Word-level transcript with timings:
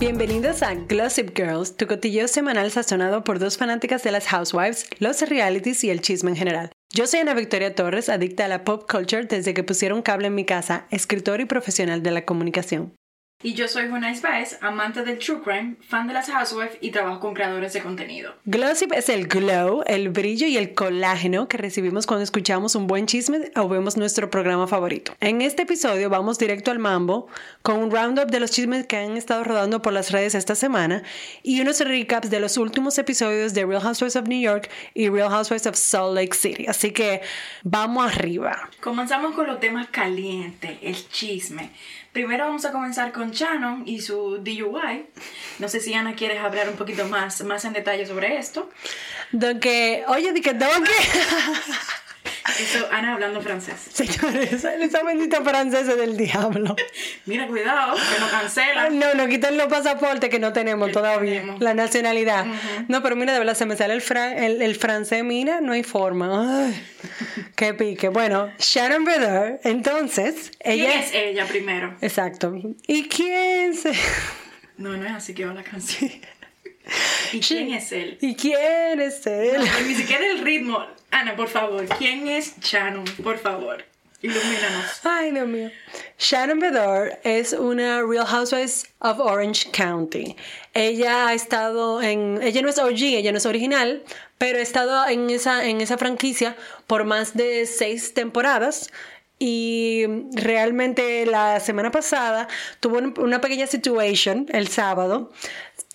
Bienvenidos 0.00 0.62
a 0.62 0.76
Glossip 0.76 1.36
Girls, 1.36 1.76
tu 1.76 1.86
cotilleo 1.86 2.26
semanal 2.26 2.70
sazonado 2.70 3.22
por 3.22 3.38
dos 3.38 3.58
fanáticas 3.58 4.02
de 4.02 4.10
las 4.10 4.28
housewives, 4.28 4.86
los 4.98 5.20
realities 5.20 5.84
y 5.84 5.90
el 5.90 6.00
chisme 6.00 6.30
en 6.30 6.36
general. 6.38 6.72
Yo 6.90 7.06
soy 7.06 7.20
Ana 7.20 7.34
Victoria 7.34 7.74
Torres, 7.74 8.08
adicta 8.08 8.46
a 8.46 8.48
la 8.48 8.64
pop 8.64 8.90
culture 8.90 9.26
desde 9.26 9.52
que 9.52 9.62
pusieron 9.62 10.00
cable 10.00 10.28
en 10.28 10.34
mi 10.34 10.46
casa, 10.46 10.86
escritor 10.90 11.42
y 11.42 11.44
profesional 11.44 12.02
de 12.02 12.12
la 12.12 12.24
comunicación. 12.24 12.94
Y 13.42 13.54
yo 13.54 13.68
soy 13.68 13.88
Juana 13.88 14.12
Baez, 14.22 14.58
amante 14.60 15.02
del 15.02 15.18
true 15.18 15.40
crime, 15.42 15.76
fan 15.88 16.06
de 16.06 16.12
las 16.12 16.28
housewives 16.28 16.76
y 16.82 16.90
trabajo 16.90 17.20
con 17.20 17.32
creadores 17.32 17.72
de 17.72 17.80
contenido. 17.80 18.34
Glossip 18.44 18.92
es 18.92 19.08
el 19.08 19.28
glow, 19.28 19.82
el 19.86 20.10
brillo 20.10 20.46
y 20.46 20.58
el 20.58 20.74
colágeno 20.74 21.48
que 21.48 21.56
recibimos 21.56 22.06
cuando 22.06 22.22
escuchamos 22.22 22.74
un 22.74 22.86
buen 22.86 23.06
chisme 23.06 23.50
o 23.56 23.66
vemos 23.66 23.96
nuestro 23.96 24.28
programa 24.28 24.66
favorito. 24.66 25.14
En 25.20 25.40
este 25.40 25.62
episodio 25.62 26.10
vamos 26.10 26.38
directo 26.38 26.70
al 26.70 26.80
mambo 26.80 27.28
con 27.62 27.78
un 27.78 27.90
roundup 27.90 28.30
de 28.30 28.40
los 28.40 28.50
chismes 28.50 28.86
que 28.86 28.98
han 28.98 29.16
estado 29.16 29.42
rodando 29.42 29.80
por 29.80 29.94
las 29.94 30.12
redes 30.12 30.34
esta 30.34 30.54
semana 30.54 31.02
y 31.42 31.62
unos 31.62 31.80
recaps 31.80 32.28
de 32.28 32.40
los 32.40 32.58
últimos 32.58 32.98
episodios 32.98 33.54
de 33.54 33.64
Real 33.64 33.80
Housewives 33.80 34.16
of 34.16 34.28
New 34.28 34.42
York 34.42 34.68
y 34.92 35.08
Real 35.08 35.30
Housewives 35.30 35.66
of 35.66 35.76
Salt 35.76 36.14
Lake 36.14 36.34
City. 36.34 36.66
Así 36.66 36.90
que 36.90 37.22
vamos 37.62 38.06
arriba. 38.06 38.68
Comenzamos 38.82 39.34
con 39.34 39.46
los 39.46 39.58
temas 39.60 39.88
calientes, 39.88 40.76
el 40.82 41.08
chisme. 41.08 41.70
Primero 42.12 42.44
vamos 42.46 42.64
a 42.64 42.72
comenzar 42.72 43.12
con 43.12 43.30
Shannon 43.30 43.84
y 43.86 44.00
su 44.00 44.38
DUI. 44.38 45.06
No 45.60 45.68
sé 45.68 45.80
si 45.80 45.94
Ana 45.94 46.14
quieres 46.14 46.40
hablar 46.40 46.68
un 46.68 46.76
poquito 46.76 47.06
más, 47.06 47.42
más 47.44 47.64
en 47.64 47.72
detalle 47.72 48.04
sobre 48.04 48.36
esto. 48.36 48.68
Don 49.30 49.60
que, 49.60 50.04
oye, 50.08 50.32
di 50.32 50.40
que 50.40 50.54
tengo. 50.54 50.72
Eso, 52.58 52.88
Ana 52.90 53.14
hablando 53.14 53.40
francés. 53.42 53.76
Señores, 53.92 54.52
esa 54.64 55.02
bendita 55.02 55.42
francesa 55.42 55.94
del 55.94 56.16
diablo. 56.16 56.74
Mira, 57.26 57.46
cuidado, 57.46 57.94
que 57.94 58.20
no 58.20 58.30
cancelan. 58.30 58.98
No, 58.98 59.14
no 59.14 59.28
quitan 59.28 59.56
los 59.56 59.66
pasaportes 59.66 60.30
que 60.30 60.38
no 60.38 60.52
tenemos 60.52 60.90
todavía. 60.92 61.44
La 61.58 61.74
nacionalidad. 61.74 62.46
No, 62.88 63.02
pero 63.02 63.16
mira, 63.16 63.32
de 63.32 63.38
verdad, 63.38 63.54
se 63.54 63.66
me 63.66 63.76
sale 63.76 63.94
el, 63.94 64.62
el, 64.62 64.74
francés, 64.76 65.24
mira, 65.24 65.60
no 65.60 65.72
hay 65.72 65.82
forma. 65.82 66.66
Ay, 66.66 66.82
qué 67.56 67.74
pique. 67.74 68.08
Bueno, 68.08 68.50
Sharon 68.58 69.04
Bedore, 69.04 69.60
entonces, 69.64 70.52
ella... 70.60 70.90
¿Quién 70.90 71.00
es 71.00 71.14
ella 71.14 71.46
primero? 71.46 71.96
Exacto. 72.00 72.54
¿Y 72.86 73.08
quién 73.08 73.74
se...? 73.74 73.92
No, 74.76 74.96
no 74.96 75.04
es 75.06 75.12
así 75.12 75.34
que 75.34 75.44
va 75.44 75.52
la 75.52 75.62
canción. 75.62 76.10
¿Y 77.32 77.40
quién 77.40 77.72
es 77.72 77.92
él? 77.92 78.18
¿Y 78.20 78.34
quién 78.34 79.00
es 79.00 79.26
él? 79.26 79.60
ni 79.86 79.94
siquiera 79.94 80.26
el 80.26 80.40
ritmo. 80.40 80.84
Ana, 81.10 81.34
por 81.36 81.48
favor, 81.48 81.86
¿quién 81.98 82.28
es 82.28 82.58
Shannon? 82.60 83.04
Por 83.22 83.38
favor, 83.38 83.84
ilumínanos. 84.22 85.00
Ay, 85.04 85.32
Dios 85.32 85.48
mío. 85.48 85.70
Shannon 86.18 86.60
Bedore 86.60 87.18
es 87.24 87.52
una 87.52 88.02
Real 88.02 88.26
Housewives 88.26 88.86
of 89.00 89.18
Orange 89.18 89.70
County. 89.72 90.36
Ella 90.72 91.28
ha 91.28 91.34
estado 91.34 92.00
en. 92.00 92.40
Ella 92.42 92.62
no 92.62 92.68
es 92.68 92.78
OG, 92.78 93.02
ella 93.02 93.32
no 93.32 93.38
es 93.38 93.46
original, 93.46 94.02
pero 94.38 94.58
ha 94.58 94.62
estado 94.62 95.08
en 95.08 95.30
esa, 95.30 95.66
en 95.66 95.80
esa 95.80 95.98
franquicia 95.98 96.56
por 96.86 97.04
más 97.04 97.36
de 97.36 97.66
seis 97.66 98.14
temporadas. 98.14 98.90
Y 99.42 100.04
realmente 100.34 101.24
la 101.24 101.60
semana 101.60 101.90
pasada 101.90 102.46
tuvo 102.78 102.98
una 103.22 103.40
pequeña 103.40 103.66
situation 103.66 104.46
el 104.50 104.68
sábado 104.68 105.32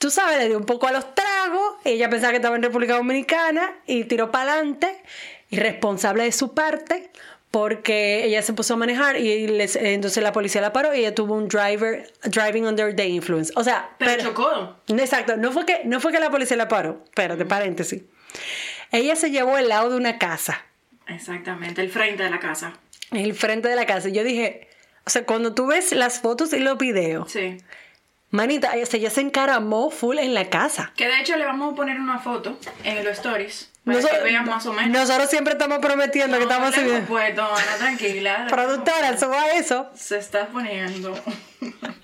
tú 0.06 0.12
sabes, 0.12 0.38
le 0.38 0.50
dio 0.50 0.58
un 0.60 0.68
poco 0.68 0.86
a 0.86 0.92
los 0.92 1.16
tragos, 1.16 1.78
ella 1.84 2.12
pensaba 2.12 2.30
que 2.30 2.36
estaba 2.36 2.56
en 2.56 2.62
República 2.62 2.96
Dominicana 2.96 3.74
y 3.88 4.04
tiró 4.04 4.30
para 4.30 4.54
adelante, 4.54 5.02
irresponsable 5.50 6.26
de 6.26 6.32
su 6.32 6.54
parte, 6.54 7.10
porque 7.50 8.24
ella 8.24 8.44
se 8.44 8.54
puso 8.54 8.76
a 8.76 8.78
manejar 8.78 9.18
y 9.20 9.48
entonces 9.80 10.22
la 10.22 10.32
policía 10.32 10.62
la 10.62 10.72
paró 10.72 10.94
y 10.94 11.00
ella 11.00 11.16
tuvo 11.16 11.34
un 11.34 11.48
driver 11.48 12.08
driving 12.26 12.68
under 12.68 12.96
the 12.96 13.08
influence. 13.08 13.52
O 13.56 13.64
sea, 13.64 13.96
pero, 13.98 14.26
chocó. 14.26 14.76
Exacto, 14.90 15.38
no 15.38 15.52
fue 15.52 15.66
que 15.66 15.82
no 15.86 16.00
fue 16.00 16.12
que 16.12 16.20
la 16.20 16.30
policía 16.30 16.56
la 16.56 16.68
paró, 16.68 17.02
espérate, 17.06 17.44
paréntesis. 17.48 18.04
Ella 18.92 19.16
se 19.16 19.32
llevó 19.32 19.58
el 19.58 19.70
lado 19.70 19.90
de 19.90 19.96
una 19.96 20.20
casa. 20.20 20.66
Exactamente, 21.08 21.82
el 21.82 21.90
frente 21.90 22.22
de 22.22 22.30
la 22.30 22.40
casa. 22.40 22.74
El 23.10 23.34
frente 23.34 23.70
de 23.70 23.76
la 23.76 23.88
casa. 23.88 24.10
Yo 24.10 24.24
dije, 24.24 24.70
o 25.04 25.10
sea, 25.10 25.26
cuando 25.26 25.56
tú 25.56 25.66
ves 25.66 25.94
las 25.94 26.20
fotos 26.20 26.54
y 26.54 26.60
los 26.60 26.78
videos, 26.78 27.32
sí. 27.32 27.58
Manita, 28.32 28.74
ella 28.76 29.10
se 29.10 29.22
encaramó 29.22 29.90
full 29.92 30.18
en 30.18 30.34
la 30.34 30.50
casa. 30.50 30.92
Que 30.96 31.08
de 31.08 31.22
hecho 31.22 31.36
le 31.38 31.46
vamos 31.46 31.74
a 31.74 31.76
poner 31.76 32.00
una 32.00 32.20
foto 32.20 32.58
en 32.84 33.04
los 33.04 33.14
stories. 33.14 33.72
Para 33.86 34.00
que 34.02 34.24
vean 34.24 34.46
más 34.46 34.66
o 34.66 34.74
menos. 34.74 34.92
Nosotros 34.92 35.30
siempre 35.30 35.54
estamos 35.54 35.78
prometiendo 35.78 36.38
que 36.38 36.44
estamos 36.44 36.74
subiendo. 36.74 37.08
Pues, 37.08 37.36
no, 37.36 37.48
tranquila. 37.78 38.48
Productora, 38.50 39.16
suba 39.18 39.52
eso. 39.52 39.90
Se 39.96 40.18
está 40.18 40.48
poniendo. 40.48 41.14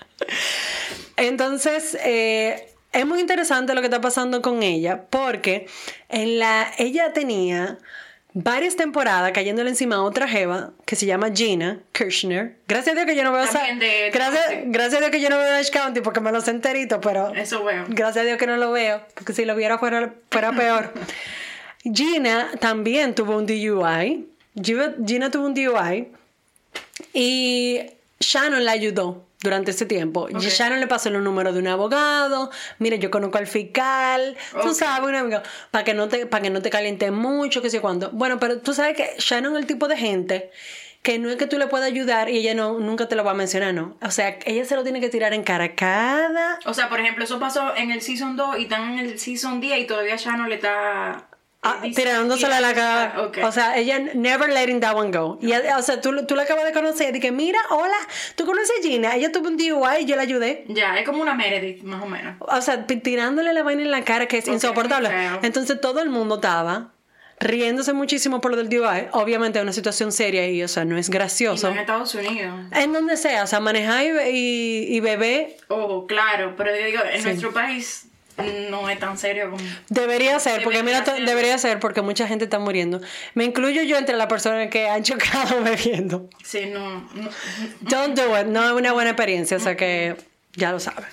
Entonces, 1.16 1.96
eh, 2.04 2.72
es 2.92 3.06
muy 3.06 3.20
interesante 3.20 3.74
lo 3.74 3.80
que 3.80 3.88
está 3.88 4.00
pasando 4.00 4.42
con 4.42 4.62
ella, 4.62 5.06
porque 5.10 5.66
en 6.08 6.38
la, 6.38 6.70
ella 6.78 7.12
tenía 7.12 7.78
varias 8.34 8.76
temporadas 8.76 9.32
cayéndole 9.32 9.70
encima 9.70 9.96
a 9.96 10.02
otra 10.02 10.26
jeva 10.26 10.72
que 10.86 10.96
se 10.96 11.06
llama 11.06 11.30
Gina 11.34 11.80
Kirchner. 11.92 12.56
Gracias 12.66 12.92
a 12.92 12.94
Dios 12.94 13.06
que 13.06 13.16
yo 13.16 13.24
no 13.24 13.32
veo 13.32 13.44
gracias, 14.12 14.44
gracias 14.66 14.94
a 14.94 14.98
Dios 15.00 15.10
que 15.10 15.20
yo 15.20 15.28
no 15.30 15.38
veo 15.38 15.54
Ash 15.54 15.70
County 15.70 16.00
porque 16.00 16.20
me 16.20 16.32
lo 16.32 16.40
sé 16.40 16.50
enterito, 16.50 17.00
pero 17.00 17.34
eso 17.34 17.62
veo. 17.64 17.84
Gracias 17.88 18.22
a 18.22 18.26
Dios 18.26 18.38
que 18.38 18.46
no 18.46 18.56
lo 18.56 18.72
veo, 18.72 19.02
porque 19.14 19.32
si 19.32 19.44
lo 19.44 19.54
viera 19.54 19.78
fuera, 19.78 20.14
fuera 20.30 20.52
peor. 20.52 20.92
Gina 21.82 22.50
también 22.60 23.14
tuvo 23.14 23.36
un 23.36 23.46
DUI. 23.46 24.28
Gina 24.54 25.30
tuvo 25.30 25.46
un 25.46 25.54
DUI 25.54 26.08
y 27.12 27.80
Shannon 28.20 28.64
la 28.64 28.72
ayudó 28.72 29.24
durante 29.42 29.72
ese 29.72 29.86
tiempo. 29.86 30.22
Okay. 30.22 30.40
Sharon 30.40 30.80
le 30.80 30.86
pasó 30.86 31.10
los 31.10 31.22
números 31.22 31.54
de 31.54 31.60
un 31.60 31.68
abogado. 31.68 32.50
Mira, 32.78 32.96
yo 32.96 33.10
conozco 33.10 33.38
al 33.38 33.46
fiscal. 33.46 34.36
Tú 34.62 34.74
sabes, 34.74 35.08
un 35.08 35.14
amigo. 35.14 35.42
Para 35.70 35.84
que 35.84 35.94
no 35.94 36.08
te, 36.08 36.26
para 36.26 36.42
que 36.42 36.50
no 36.50 36.62
te 36.62 36.70
caliente 36.70 37.10
mucho, 37.10 37.62
que 37.62 37.70
sé 37.70 37.80
cuándo. 37.80 38.10
Bueno, 38.12 38.38
pero 38.38 38.58
tú 38.60 38.74
sabes 38.74 38.96
que 38.96 39.14
Shannon 39.18 39.54
es 39.54 39.60
el 39.60 39.66
tipo 39.66 39.88
de 39.88 39.96
gente 39.96 40.50
que 41.02 41.18
no 41.18 41.28
es 41.30 41.36
que 41.36 41.48
tú 41.48 41.58
le 41.58 41.66
puedas 41.66 41.88
ayudar 41.88 42.30
y 42.30 42.38
ella 42.38 42.54
no 42.54 42.78
nunca 42.78 43.08
te 43.08 43.16
lo 43.16 43.24
va 43.24 43.32
a 43.32 43.34
mencionar, 43.34 43.74
¿no? 43.74 43.96
O 44.02 44.10
sea, 44.12 44.38
ella 44.46 44.64
se 44.64 44.76
lo 44.76 44.84
tiene 44.84 45.00
que 45.00 45.08
tirar 45.08 45.34
en 45.34 45.42
cara 45.42 45.74
cada... 45.74 46.60
O 46.64 46.74
sea, 46.74 46.88
por 46.88 47.00
ejemplo, 47.00 47.24
eso 47.24 47.40
pasó 47.40 47.74
en 47.74 47.90
el 47.90 48.00
Season 48.02 48.36
2 48.36 48.58
y 48.58 48.62
están 48.62 48.92
en 48.92 48.98
el 49.00 49.18
Season 49.18 49.60
10 49.60 49.80
y 49.80 49.86
todavía 49.86 50.14
Shannon 50.14 50.48
le 50.48 50.54
está 50.54 51.26
Ah, 51.64 51.80
tirándosela 51.94 52.56
a 52.56 52.60
la 52.60 52.74
cara. 52.74 53.30
O 53.44 53.52
sea, 53.52 53.76
ella 53.76 54.00
never 54.14 54.52
letting 54.52 54.80
that 54.80 54.96
one 54.96 55.16
go. 55.16 55.38
Y, 55.40 55.52
o 55.52 55.82
sea, 55.82 56.00
tú, 56.00 56.26
tú 56.26 56.34
la 56.34 56.42
acabas 56.42 56.64
de 56.64 56.72
conocer 56.72 57.20
que 57.20 57.30
mira, 57.30 57.60
hola, 57.70 57.94
tú 58.34 58.44
conoces 58.44 58.72
a 58.80 58.82
Gina, 58.82 59.14
ella 59.14 59.30
tuvo 59.30 59.46
un 59.46 59.56
DUI 59.56 60.00
y 60.00 60.04
yo 60.04 60.16
la 60.16 60.22
ayudé. 60.22 60.64
Ya, 60.66 60.98
es 60.98 61.06
como 61.06 61.22
una 61.22 61.34
Meredith, 61.34 61.84
más 61.84 62.02
o 62.02 62.06
menos. 62.06 62.34
O 62.40 62.60
sea, 62.60 62.84
tirándole 62.86 63.52
la 63.52 63.62
vaina 63.62 63.82
en 63.82 63.92
la 63.92 64.02
cara 64.02 64.26
que 64.26 64.38
es 64.38 64.48
insoportable. 64.48 65.08
Entonces 65.42 65.80
todo 65.80 66.00
el 66.00 66.08
mundo 66.08 66.36
estaba 66.36 66.90
riéndose 67.38 67.92
muchísimo 67.92 68.40
por 68.40 68.50
lo 68.50 68.56
del 68.56 68.68
DUI. 68.68 69.08
Obviamente 69.12 69.60
es 69.60 69.62
una 69.62 69.72
situación 69.72 70.10
seria 70.10 70.48
y, 70.48 70.64
o 70.64 70.68
sea, 70.68 70.84
no 70.84 70.98
es 70.98 71.10
gracioso. 71.10 71.68
en 71.68 71.78
Estados 71.78 72.12
Unidos. 72.16 72.54
En 72.72 72.92
donde 72.92 73.16
sea, 73.16 73.44
o 73.44 73.46
sea, 73.46 73.60
manejar 73.60 74.04
y, 74.04 74.96
y, 74.96 74.98
bebé. 74.98 75.58
Oh, 75.68 76.08
claro, 76.08 76.54
pero 76.56 76.76
yo 76.76 76.86
digo, 76.86 77.02
en 77.08 77.22
nuestro 77.22 77.52
país 77.52 78.08
no 78.70 78.88
es 78.88 78.98
tan 78.98 79.18
serio 79.18 79.50
como... 79.50 79.62
Debería 79.88 80.38
ser, 80.38 80.62
porque 80.62 80.82
mira, 80.82 81.02
debería 81.02 81.58
ser 81.58 81.78
porque 81.80 82.02
mucha 82.02 82.26
gente 82.26 82.44
está 82.44 82.58
muriendo. 82.58 83.00
Me 83.34 83.44
incluyo 83.44 83.82
yo 83.82 83.96
entre 83.96 84.16
las 84.16 84.26
personas 84.26 84.68
que 84.68 84.88
han 84.88 85.02
chocado 85.04 85.62
bebiendo. 85.62 86.28
Sí, 86.42 86.66
no, 86.66 87.08
Don't 87.80 88.16
do 88.16 88.38
it, 88.40 88.46
no 88.46 88.64
es 88.64 88.72
una 88.72 88.92
buena 88.92 89.10
experiencia, 89.10 89.56
o 89.56 89.60
sea 89.60 89.76
que 89.76 90.16
ya 90.54 90.72
lo 90.72 90.80
sabes. 90.80 91.06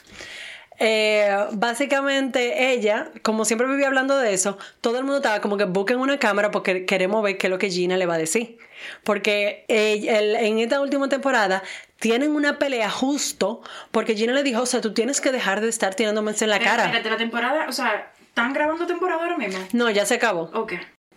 Eh, 0.82 1.30
básicamente 1.52 2.72
ella, 2.72 3.12
como 3.22 3.44
siempre 3.44 3.68
vivía 3.68 3.88
hablando 3.88 4.18
de 4.18 4.34
eso, 4.34 4.58
todo 4.80 4.98
el 4.98 5.04
mundo 5.04 5.18
estaba 5.18 5.42
como 5.42 5.58
que 5.58 5.66
busquen 5.66 6.00
una 6.00 6.20
cámara 6.20 6.52
porque 6.52 6.86
queremos 6.86 7.22
ver 7.22 7.38
qué 7.38 7.48
es 7.48 7.52
lo 7.52 7.58
que 7.58 7.70
Gina 7.70 7.98
le 7.98 8.06
va 8.06 8.16
a 8.16 8.18
decir. 8.18 8.58
Porque 9.04 9.66
en 9.68 10.60
esta 10.60 10.80
última 10.80 11.10
temporada 11.10 11.64
tienen 12.00 12.32
una 12.32 12.60
pelea 12.60 12.90
justo 12.90 13.62
porque 13.92 14.16
Gina 14.16 14.34
le 14.34 14.44
dijo, 14.44 14.62
o 14.62 14.66
sea, 14.66 14.82
tú 14.82 14.94
tienes 14.94 15.22
que 15.22 15.32
dejar 15.32 15.62
de 15.62 15.70
estar 15.70 15.96
tirándome 15.96 16.34
en 16.40 16.50
la 16.50 16.60
cara. 16.60 16.86
Espérate, 16.86 17.10
la 17.10 17.18
temporada, 17.18 17.66
o 17.68 17.72
sea, 17.72 18.12
¿están 18.22 18.54
grabando 18.54 18.86
temporada 18.86 19.22
ahora 19.22 19.38
mismo? 19.38 19.60
No, 19.74 19.90
ya 19.90 20.06
se 20.06 20.16
acabó. 20.16 20.50
Ok 20.54 20.74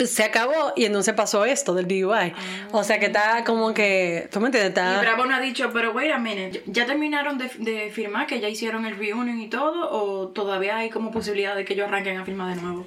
se 0.06 0.24
acabó 0.24 0.72
y 0.76 0.84
entonces 0.84 1.14
pasó 1.14 1.44
esto 1.44 1.74
del 1.74 1.86
DUI. 1.86 2.34
O 2.72 2.82
sea 2.84 2.98
que 2.98 3.06
está 3.06 3.44
como 3.44 3.72
que, 3.74 4.28
¿tú 4.32 4.40
me 4.40 4.46
entiendes? 4.46 4.70
Está... 4.70 4.96
Y 4.96 5.00
Bravo 5.00 5.26
no 5.26 5.34
ha 5.34 5.40
dicho, 5.40 5.70
pero 5.72 5.92
wait 5.92 6.12
a 6.12 6.18
minute, 6.18 6.62
¿ya 6.66 6.86
terminaron 6.86 7.38
de, 7.38 7.50
de, 7.58 7.90
firmar 7.90 8.26
que 8.26 8.40
ya 8.40 8.48
hicieron 8.48 8.86
el 8.86 8.96
reunion 8.96 9.40
y 9.40 9.48
todo? 9.48 9.90
¿O 9.90 10.28
todavía 10.28 10.78
hay 10.78 10.90
como 10.90 11.10
posibilidad 11.10 11.54
de 11.54 11.64
que 11.64 11.74
ellos 11.74 11.88
arranquen 11.88 12.18
a 12.18 12.24
firmar 12.24 12.54
de 12.54 12.60
nuevo? 12.60 12.86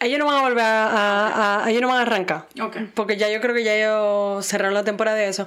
Ellos 0.00 0.18
no 0.18 0.26
van 0.26 0.36
a 0.36 0.40
volver 0.40 0.64
a, 0.64 1.64
ellos 1.68 1.82
no 1.82 1.88
van 1.88 1.98
a 1.98 2.02
arrancar. 2.02 2.46
Porque 2.94 3.18
ya 3.18 3.28
yo 3.28 3.40
creo 3.42 3.54
que 3.54 3.64
ya 3.64 3.74
ellos 3.74 4.46
cerraron 4.46 4.72
la 4.72 4.84
temporada 4.84 5.18
de 5.18 5.28
eso. 5.28 5.46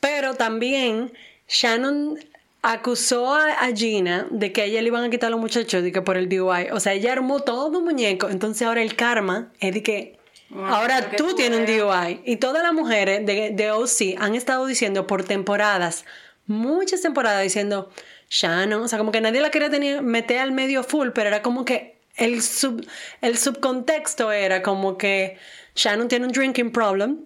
Pero 0.00 0.34
también 0.34 1.12
Shannon 1.48 2.18
acusó 2.62 3.34
a, 3.34 3.68
Gina 3.74 4.26
de 4.30 4.52
que 4.52 4.62
a 4.62 4.64
ella 4.64 4.82
le 4.82 4.88
iban 4.88 5.04
a 5.04 5.10
quitar 5.10 5.28
a 5.28 5.30
los 5.30 5.40
muchachos 5.40 5.82
de 5.82 5.92
que 5.92 6.02
por 6.02 6.16
el 6.16 6.28
DUI. 6.28 6.70
O 6.72 6.80
sea, 6.80 6.94
ella 6.94 7.12
armó 7.12 7.40
todo 7.40 7.78
un 7.78 7.84
muñeco. 7.84 8.28
Entonces 8.28 8.66
ahora 8.66 8.82
el 8.82 8.96
karma 8.96 9.52
es 9.60 9.74
de 9.74 9.82
que 9.82 10.18
ahora 10.52 11.10
tú 11.12 11.34
tienes 11.34 11.60
un 11.60 11.66
DUI. 11.66 12.22
Y 12.24 12.36
todas 12.36 12.62
las 12.62 12.72
mujeres 12.72 13.24
de, 13.24 13.50
de 13.50 13.70
OC 13.70 14.18
han 14.18 14.34
estado 14.34 14.66
diciendo 14.66 15.06
por 15.06 15.24
temporadas, 15.24 16.04
muchas 16.46 17.02
temporadas 17.02 17.42
diciendo, 17.42 17.90
Shannon, 18.28 18.82
o 18.82 18.88
sea, 18.88 18.98
como 18.98 19.12
que 19.12 19.20
nadie 19.20 19.40
la 19.40 19.50
quería 19.50 19.70
tener, 19.70 20.02
meter 20.02 20.38
al 20.38 20.52
medio 20.52 20.82
full, 20.82 21.10
pero 21.10 21.28
era 21.28 21.42
como 21.42 21.64
que 21.64 21.96
el, 22.16 22.42
sub, 22.42 22.84
el 23.20 23.38
subcontexto 23.38 24.32
era 24.32 24.62
como 24.62 24.96
que 24.98 25.38
Shannon 25.74 26.08
tiene 26.08 26.26
un 26.26 26.32
drinking 26.32 26.72
problem. 26.72 27.20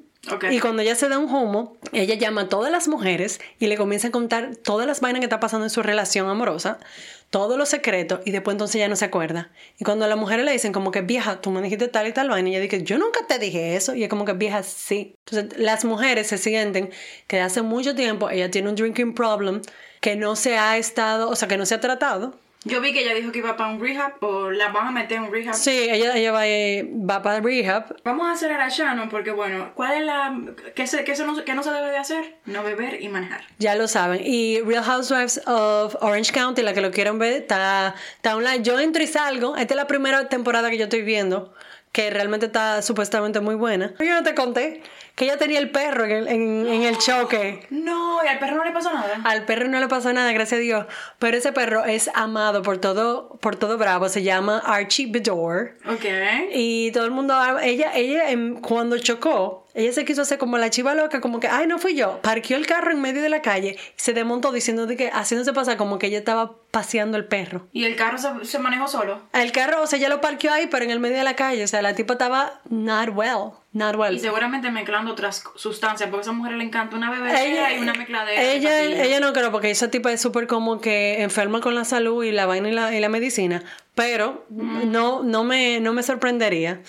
Y 0.51 0.61
cuando 0.61 0.83
ella 0.83 0.95
se 0.95 1.09
da 1.09 1.19
un 1.19 1.35
homo, 1.35 1.77
ella 1.93 2.15
llama 2.15 2.43
a 2.43 2.49
todas 2.49 2.71
las 2.71 2.89
mujeres 2.89 3.41
y 3.59 3.69
le 3.69 3.77
comienza 3.77 4.09
a 4.09 4.11
contar 4.11 4.55
todas 4.57 4.87
las 4.87 5.01
vainas 5.01 5.21
que 5.21 5.27
está 5.27 5.41
pasando 5.41 5.65
en 5.65 5.71
su 5.71 5.83
relación 5.83 6.29
amorosa, 6.29 6.79
todos 7.31 7.57
los 7.57 7.71
secretos, 7.71 8.21
y 8.27 8.31
después 8.31 8.55
entonces 8.55 8.77
ella 8.77 8.89
no 8.89 8.97
se 8.97 9.07
acuerda. 9.07 9.51
Y 9.79 9.85
cuando 9.85 10.05
a 10.05 10.09
las 10.09 10.19
mujeres 10.19 10.45
le 10.45 10.53
dicen 10.53 10.73
como 10.73 10.91
que 10.91 11.01
vieja, 11.01 11.41
tú 11.41 11.51
me 11.51 11.63
dijiste 11.63 11.89
tal 11.89 12.07
y 12.07 12.13
tal 12.13 12.29
vaina, 12.29 12.51
y 12.51 12.57
ella 12.57 12.61
dice, 12.61 12.83
yo 12.83 12.99
nunca 12.99 13.21
te 13.27 13.39
dije 13.39 13.77
eso, 13.77 13.95
y 13.95 14.03
es 14.03 14.11
como 14.11 14.25
que 14.27 14.35
vieja, 14.35 14.63
sí. 14.63 15.15
Entonces 15.27 15.59
las 15.59 15.85
mujeres 15.85 16.27
se 16.27 16.39
sienten 16.39 16.91
que 17.27 17.41
hace 17.41 17.63
mucho 17.63 17.95
tiempo 17.95 18.29
ella 18.29 18.51
tiene 18.51 18.69
un 18.69 18.75
drinking 18.75 19.15
problem 19.15 19.63
que 20.01 20.17
no 20.17 20.37
se 20.37 20.59
ha 20.59 20.77
estado, 20.77 21.31
o 21.31 21.37
sea, 21.37 21.49
que 21.49 21.57
no 21.57 21.65
se 21.65 21.75
ha 21.75 21.81
tratado. 21.81 22.39
Yo 22.65 22.83
vi 22.83 22.93
que 22.93 23.01
ella 23.01 23.15
dijo 23.15 23.33
que 23.33 23.39
iba 23.39 23.57
para 23.57 23.71
un 23.71 23.81
rehab 23.81 24.23
o 24.23 24.51
la 24.51 24.69
van 24.69 24.89
a 24.89 24.91
meter 24.91 25.17
en 25.17 25.23
un 25.25 25.33
rehab. 25.33 25.55
Sí, 25.55 25.89
ella, 25.91 26.15
ella 26.15 26.31
va, 26.31 26.47
eh, 26.47 26.87
va 26.93 27.23
para 27.23 27.41
rehab. 27.41 27.97
Vamos 28.05 28.29
a 28.29 28.33
acelerar 28.33 28.61
a 28.61 28.69
Shannon 28.69 29.09
porque, 29.09 29.31
bueno, 29.31 29.73
¿cuál 29.75 29.95
es 29.95 30.05
la. 30.05 30.39
¿Qué, 30.75 30.87
se, 30.87 31.03
qué, 31.05 31.17
se 31.17 31.25
no, 31.25 31.43
qué 31.43 31.55
no 31.55 31.63
se 31.63 31.71
debe 31.71 31.91
de 31.91 31.97
hacer? 31.97 32.37
No 32.45 32.63
beber 32.63 33.03
y 33.03 33.09
manejar. 33.09 33.45
Ya 33.59 33.75
lo 33.77 33.89
saben. 33.89 34.21
Y 34.23 34.61
Real 34.61 34.85
Housewives 34.85 35.41
of 35.47 35.97
Orange 36.01 36.33
County, 36.33 36.61
la 36.61 36.75
que 36.75 36.83
lo 36.83 36.91
quieran 36.91 37.19
ver, 37.19 37.33
está, 37.33 37.95
está 38.17 38.37
online. 38.37 38.63
Yo 38.63 38.79
entro 38.79 39.03
y 39.03 39.07
salgo. 39.07 39.57
Esta 39.57 39.73
es 39.73 39.77
la 39.77 39.87
primera 39.87 40.29
temporada 40.29 40.69
que 40.69 40.77
yo 40.77 40.85
estoy 40.85 41.01
viendo, 41.01 41.55
que 41.93 42.11
realmente 42.11 42.45
está 42.45 42.83
supuestamente 42.83 43.41
muy 43.41 43.55
buena. 43.55 43.95
Yo 44.01 44.15
no 44.15 44.23
te 44.23 44.35
conté 44.35 44.83
que 45.21 45.27
ella 45.27 45.37
tenía 45.37 45.59
el 45.59 45.69
perro 45.71 46.07
en 46.07 46.13
el, 46.13 46.29
en, 46.29 46.67
en 46.67 46.83
el 46.85 46.97
choque. 46.97 47.61
No, 47.69 48.25
y 48.25 48.27
al 48.27 48.39
perro 48.39 48.57
no 48.57 48.65
le 48.65 48.71
pasó 48.71 48.91
nada. 48.91 49.21
Al 49.23 49.45
perro 49.45 49.69
no 49.69 49.79
le 49.79 49.87
pasó 49.87 50.11
nada, 50.15 50.33
gracias 50.33 50.59
a 50.59 50.63
Dios. 50.63 50.87
Pero 51.19 51.37
ese 51.37 51.53
perro 51.53 51.85
es 51.85 52.11
amado 52.15 52.63
por 52.63 52.79
todo, 52.79 53.37
por 53.43 53.55
todo 53.55 53.77
Bravo. 53.77 54.09
Se 54.09 54.23
llama 54.23 54.63
Archie 54.65 55.09
Bedore. 55.09 55.75
Ok. 55.87 56.07
Y 56.55 56.91
todo 56.93 57.05
el 57.05 57.11
mundo, 57.11 57.35
ella, 57.63 57.93
ella 57.95 58.31
em, 58.31 58.63
cuando 58.63 58.97
chocó, 58.97 59.60
ella 59.75 59.93
se 59.93 60.05
quiso 60.05 60.23
hacer 60.23 60.39
como 60.39 60.59
la 60.59 60.71
chiva 60.71 60.95
loca, 60.95 61.21
como 61.21 61.41
que, 61.41 61.49
ay, 61.49 61.67
no 61.67 61.79
fui 61.79 61.95
yo. 61.95 62.21
Parqueó 62.23 62.57
el 62.57 62.67
carro 62.67 62.91
en 62.91 63.01
medio 63.01 63.23
de 63.23 63.29
la 63.29 63.43
calle 63.43 63.77
y 63.79 64.01
se 64.01 64.13
desmontó 64.13 64.53
diciendo 64.53 64.87
de 64.87 64.97
que, 64.97 65.11
haciéndose 65.11 65.53
pasar 65.53 65.77
como 65.77 65.99
que 65.99 66.09
ella 66.09 66.19
estaba 66.19 66.53
paseando 66.71 67.17
el 67.17 67.25
perro. 67.25 67.67
¿Y 67.73 67.85
el 67.85 67.97
carro 67.97 68.19
se, 68.19 68.29
se 68.45 68.59
manejó 68.59 68.89
solo? 68.89 69.21
El 69.33 69.53
carro, 69.53 69.83
o 69.83 69.87
sea, 69.87 69.99
ella 69.99 70.09
lo 70.09 70.21
parqueó 70.21 70.53
ahí, 70.53 70.67
pero 70.67 70.85
en 70.85 70.91
el 70.91 71.01
medio 71.01 71.17
de 71.17 71.25
la 71.25 71.35
calle. 71.35 71.65
O 71.65 71.69
sea, 71.69 71.83
la 71.83 71.95
tipa 71.95 72.15
estaba 72.15 72.61
not 72.69 73.11
well. 73.15 73.53
Not 73.73 73.95
well. 73.95 74.15
Y 74.15 74.19
seguramente 74.19 74.71
mezclando 74.73 75.13
otras 75.13 75.45
sustancias, 75.55 76.09
porque 76.11 76.23
a 76.23 76.23
esa 76.23 76.33
mujer 76.33 76.55
le 76.55 76.65
encanta 76.65 76.97
una 76.97 77.09
bebedera 77.11 77.73
y 77.73 77.79
una 77.79 77.95
mezcla 77.95 78.25
de. 78.25 78.33
de 78.33 78.55
ella, 78.57 78.83
ella 78.83 79.21
no 79.21 79.33
creo, 79.33 79.53
porque 79.53 79.71
esa 79.71 79.91
tipa 79.93 80.11
es 80.11 80.21
súper 80.21 80.49
como 80.49 80.81
que 80.81 81.23
enferma 81.23 81.61
con 81.61 81.77
la 81.77 81.85
salud 81.85 82.25
y 82.25 82.33
la 82.33 82.47
vaina 82.47 82.69
y 82.69 82.73
la, 82.73 82.93
y 82.93 82.99
la 82.99 83.09
medicina. 83.09 83.63
Pero 83.95 84.45
no, 84.51 85.23
no, 85.23 85.45
me, 85.45 85.79
no 85.79 85.93
me 85.93 86.03
sorprendería. 86.03 86.81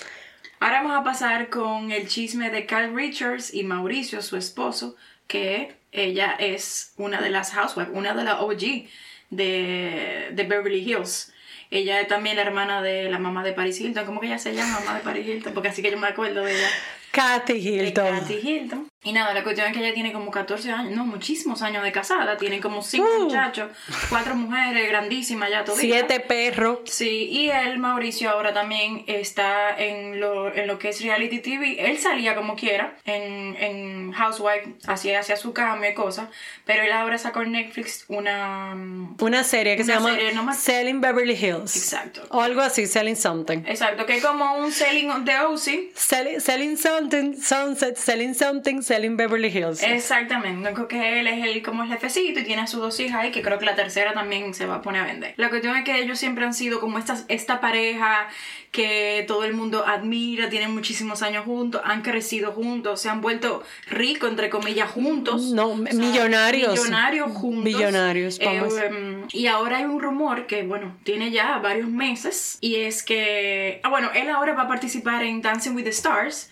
Ahora 0.61 0.83
vamos 0.83 0.95
a 0.95 1.03
pasar 1.03 1.49
con 1.49 1.91
el 1.91 2.07
chisme 2.07 2.51
de 2.51 2.67
Kyle 2.67 2.93
Richards 2.93 3.51
y 3.51 3.63
Mauricio, 3.63 4.21
su 4.21 4.37
esposo, 4.37 4.95
que 5.25 5.73
ella 5.91 6.35
es 6.37 6.93
una 6.97 7.19
de 7.19 7.31
las 7.31 7.49
housewives, 7.49 7.91
una 7.95 8.13
de 8.13 8.23
las 8.23 8.41
OG 8.41 8.85
de, 9.31 10.29
de 10.31 10.43
Beverly 10.43 10.87
Hills. 10.87 11.33
Ella 11.71 11.99
es 11.99 12.07
también 12.07 12.35
la 12.35 12.43
hermana 12.43 12.83
de 12.83 13.09
la 13.09 13.17
mamá 13.17 13.43
de 13.43 13.53
Paris 13.53 13.81
Hilton. 13.81 14.05
¿Cómo 14.05 14.19
que 14.19 14.27
ella 14.27 14.37
se 14.37 14.53
llama 14.53 14.81
mamá 14.81 14.99
de 14.99 15.03
Paris 15.03 15.25
Hilton? 15.25 15.55
Porque 15.55 15.69
así 15.69 15.81
que 15.81 15.89
yo 15.89 15.97
me 15.97 16.05
acuerdo 16.05 16.43
de 16.43 16.55
ella. 16.55 16.69
Kathy 17.09 17.53
Hilton. 17.53 18.19
Kathy 18.19 18.35
Hilton. 18.35 18.90
Y 19.03 19.13
nada, 19.13 19.33
la 19.33 19.41
cuestión 19.43 19.67
es 19.67 19.73
que 19.73 19.79
ella 19.83 19.93
tiene 19.95 20.13
como 20.13 20.29
14 20.29 20.71
años, 20.71 20.95
no, 20.95 21.05
muchísimos 21.05 21.63
años 21.63 21.81
de 21.83 21.91
casada. 21.91 22.37
Tienen 22.37 22.61
como 22.61 22.83
5 22.83 23.03
Uh. 23.03 23.23
muchachos, 23.23 23.69
4 24.09 24.35
mujeres 24.35 24.87
grandísimas 24.89 25.49
ya 25.49 25.63
todavía. 25.63 25.95
Siete 25.99 26.19
perros. 26.19 26.79
Sí, 26.85 27.27
y 27.31 27.49
él, 27.49 27.79
Mauricio, 27.79 28.29
ahora 28.29 28.53
también 28.53 29.03
está 29.07 29.75
en 29.75 30.19
lo, 30.19 30.53
en 30.53 30.67
lo 30.67 30.77
que 30.77 30.89
es 30.89 31.01
reality 31.01 31.39
TV. 31.39 31.77
Él 31.89 31.97
salía 31.97 32.35
como 32.35 32.55
quiera 32.55 32.95
en, 33.05 33.55
en 33.59 34.11
Housewife, 34.11 34.75
hacía, 34.85 35.19
hacía 35.19 35.35
su 35.35 35.51
cambio 35.51 35.89
y 35.89 35.93
cosas, 35.95 36.29
pero 36.65 36.83
él 36.83 36.91
ahora 36.91 37.17
sacó 37.17 37.41
en 37.41 37.53
Netflix 37.53 38.05
una... 38.07 38.75
mm, 38.75 39.15
Una 39.19 39.43
serie 39.43 39.77
que 39.77 39.83
se 39.83 39.93
llama 39.93 40.11
serie, 40.13 40.33
no 40.33 40.43
me- 40.43 40.53
Selling 40.53 41.01
Beverly 41.01 41.33
Hills. 41.33 41.75
Exacto. 41.75 42.21
O 42.29 42.41
algo 42.41 42.61
así, 42.61 42.85
Selling 42.85 43.15
Something. 43.15 43.63
Exacto, 43.65 44.05
que 44.05 44.17
es 44.17 44.23
como 44.23 44.57
un 44.57 44.71
selling 44.71 45.25
de 45.25 45.39
OC. 45.39 45.95
Selling, 45.95 46.39
selling 46.39 46.77
Something, 46.77 47.35
Sunset, 47.41 47.95
Selling 47.97 48.35
Something, 48.35 48.81
Selling 48.91 49.15
Beverly 49.15 49.47
Hills. 49.47 49.81
Exactamente, 49.83 50.69
no 50.69 50.75
creo 50.75 50.87
que 50.89 51.21
él 51.21 51.27
es 51.27 51.45
el 51.45 51.63
como 51.63 51.83
el 51.83 51.89
jefecito 51.89 52.41
y 52.41 52.43
tiene 52.43 52.63
a 52.63 52.67
sus 52.67 52.81
dos 52.81 52.99
hijas 52.99 53.21
ahí, 53.21 53.31
que 53.31 53.41
creo 53.41 53.57
que 53.57 53.63
la 53.63 53.75
tercera 53.75 54.13
también 54.13 54.53
se 54.53 54.65
va 54.65 54.75
a 54.75 54.81
poner 54.81 55.03
a 55.03 55.05
vender. 55.05 55.33
La 55.37 55.49
cuestión 55.49 55.77
es 55.77 55.85
que 55.85 55.97
ellos 56.01 56.19
siempre 56.19 56.43
han 56.43 56.53
sido 56.53 56.81
como 56.81 56.97
esta, 56.97 57.17
esta 57.29 57.61
pareja 57.61 58.27
que 58.71 59.23
todo 59.27 59.43
el 59.45 59.53
mundo 59.53 59.85
admira, 59.85 60.49
tienen 60.49 60.73
muchísimos 60.73 61.21
años 61.21 61.45
juntos, 61.45 61.81
han 61.85 62.01
crecido 62.01 62.51
juntos, 62.51 63.01
se 63.01 63.09
han 63.09 63.21
vuelto 63.21 63.63
ricos, 63.89 64.29
entre 64.29 64.49
comillas, 64.49 64.89
juntos. 64.89 65.51
No, 65.51 65.75
millonarios. 65.75 66.71
Millonarios 66.71 67.31
juntos. 67.31 67.63
Billonarios, 67.63 68.39
vamos. 68.39 68.73
Eh, 68.77 69.23
y 69.33 69.47
ahora 69.47 69.77
hay 69.77 69.85
un 69.85 70.01
rumor 70.01 70.47
que, 70.47 70.63
bueno, 70.63 70.97
tiene 71.03 71.31
ya 71.31 71.59
varios 71.59 71.89
meses, 71.89 72.57
y 72.61 72.75
es 72.75 73.03
que, 73.03 73.81
ah, 73.83 73.89
bueno, 73.89 74.09
él 74.13 74.29
ahora 74.29 74.53
va 74.53 74.63
a 74.63 74.67
participar 74.67 75.23
en 75.23 75.41
Dancing 75.41 75.71
with 75.75 75.83
the 75.83 75.89
Stars. 75.89 76.49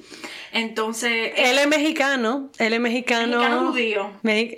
Entonces, 0.52 1.32
Él 1.36 1.60
es 1.60 1.68
mexicano, 1.68 2.29
él 2.58 2.74
es 2.74 2.80
mexicano. 2.80 3.38
Mexicano 3.38 3.72
judío. 3.72 4.12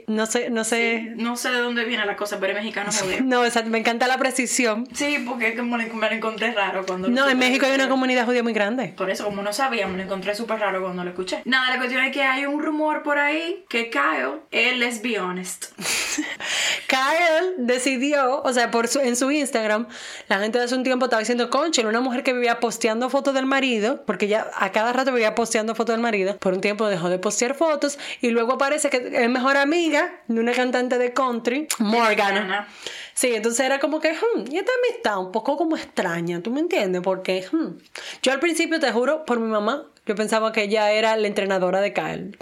No 0.07 0.25
sé, 0.25 0.49
no 0.49 0.63
sé. 0.63 1.13
No 1.15 1.35
sé 1.35 1.49
de 1.51 1.59
dónde 1.59 1.85
viene 1.85 2.05
la 2.05 2.15
cosa, 2.15 2.39
pero 2.39 2.53
es 2.53 2.59
mexicano 2.59 2.91
judío. 3.01 3.17
No, 3.23 3.45
exacto, 3.45 3.69
me 3.69 3.79
encanta 3.79 4.07
la 4.07 4.17
precisión. 4.17 4.87
Sí, 4.93 5.23
porque 5.27 5.49
es 5.49 5.63
me 5.63 5.77
lo 5.77 6.15
encontré 6.15 6.51
raro 6.51 6.85
cuando 6.85 7.07
lo 7.07 7.13
No, 7.13 7.29
en. 7.29 7.37
México 7.37 7.65
hay 7.65 7.73
una 7.73 7.89
comunidad 7.89 8.25
judía 8.25 8.43
muy 8.43 8.53
grande. 8.53 8.93
Por 8.95 9.09
eso, 9.09 9.25
como 9.25 9.41
no 9.41 9.51
sabía, 9.53 9.87
me 9.87 9.97
lo 9.97 10.03
encontré 10.03 10.35
súper 10.35 10.59
raro 10.59 10.81
cuando 10.81 11.03
lo 11.03 11.09
escuché. 11.09 11.41
Nada, 11.45 11.69
la 11.69 11.77
cuestión 11.77 12.03
es 12.03 12.13
que 12.13 12.23
hay 12.23 12.45
un 12.45 12.61
rumor 12.61 13.03
por 13.03 13.17
ahí 13.17 13.65
que 13.67 13.89
Kyle 13.89 14.41
es 14.51 14.77
let's 14.77 15.01
be 15.01 15.19
honest. 15.19 15.65
Kyle 16.87 17.55
decidió, 17.57 18.41
o 18.43 18.53
sea, 18.53 18.69
por 18.69 18.87
su, 18.87 18.99
en 18.99 19.15
su 19.15 19.31
Instagram, 19.31 19.87
la 20.27 20.39
gente 20.39 20.59
hace 20.59 20.75
un 20.75 20.83
tiempo 20.83 21.05
estaba 21.05 21.19
diciendo, 21.19 21.49
concha, 21.49 21.81
una 21.87 22.01
mujer 22.01 22.23
que 22.23 22.33
vivía 22.33 22.59
posteando 22.59 23.09
fotos 23.09 23.33
del 23.33 23.45
marido, 23.45 24.03
porque 24.05 24.27
ya 24.27 24.49
a 24.55 24.71
cada 24.71 24.93
rato 24.93 25.11
vivía 25.11 25.35
posteando 25.35 25.73
fotos 25.73 25.93
del 25.93 26.01
marido, 26.01 26.37
por 26.37 26.53
un 26.53 26.61
tiempo 26.61 26.87
dejó 26.87 27.09
de 27.09 27.17
postear 27.19 27.55
fotos 27.61 27.99
y 28.21 28.31
luego 28.31 28.53
aparece 28.53 28.89
que 28.89 29.11
es 29.13 29.29
mejor 29.29 29.55
amiga 29.55 30.11
de 30.27 30.39
una 30.41 30.51
cantante 30.51 30.97
de 30.97 31.13
country, 31.13 31.67
Morgan. 31.77 32.65
Sí, 33.13 33.35
entonces 33.35 33.63
era 33.63 33.79
como 33.79 33.99
que, 33.99 34.13
hmm, 34.13 34.51
y 34.51 34.57
esta 34.57 34.71
amistad 34.83 35.19
un 35.19 35.31
poco 35.31 35.57
como 35.57 35.75
extraña, 35.75 36.41
¿tú 36.41 36.49
me 36.49 36.59
entiendes? 36.59 37.03
Porque 37.03 37.45
hmm, 37.51 37.77
yo 38.23 38.31
al 38.31 38.39
principio, 38.39 38.79
te 38.79 38.91
juro, 38.91 39.25
por 39.25 39.39
mi 39.39 39.47
mamá, 39.47 39.85
yo 40.07 40.15
pensaba 40.15 40.51
que 40.51 40.63
ella 40.63 40.91
era 40.91 41.15
la 41.17 41.27
entrenadora 41.27 41.81
de 41.81 41.93
Kyle. 41.93 42.35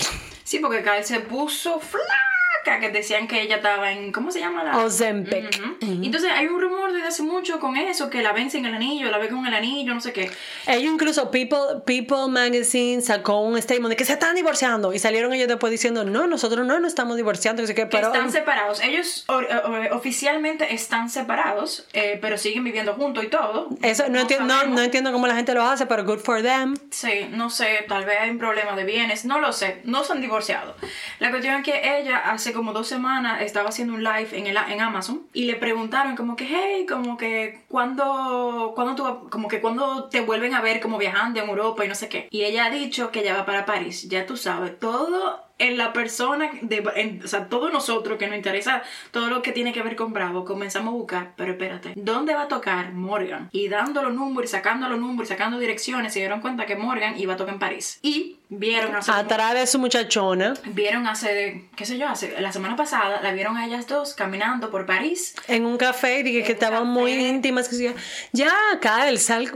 Sí, 0.46 0.60
porque 0.60 0.82
Kyle 0.82 1.04
se 1.04 1.20
puso 1.20 1.82
flaca, 2.70 2.80
que 2.80 2.90
decían 2.92 3.28
que 3.28 3.42
ella 3.42 3.58
estaba 3.58 3.92
en, 3.92 4.12
¿cómo 4.12 4.32
se 4.32 4.40
llama 4.40 4.64
la? 4.64 4.78
Ozempic. 4.78 5.60
Ujú. 5.82 6.04
Entonces 6.04 6.32
hay 6.34 6.48
un 6.48 6.62
rumor 6.62 6.92
desde 6.94 7.08
hace 7.08 7.24
mucho 7.24 7.60
con 7.60 7.78
eso, 7.78 8.10
que 8.10 8.22
la 8.22 8.32
ven 8.34 8.50
sin 8.52 8.66
el 8.66 8.74
anillo, 8.76 9.10
la 9.10 9.18
ve 9.18 9.30
con 9.30 9.46
el 9.46 9.54
anillo, 9.54 9.94
no 9.94 10.02
sé 10.02 10.14
qué. 10.14 10.32
Ellos 10.68 10.94
incluso, 10.94 11.32
People, 11.32 11.82
People 11.86 12.28
Magazine 12.30 13.02
sacó 13.02 13.40
un 13.42 13.60
statement 13.62 13.90
de 13.92 13.96
que 13.96 14.06
se 14.06 14.14
están 14.14 14.36
divorciando 14.36 14.94
y 14.94 15.00
salieron 15.00 15.34
ellos 15.34 15.48
después 15.48 15.72
diciendo, 15.72 16.04
no, 16.04 16.28
nosotros 16.28 16.66
no 16.66 16.80
nos 16.80 16.90
estamos 16.90 17.16
divorciando, 17.18 17.62
que 17.64 17.68
sé 17.68 17.76
qué, 17.76 17.84
Que 17.84 17.88
pero... 17.98 18.08
están 18.08 18.32
separados. 18.32 18.82
Ellos 18.82 19.26
or- 19.28 19.48
eh, 19.50 19.90
oficialmente 19.92 20.74
están 20.74 21.10
separados, 21.10 21.86
eh, 21.94 22.18
pero 22.22 22.38
siguen 22.38 22.64
viviendo 22.64 22.94
juntos 22.94 23.24
y 23.24 23.28
todo. 23.28 23.70
Eso 23.82 24.08
no, 24.10 24.24
no, 24.24 24.30
sabemos. 24.30 24.76
no 24.76 24.82
entiendo 24.82 25.12
cómo 25.12 25.28
la 25.28 25.36
gente 25.36 25.54
lo 25.54 25.64
hace, 25.64 25.86
pero 25.86 26.04
good 26.06 26.20
for 26.20 26.42
them. 26.42 26.76
Sí, 26.92 27.28
no 27.32 27.50
sé, 27.50 27.86
tal 27.88 28.06
vez 28.06 28.20
hay 28.20 28.30
un 28.30 28.38
problema 28.40 28.76
de 28.76 28.84
bienes, 28.84 29.26
no 29.26 29.40
lo 29.40 29.54
sé, 29.54 29.82
no 29.84 30.04
se 30.04 30.14
han 30.14 30.22
divorciado. 30.22 30.76
La 31.20 31.30
cuestión 31.32 31.56
es 31.56 31.64
que 31.66 32.00
ella 32.00 32.18
hace 32.18 32.54
como 32.54 32.59
dos 32.74 32.88
semanas 32.88 33.42
estaba 33.42 33.70
haciendo 33.70 33.94
un 33.94 34.04
live 34.04 34.30
en, 34.34 34.48
el, 34.48 34.58
en 34.58 34.82
Amazon 34.82 35.24
y 35.34 35.46
le 35.46 35.56
preguntaron 35.56 36.16
como 36.16 36.36
que, 36.36 36.46
hey, 36.46 36.86
como 36.88 37.18
que 37.18 37.62
cuando, 37.68 38.74
cuando 38.76 38.96
tú, 38.96 39.30
como 39.30 39.48
que 39.48 39.62
cuando 39.62 40.06
te 40.06 40.22
vuelven 40.22 40.54
a 40.54 40.62
ver 40.62 40.80
como 40.82 40.98
viajando 40.98 41.40
en 41.40 41.50
Europa 41.50 41.86
y 41.86 41.88
no 41.88 41.96
sé 41.96 42.10
qué. 42.10 42.28
Y 42.32 42.44
ella 42.44 42.66
ha 42.66 42.70
dicho 42.70 43.12
que 43.12 43.24
ya 43.24 43.36
va 43.36 43.46
para 43.46 43.66
París, 43.66 44.08
ya 44.10 44.26
tú 44.26 44.38
sabes, 44.38 44.80
todo 44.80 45.49
en 45.60 45.78
la 45.78 45.94
persona, 45.94 46.50
de, 46.62 46.84
en- 46.96 47.22
o 47.24 47.28
sea, 47.28 47.48
todos 47.50 47.72
nosotros 47.72 48.18
que 48.18 48.28
nos 48.28 48.36
interesa 48.38 48.82
todo 49.12 49.30
lo 49.30 49.42
que 49.42 49.52
tiene 49.52 49.72
que 49.74 49.82
ver 49.84 49.96
con 49.96 50.14
Bravo, 50.14 50.46
comenzamos 50.46 50.94
a 50.94 50.98
buscar, 50.98 51.34
pero 51.38 51.52
espérate, 51.52 51.94
¿dónde 51.96 52.34
va 52.34 52.44
a 52.44 52.48
tocar 52.48 52.94
Morgan? 52.94 53.50
Y 53.52 53.68
dando 53.70 54.02
los 54.02 54.14
números, 54.14 54.50
y 54.50 54.52
sacando 54.52 54.90
los 54.90 55.00
números, 55.00 55.30
y 55.30 55.34
sacando 55.34 55.60
direcciones, 55.60 56.14
se 56.14 56.20
dieron 56.20 56.42
cuenta 56.42 56.66
que 56.66 56.76
Morgan 56.76 57.20
iba 57.20 57.34
a 57.34 57.38
tocar 57.38 57.54
en 57.54 57.60
París. 57.60 58.00
Y 58.02 58.38
vieron 58.50 58.96
hace, 58.96 59.12
Atrás 59.12 59.54
de 59.54 59.68
su 59.68 59.78
muchachona, 59.80 60.54
vieron 60.66 61.06
hace, 61.08 61.70
qué 61.76 61.86
sé 61.86 61.98
yo, 62.00 62.08
hace, 62.08 62.40
la 62.42 62.52
semana 62.52 62.76
pasada, 62.76 63.22
la 63.22 63.32
vieron 63.34 63.58
a 63.58 63.66
ellas 63.68 63.86
dos 63.88 64.14
caminando 64.16 64.72
por 64.72 64.86
París. 64.86 65.36
en 65.48 65.66
un 65.66 65.78
café, 65.78 66.22
y 66.22 66.24
que, 66.24 66.44
que 66.44 66.52
estaban 66.54 66.88
muy 66.88 67.12
café. 67.14 67.28
íntimas, 67.28 67.68
que 67.70 67.76
decía, 67.76 67.94
ya, 68.32 68.52
Kyle, 68.82 69.20
sal, 69.20 69.52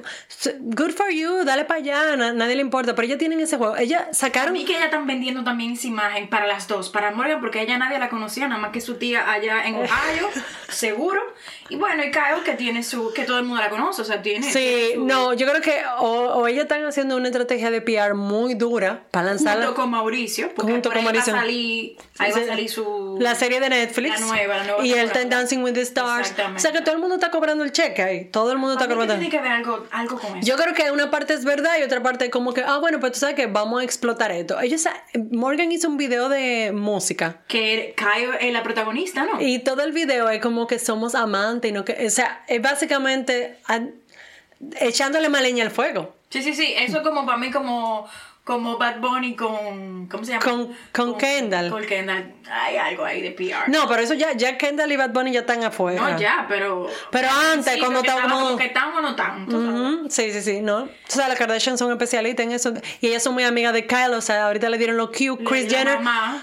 good 0.60 0.92
for 0.92 1.10
you, 1.10 1.44
dale 1.46 1.66
para 1.66 1.80
allá, 1.80 2.16
na- 2.16 2.34
nadie 2.34 2.56
le 2.56 2.62
importa, 2.62 2.94
pero 2.96 3.06
ellas 3.06 3.18
tienen 3.18 3.40
ese 3.40 3.58
juego. 3.58 3.76
Ellas 3.78 4.04
A 4.10 4.14
sacaron... 4.14 4.54
mí 4.54 4.66
que 4.66 4.74
ellas 4.74 4.86
están 4.86 5.08
vendiendo 5.08 5.44
también 5.44 5.76
sin 5.78 5.93
imagen 5.94 6.28
para 6.28 6.48
las 6.48 6.68
dos, 6.68 6.90
para 6.90 7.12
Morgan, 7.12 7.40
porque 7.40 7.62
ella 7.62 7.78
nadie 7.78 8.00
la 8.00 8.10
conocía, 8.10 8.48
nada 8.48 8.60
más 8.60 8.72
que 8.72 8.82
su 8.82 8.96
tía 8.96 9.32
allá 9.32 9.66
en 9.66 9.76
Ohio, 9.76 10.30
seguro. 10.70 11.22
Y 11.70 11.76
bueno, 11.76 12.04
y 12.04 12.12
Kyle 12.12 12.44
que 12.46 12.54
tiene 12.54 12.84
su, 12.84 13.14
que 13.14 13.24
todo 13.24 13.40
el 13.40 13.46
mundo 13.46 13.62
la 13.62 13.70
conoce, 13.70 14.02
o 14.02 14.06
sea, 14.06 14.22
tiene. 14.22 14.52
Sí, 14.52 14.92
su- 14.96 15.06
no, 15.06 15.34
yo 15.34 15.48
creo 15.48 15.62
que 15.62 15.82
o, 16.00 16.08
o 16.10 16.48
ella 16.48 16.64
están 16.64 16.86
haciendo 16.86 17.16
una 17.16 17.28
estrategia 17.30 17.72
de 17.72 17.82
PR 17.82 18.14
muy 18.16 18.54
dura 18.56 19.04
para 19.12 19.28
lanzar 19.28 19.58
Junto 19.58 19.74
con 19.76 19.90
Mauricio, 19.92 20.52
porque 20.56 20.72
Junto 20.74 20.90
por 20.90 20.98
con 20.98 21.00
ahí 21.00 21.04
Mauricio. 21.14 21.34
va 21.34 21.40
a 21.40 21.42
salir, 21.44 21.98
ahí 22.20 22.32
va 22.32 22.38
a 22.38 22.46
salir 22.46 22.70
su... 22.70 23.18
la 23.20 23.36
serie 23.36 23.60
de 23.60 23.70
Netflix. 23.70 24.20
La 24.20 24.26
nueva, 24.26 24.58
la 24.58 24.64
nueva 24.66 24.86
Y 24.86 24.92
él 24.94 25.06
está. 25.08 25.24
Dancing 25.24 25.60
with 25.64 25.74
the 25.74 25.82
Stars. 25.82 26.22
Exactamente. 26.32 26.58
O 26.58 26.62
sea 26.62 26.72
que 26.74 26.82
todo 26.82 26.96
el 26.96 27.02
mundo 27.02 27.16
está 27.16 27.32
cobrando 27.32 27.64
el 27.64 27.72
cheque 27.72 28.02
ahí. 28.04 28.26
Todo 28.26 28.52
el 28.52 28.58
mundo 28.58 28.74
está 28.74 28.88
cobrando. 28.88 29.14
tiene 29.16 29.30
que 29.30 29.40
ver 29.42 29.52
algo, 29.54 29.86
algo 29.92 30.20
con 30.20 30.38
eso. 30.38 30.46
Yo 30.48 30.58
creo 30.58 30.74
que 30.74 30.92
una 30.92 31.10
parte 31.10 31.34
es 31.34 31.46
verdad 31.46 31.72
y 31.80 31.84
otra 31.84 32.04
parte 32.04 32.30
como 32.30 32.54
que, 32.54 32.62
ah, 32.62 32.78
bueno, 32.80 33.00
pues 33.00 33.14
tú 33.14 33.20
sabes 33.20 33.36
que 33.36 33.48
vamos 33.48 33.82
a 33.82 33.84
explotar 33.86 34.32
esto. 34.32 34.60
Ellos, 34.60 34.84
Morgan 35.32 35.72
hizo 35.72 35.88
un 35.88 35.98
video 35.98 36.28
de 36.30 36.72
música. 36.74 37.42
Que 37.48 37.96
Kyle 37.98 38.32
es 38.42 38.52
la 38.54 38.64
protagonista, 38.64 39.24
¿no? 39.26 39.42
Y 39.42 39.60
todo 39.60 39.82
el 39.84 39.92
video 39.94 40.30
es 40.30 40.42
como 40.42 40.68
que 40.68 40.78
somos 40.78 41.16
amantes 41.16 41.63
o 41.72 42.10
sea, 42.10 42.44
es 42.48 42.62
básicamente 42.62 43.58
echándole 44.80 45.30
más 45.30 45.42
leña 45.42 45.64
al 45.64 45.72
fuego. 45.72 46.16
Sí, 46.30 46.42
sí, 46.42 46.54
sí, 46.54 46.74
eso 46.78 46.98
es 46.98 47.04
como 47.04 47.26
para 47.26 47.38
mí 47.38 47.52
como, 47.52 48.08
como 48.44 48.78
Bad 48.78 49.00
Bunny 49.00 49.36
con, 49.36 50.08
¿cómo 50.08 50.26
se 50.26 50.32
llama? 50.34 50.44
Con- 50.44 50.76
con 50.92 51.18
Kendall. 51.18 51.70
Con 51.70 51.86
Kendall. 51.86 52.34
Hay 52.52 52.76
algo 52.76 53.06
ahí 53.06 53.22
de 53.22 53.32
PR. 53.32 53.70
No, 53.70 53.88
pero 53.88 54.02
eso 54.02 54.16
ya, 54.16 54.34
ya 54.34 54.58
Kendall 54.58 54.92
y 54.92 54.98
Bad 54.98 55.12
Bunny 55.12 55.32
ya 55.32 55.40
están 55.42 55.64
afuera. 55.64 56.02
No, 56.10 56.20
ya, 56.20 56.46
pero... 56.50 56.88
Pero 57.10 57.30
antes, 57.30 57.74
Sí, 57.74 57.80
cuando 57.80 58.02
pero 58.02 58.14
que 58.16 58.20
estaba 58.22 58.34
como- 58.42 58.58
que 58.58 58.70
tan 58.70 58.94
o 58.94 59.02
no 59.02 59.16
sabes. 59.16 59.48
Ujú, 59.48 60.10
Sí, 60.10 60.32
sí, 60.34 60.42
sí, 60.42 60.60
¿no? 60.62 60.80
O 60.84 60.90
sea, 61.08 61.30
las 61.30 61.38
Kardashian 61.38 61.78
son 61.78 61.90
especialistas 61.92 62.46
en 62.46 62.52
eso. 62.52 62.74
Y 63.00 63.08
ellas 63.08 63.24
son 63.24 63.34
muy 63.34 63.44
amigas 63.46 63.72
de 63.74 63.88
Kyle, 63.88 64.14
o 64.14 64.20
sea, 64.22 64.48
ahorita 64.48 64.68
le 64.70 64.78
dieron 64.78 64.98
los 64.98 65.12
Q. 65.12 65.38
Chris 65.46 65.70
Jenner. 65.74 66.00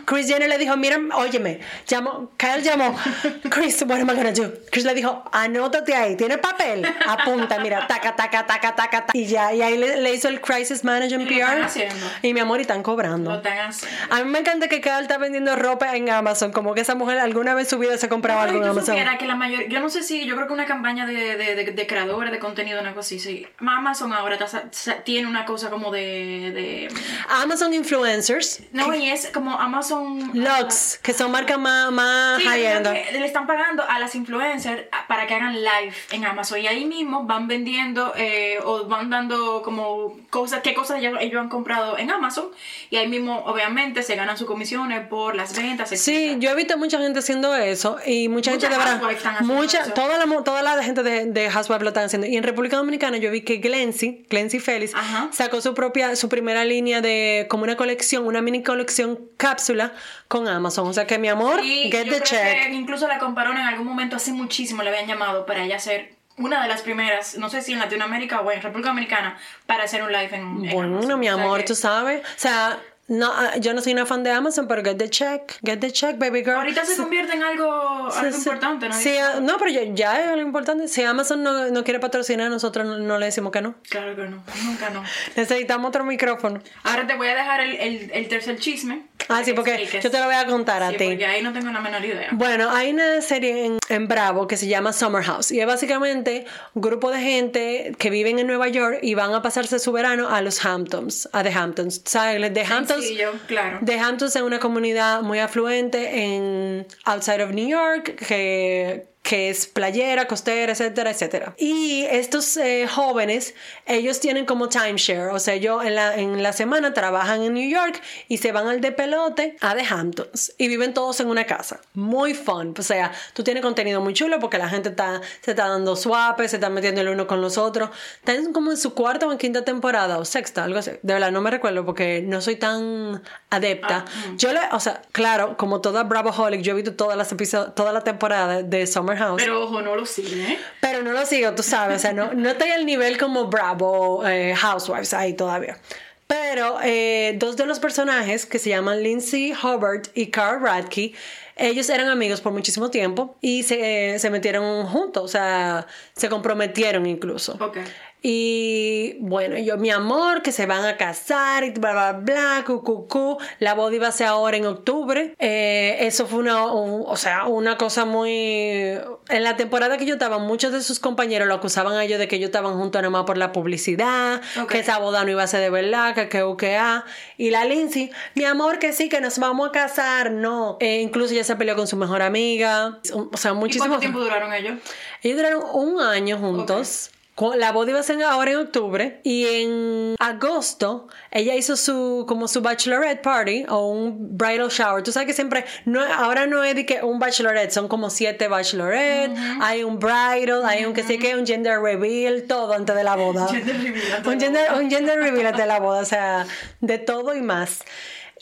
Chris 0.06 0.26
Jenner 0.26 0.48
le 0.48 0.56
dijo, 0.56 0.74
mira, 0.78 0.98
óyeme, 1.14 1.60
llamó, 1.86 2.30
Kyle 2.38 2.62
llamó. 2.62 2.96
Chris, 3.50 3.82
what 3.86 4.00
am 4.00 4.08
I 4.10 4.14
gonna 4.14 4.32
do? 4.32 4.50
Chris 4.70 4.86
le 4.86 4.94
dijo, 4.94 5.22
anótate 5.32 5.94
ahí, 5.94 6.16
¿tienes 6.16 6.38
papel? 6.38 6.86
Apunta, 7.06 7.58
mira, 7.58 7.86
taca, 7.86 8.16
taca, 8.16 8.46
taca, 8.46 8.74
taca, 8.74 9.04
taca. 9.04 9.06
Y 9.12 9.26
ya, 9.26 9.52
y 9.52 9.60
ahí 9.60 9.76
le, 9.76 10.00
le 10.00 10.14
hizo 10.14 10.28
el 10.28 10.40
Crisis 10.40 10.82
Management 10.82 11.30
están 11.30 11.58
PR. 11.58 11.89
Haciendo. 11.90 12.10
Y 12.22 12.34
mi 12.34 12.40
amor, 12.40 12.58
y 12.58 12.62
están 12.62 12.78
Lo 12.78 12.82
cobrando. 12.84 13.34
están 13.34 13.58
haciendo. 13.58 13.98
A 14.14 14.18
mí 14.24 14.30
me 14.30 14.38
encanta 14.40 14.68
que 14.68 14.80
Kyle 14.80 15.00
está 15.02 15.18
vendiendo 15.18 15.54
ropa 15.56 15.94
en 15.96 16.10
Amazon, 16.10 16.52
como 16.52 16.74
que 16.74 16.80
esa 16.82 16.94
mujer 16.94 17.18
alguna 17.18 17.54
vez 17.54 17.66
en 17.66 17.70
su 17.70 17.78
vida 17.78 17.96
se 17.98 18.08
compraba 18.08 18.42
algo 18.44 18.58
en 18.62 18.68
Amazon. 18.68 18.96
que 19.18 19.26
la 19.26 19.34
mayor, 19.34 19.64
yo 19.68 19.80
no 19.80 19.88
sé 19.90 20.02
si, 20.02 20.24
yo 20.26 20.34
creo 20.36 20.46
que 20.46 20.52
una 20.52 20.66
campaña 20.66 21.06
de, 21.06 21.36
de, 21.36 21.54
de, 21.54 21.64
de 21.72 21.86
creadores 21.86 22.30
de 22.32 22.38
contenido, 22.38 22.80
una 22.80 22.94
cosa 22.94 23.00
así, 23.06 23.18
sí. 23.20 23.46
Amazon 23.58 24.12
ahora 24.12 24.36
está 24.36 24.62
tiene 25.04 25.26
una 25.28 25.44
cosa 25.44 25.70
como 25.70 25.90
de, 25.90 26.88
Amazon 27.28 27.72
Influencers, 27.74 28.62
no, 28.72 28.94
y 28.94 29.10
es 29.10 29.28
como 29.32 29.58
Amazon 29.58 30.30
Lux, 30.34 30.98
que 31.02 31.12
son 31.12 31.30
marcas 31.30 31.58
más, 31.58 31.90
más 31.92 32.38
Sí, 32.40 32.46
high 32.46 32.60
creo 32.60 32.76
end. 32.78 32.92
que 33.12 33.18
le 33.18 33.26
están 33.26 33.46
pagando 33.46 33.82
a 33.88 33.98
las 33.98 34.14
influencers 34.14 34.82
a- 34.92 35.06
para 35.06 35.26
que 35.26 35.34
hagan 35.34 35.54
live 35.54 35.94
en 36.12 36.24
Amazon 36.24 36.58
y 36.60 36.66
ahí 36.66 36.84
mismo 36.84 37.24
van 37.24 37.48
vendiendo 37.48 38.12
eh, 38.16 38.58
o 38.64 38.86
van 38.86 39.10
dando 39.10 39.62
como 39.62 40.16
cosas, 40.30 40.60
qué 40.62 40.74
cosas 40.74 40.98
ellos 41.00 41.40
han 41.40 41.48
comprado 41.48 41.79
en 41.98 42.10
Amazon 42.10 42.48
y 42.90 42.96
ahí 42.96 43.08
mismo 43.08 43.38
obviamente 43.46 44.02
se 44.02 44.16
ganan 44.16 44.36
sus 44.36 44.46
comisiones 44.46 45.06
por 45.08 45.34
las 45.36 45.56
ventas. 45.56 45.88
Sí, 45.90 45.94
etcétera. 45.94 46.38
yo 46.40 46.50
he 46.50 46.54
visto 46.54 46.78
mucha 46.78 46.98
gente 46.98 47.18
haciendo 47.20 47.54
eso 47.56 47.98
y 48.06 48.28
mucha 48.28 48.50
Muchas 48.52 48.70
gente 48.70 48.82
de 48.82 49.00
verdad, 49.00 49.40
mucha, 49.42 49.94
toda 49.94 50.18
la, 50.24 50.42
toda 50.42 50.62
la 50.62 50.82
gente 50.82 51.02
de, 51.02 51.26
de 51.26 51.50
Housewives 51.50 51.82
lo 51.82 51.88
están 51.88 52.04
haciendo. 52.04 52.26
Y 52.26 52.36
en 52.36 52.42
República 52.42 52.76
Dominicana 52.76 53.16
yo 53.18 53.30
vi 53.30 53.42
que 53.42 53.56
Glency, 53.58 54.26
Glency 54.28 54.60
Félix, 54.60 54.94
Ajá. 54.94 55.28
sacó 55.32 55.60
su 55.60 55.74
propia, 55.74 56.16
su 56.16 56.28
primera 56.28 56.64
línea 56.64 57.00
de 57.00 57.46
como 57.48 57.64
una 57.64 57.76
colección, 57.76 58.26
una 58.26 58.40
mini 58.42 58.62
colección 58.62 59.18
cápsula 59.36 59.92
con 60.28 60.48
Amazon. 60.48 60.88
O 60.88 60.92
sea 60.92 61.06
que 61.06 61.18
mi 61.18 61.28
amor, 61.28 61.60
get 61.62 61.90
yo 61.90 61.90
the 61.90 62.04
creo 62.08 62.20
check. 62.24 62.66
que 62.68 62.74
incluso 62.74 63.06
la 63.08 63.18
compararon 63.18 63.56
en 63.58 63.64
algún 63.66 63.86
momento 63.86 64.16
hace 64.16 64.32
muchísimo, 64.32 64.82
le 64.82 64.90
habían 64.90 65.06
llamado 65.06 65.46
para 65.46 65.64
ella 65.64 65.78
ser 65.78 66.19
una 66.40 66.62
de 66.62 66.68
las 66.68 66.82
primeras, 66.82 67.36
no 67.38 67.48
sé 67.48 67.62
si 67.62 67.72
en 67.72 67.78
Latinoamérica 67.78 68.40
o 68.40 68.50
en 68.50 68.60
República 68.62 68.88
Dominicana, 68.90 69.38
para 69.66 69.84
hacer 69.84 70.02
un 70.02 70.10
live 70.10 70.30
en, 70.34 70.42
en 70.64 70.70
Bueno, 70.74 70.96
Amazon. 70.98 71.20
mi 71.20 71.28
O 71.28 71.34
sea 71.36 71.44
amor, 71.44 71.58
que 71.60 71.66
tú 71.66 71.74
sabes. 71.74 72.20
O 72.20 72.38
sea, 72.38 72.78
no, 73.10 73.30
ah, 73.30 73.56
yo 73.58 73.74
no 73.74 73.82
soy 73.82 73.92
una 73.92 74.06
fan 74.06 74.22
de 74.22 74.30
Amazon, 74.30 74.66
pero 74.68 74.82
get 74.84 74.96
the 74.96 75.10
check, 75.10 75.58
get 75.64 75.80
the 75.80 75.90
check, 75.90 76.16
baby 76.16 76.42
girl. 76.44 76.54
Ahorita 76.56 76.84
se 76.84 76.96
convierte 76.96 77.34
en 77.34 77.42
algo, 77.42 77.70
algo 78.08 78.30
Sí, 78.32 78.38
importante, 78.38 78.88
¿no? 78.88 78.94
Sí, 78.94 79.16
ah, 79.18 79.40
no, 79.42 79.58
pero 79.58 79.70
ya, 79.70 79.82
ya 79.92 80.20
es 80.20 80.28
algo 80.28 80.46
importante. 80.46 80.86
Si 80.86 81.02
Amazon 81.02 81.42
no, 81.42 81.68
no 81.70 81.84
quiere 81.84 81.98
patrocinar, 82.00 82.48
nosotros 82.50 82.86
no, 82.86 82.98
no 82.98 83.18
le 83.18 83.26
decimos 83.26 83.50
que 83.52 83.60
no. 83.62 83.74
Claro 83.88 84.14
que 84.14 84.22
no, 84.28 84.42
nunca 84.64 84.90
no. 84.90 85.02
Necesitamos 85.36 85.88
otro 85.88 86.04
micrófono. 86.04 86.60
Ahora 86.84 87.06
te 87.06 87.16
voy 87.16 87.28
a 87.28 87.34
dejar 87.34 87.60
el, 87.60 87.74
el, 87.76 88.10
el 88.14 88.28
tercer 88.28 88.58
chisme. 88.58 89.02
Ah, 89.28 89.42
sí, 89.44 89.52
porque 89.52 89.72
expliques. 89.74 90.02
yo 90.04 90.10
te 90.10 90.18
lo 90.18 90.24
voy 90.26 90.34
a 90.34 90.46
contar 90.46 90.82
a 90.82 90.90
Sí, 90.90 90.96
ti. 90.96 91.06
porque 91.08 91.26
ahí 91.26 91.42
no 91.42 91.52
tengo 91.52 91.70
la 91.70 91.80
menor 91.80 92.04
idea. 92.04 92.28
Bueno, 92.32 92.70
hay 92.70 92.90
una 92.92 93.20
serie 93.20 93.66
en, 93.66 93.78
en 93.88 94.08
Bravo 94.08 94.46
que 94.46 94.56
se 94.56 94.66
llama 94.66 94.92
Summer 94.92 95.22
House 95.22 95.52
y 95.52 95.60
es 95.60 95.66
básicamente 95.66 96.46
un 96.74 96.82
grupo 96.82 97.10
de 97.10 97.20
gente 97.20 97.92
que 97.98 98.10
viven 98.10 98.38
en 98.38 98.46
Nueva 98.46 98.68
York 98.68 98.98
y 99.02 99.14
van 99.14 99.34
a 99.34 99.42
pasarse 99.42 99.78
su 99.78 99.92
verano 99.92 100.28
a 100.28 100.40
los 100.42 100.64
Hamptons, 100.64 101.28
a 101.32 101.42
The 101.42 101.50
Hamptons. 101.52 102.02
¿Sabes? 102.04 102.52
The 102.52 102.64
Hamptons, 102.64 102.99
Sencillo, 103.00 103.32
claro. 103.46 103.80
The 103.84 103.98
Hamptons 103.98 104.36
es 104.36 104.42
una 104.42 104.58
comunidad 104.58 105.22
muy 105.22 105.38
afluente 105.38 106.24
en 106.24 106.86
outside 107.04 107.42
of 107.42 107.50
New 107.52 107.68
York 107.68 108.16
que, 108.26 109.09
que 109.22 109.50
es 109.50 109.66
playera, 109.66 110.26
costera, 110.26 110.72
etcétera, 110.72 111.10
etcétera. 111.10 111.54
Y 111.58 112.04
estos 112.10 112.56
eh, 112.56 112.86
jóvenes, 112.88 113.54
ellos 113.86 114.18
tienen 114.18 114.46
como 114.46 114.68
timeshare, 114.68 115.28
o 115.28 115.38
sea, 115.38 115.54
ellos 115.54 115.84
en 115.84 115.94
la, 115.94 116.16
en 116.16 116.42
la 116.42 116.52
semana 116.52 116.94
trabajan 116.94 117.42
en 117.42 117.54
New 117.54 117.68
York 117.68 118.00
y 118.28 118.38
se 118.38 118.50
van 118.50 118.66
al 118.66 118.80
de 118.80 118.92
pelote 118.92 119.56
a 119.60 119.74
The 119.74 119.84
Hamptons 119.88 120.54
y 120.56 120.68
viven 120.68 120.94
todos 120.94 121.20
en 121.20 121.28
una 121.28 121.44
casa. 121.44 121.80
Muy 121.94 122.34
fun, 122.34 122.74
o 122.78 122.82
sea, 122.82 123.12
tú 123.34 123.44
tienes 123.44 123.62
contenido 123.62 124.00
muy 124.00 124.14
chulo 124.14 124.40
porque 124.40 124.58
la 124.58 124.68
gente 124.68 124.88
está, 124.88 125.20
se 125.42 125.52
está 125.52 125.68
dando 125.68 125.96
swapes, 125.96 126.50
se 126.50 126.56
está 126.56 126.70
metiendo 126.70 127.02
el 127.02 127.08
uno 127.08 127.26
con 127.26 127.40
los 127.40 127.58
otros. 127.58 127.90
Están 128.16 128.52
como 128.52 128.70
en 128.70 128.78
su 128.78 128.94
cuarta 128.94 129.26
o 129.26 129.32
en 129.32 129.38
quinta 129.38 129.64
temporada 129.64 130.18
o 130.18 130.24
sexta, 130.24 130.64
algo 130.64 130.78
así. 130.78 130.92
De 131.02 131.12
verdad, 131.12 131.30
no 131.30 131.40
me 131.40 131.50
recuerdo 131.50 131.84
porque 131.84 132.22
no 132.26 132.40
soy 132.40 132.56
tan 132.56 133.22
adepta. 133.50 134.06
Yo 134.36 134.52
le, 134.52 134.60
o 134.72 134.80
sea, 134.80 135.02
claro, 135.12 135.56
como 135.56 135.80
toda 135.80 136.04
Bravoholic, 136.04 136.62
yo 136.62 136.72
he 136.72 136.76
visto 136.76 136.94
todas 136.94 137.16
las 137.16 137.30
episodios, 137.30 137.74
toda 137.74 137.92
la 137.92 138.02
temporada 138.02 138.62
de 138.62 138.86
Summer 138.86 139.19
House. 139.20 139.42
Pero 139.42 139.62
ojo, 139.62 139.82
no 139.82 139.94
lo 139.94 140.06
sigue, 140.06 140.52
¿eh? 140.52 140.58
Pero 140.80 141.02
no 141.02 141.12
lo 141.12 141.24
sigo, 141.26 141.54
tú 141.54 141.62
sabes, 141.62 141.98
o 141.98 142.00
sea, 142.00 142.12
no, 142.12 142.34
no 142.34 142.50
estoy 142.50 142.70
al 142.70 142.84
nivel 142.84 143.18
como 143.18 143.46
Bravo 143.46 144.26
eh, 144.26 144.54
Housewives 144.56 145.14
ahí 145.14 145.34
todavía. 145.34 145.78
Pero 146.26 146.78
eh, 146.82 147.34
dos 147.38 147.56
de 147.56 147.66
los 147.66 147.80
personajes 147.80 148.46
que 148.46 148.60
se 148.60 148.70
llaman 148.70 149.02
Lindsay 149.02 149.52
Hubbard 149.52 150.02
y 150.14 150.26
Carl 150.28 150.62
Radke, 150.62 151.12
ellos 151.56 151.90
eran 151.90 152.08
amigos 152.08 152.40
por 152.40 152.52
muchísimo 152.52 152.88
tiempo 152.90 153.36
y 153.40 153.64
se, 153.64 154.18
se 154.18 154.30
metieron 154.30 154.86
juntos, 154.86 155.24
o 155.24 155.28
sea, 155.28 155.86
se 156.14 156.28
comprometieron 156.28 157.04
incluso. 157.06 157.58
Ok. 157.60 157.78
Y 158.22 159.16
bueno, 159.20 159.56
yo, 159.58 159.78
mi 159.78 159.90
amor, 159.90 160.42
que 160.42 160.52
se 160.52 160.66
van 160.66 160.84
a 160.84 160.96
casar 160.98 161.64
y 161.64 161.70
bla, 161.70 161.92
bla, 161.92 162.12
bla, 162.12 162.64
cu, 162.66 162.82
cu, 162.82 163.08
cu. 163.08 163.38
La 163.60 163.72
boda 163.74 163.94
iba 163.96 164.08
a 164.08 164.12
ser 164.12 164.26
ahora 164.26 164.56
en 164.58 164.66
octubre. 164.66 165.34
Eh, 165.38 165.96
eso 166.00 166.26
fue 166.26 166.40
una, 166.40 166.66
un- 166.66 167.04
o 167.06 167.16
sea, 167.16 167.46
una 167.46 167.78
cosa 167.78 168.04
muy... 168.04 168.98
En 169.30 169.42
la 169.44 169.56
temporada 169.56 169.96
que 169.96 170.04
yo 170.04 170.14
estaba, 170.14 170.38
muchos 170.38 170.72
de 170.72 170.82
sus 170.82 171.00
compañeros 171.00 171.48
lo 171.48 171.54
acusaban 171.54 171.94
a 171.94 172.04
ellos 172.04 172.18
de 172.18 172.28
que 172.28 172.36
ellos 172.36 172.48
estaban 172.48 172.74
juntos 172.78 173.00
nada 173.00 173.10
más 173.10 173.24
por 173.24 173.38
la 173.38 173.52
publicidad, 173.52 174.42
que 174.68 174.80
esa 174.80 174.98
boda 174.98 175.24
no 175.24 175.30
iba 175.30 175.42
a 175.42 175.46
ser 175.46 175.60
de 175.60 175.70
verdad, 175.70 176.14
que 176.14 176.28
que, 176.28 176.44
que, 176.58 176.76
ah. 176.76 177.04
Y 177.38 177.50
la 177.50 177.64
Lindsay, 177.64 178.10
mi 178.34 178.44
amor, 178.44 178.78
que 178.78 178.92
sí, 178.92 179.08
que 179.08 179.20
nos 179.22 179.38
vamos 179.38 179.68
a 179.68 179.72
casar, 179.72 180.30
no. 180.30 180.76
Eh, 180.80 181.00
incluso 181.00 181.32
ya 181.32 181.44
se 181.44 181.56
peleó 181.56 181.74
con 181.74 181.86
su 181.86 181.96
mejor 181.96 182.20
amiga. 182.20 182.98
O 183.32 183.36
sea, 183.36 183.52
¿Y 183.52 183.54
muchísimo... 183.54 183.86
cuánto 183.86 184.00
tiempo 184.00 184.20
duraron 184.20 184.52
ellos? 184.52 184.74
Ellos 185.22 185.36
duraron 185.38 185.62
un 185.72 186.00
año 186.02 186.36
juntos. 186.38 187.10
La 187.56 187.72
boda 187.72 187.90
iba 187.90 188.00
a 188.00 188.02
ser 188.02 188.22
ahora 188.22 188.50
en 188.50 188.58
octubre 188.58 189.20
y 189.22 189.46
en 189.46 190.14
agosto 190.18 191.08
ella 191.30 191.54
hizo 191.54 191.76
su 191.76 192.24
como 192.28 192.48
su 192.48 192.60
bachelorette 192.60 193.22
party 193.22 193.64
o 193.68 193.88
un 193.88 194.36
bridal 194.36 194.68
shower. 194.68 195.02
Tú 195.02 195.12
sabes 195.12 195.26
que 195.26 195.32
siempre 195.32 195.64
no 195.84 196.02
ahora 196.02 196.46
no 196.46 196.62
es 196.62 196.74
de 196.74 196.84
que 196.84 197.02
un 197.02 197.18
bachelorette, 197.18 197.70
son 197.70 197.88
como 197.88 198.10
siete 198.10 198.48
bachelorette, 198.48 199.34
hay 199.60 199.84
un 199.84 199.98
bridal, 199.98 200.64
hay 200.64 200.84
un 200.84 200.92
que 200.92 201.02
sé 201.02 201.18
que 201.18 201.34
un 201.34 201.46
gender 201.46 201.80
reveal, 201.80 202.44
todo 202.44 202.72
antes 202.74 202.94
de 202.94 203.04
la 203.04 203.16
boda. 203.16 203.48
Gender 203.60 203.76
reveal 203.76 204.26
un 204.26 204.40
gender 204.40 204.72
un 204.74 204.90
gender 204.90 205.18
reveal 205.18 205.46
antes 205.46 205.60
de 205.60 205.66
la 205.66 205.80
boda, 205.80 206.00
o 206.00 206.04
sea, 206.04 206.46
de 206.80 206.98
todo 206.98 207.34
y 207.34 207.40
más. 207.40 207.80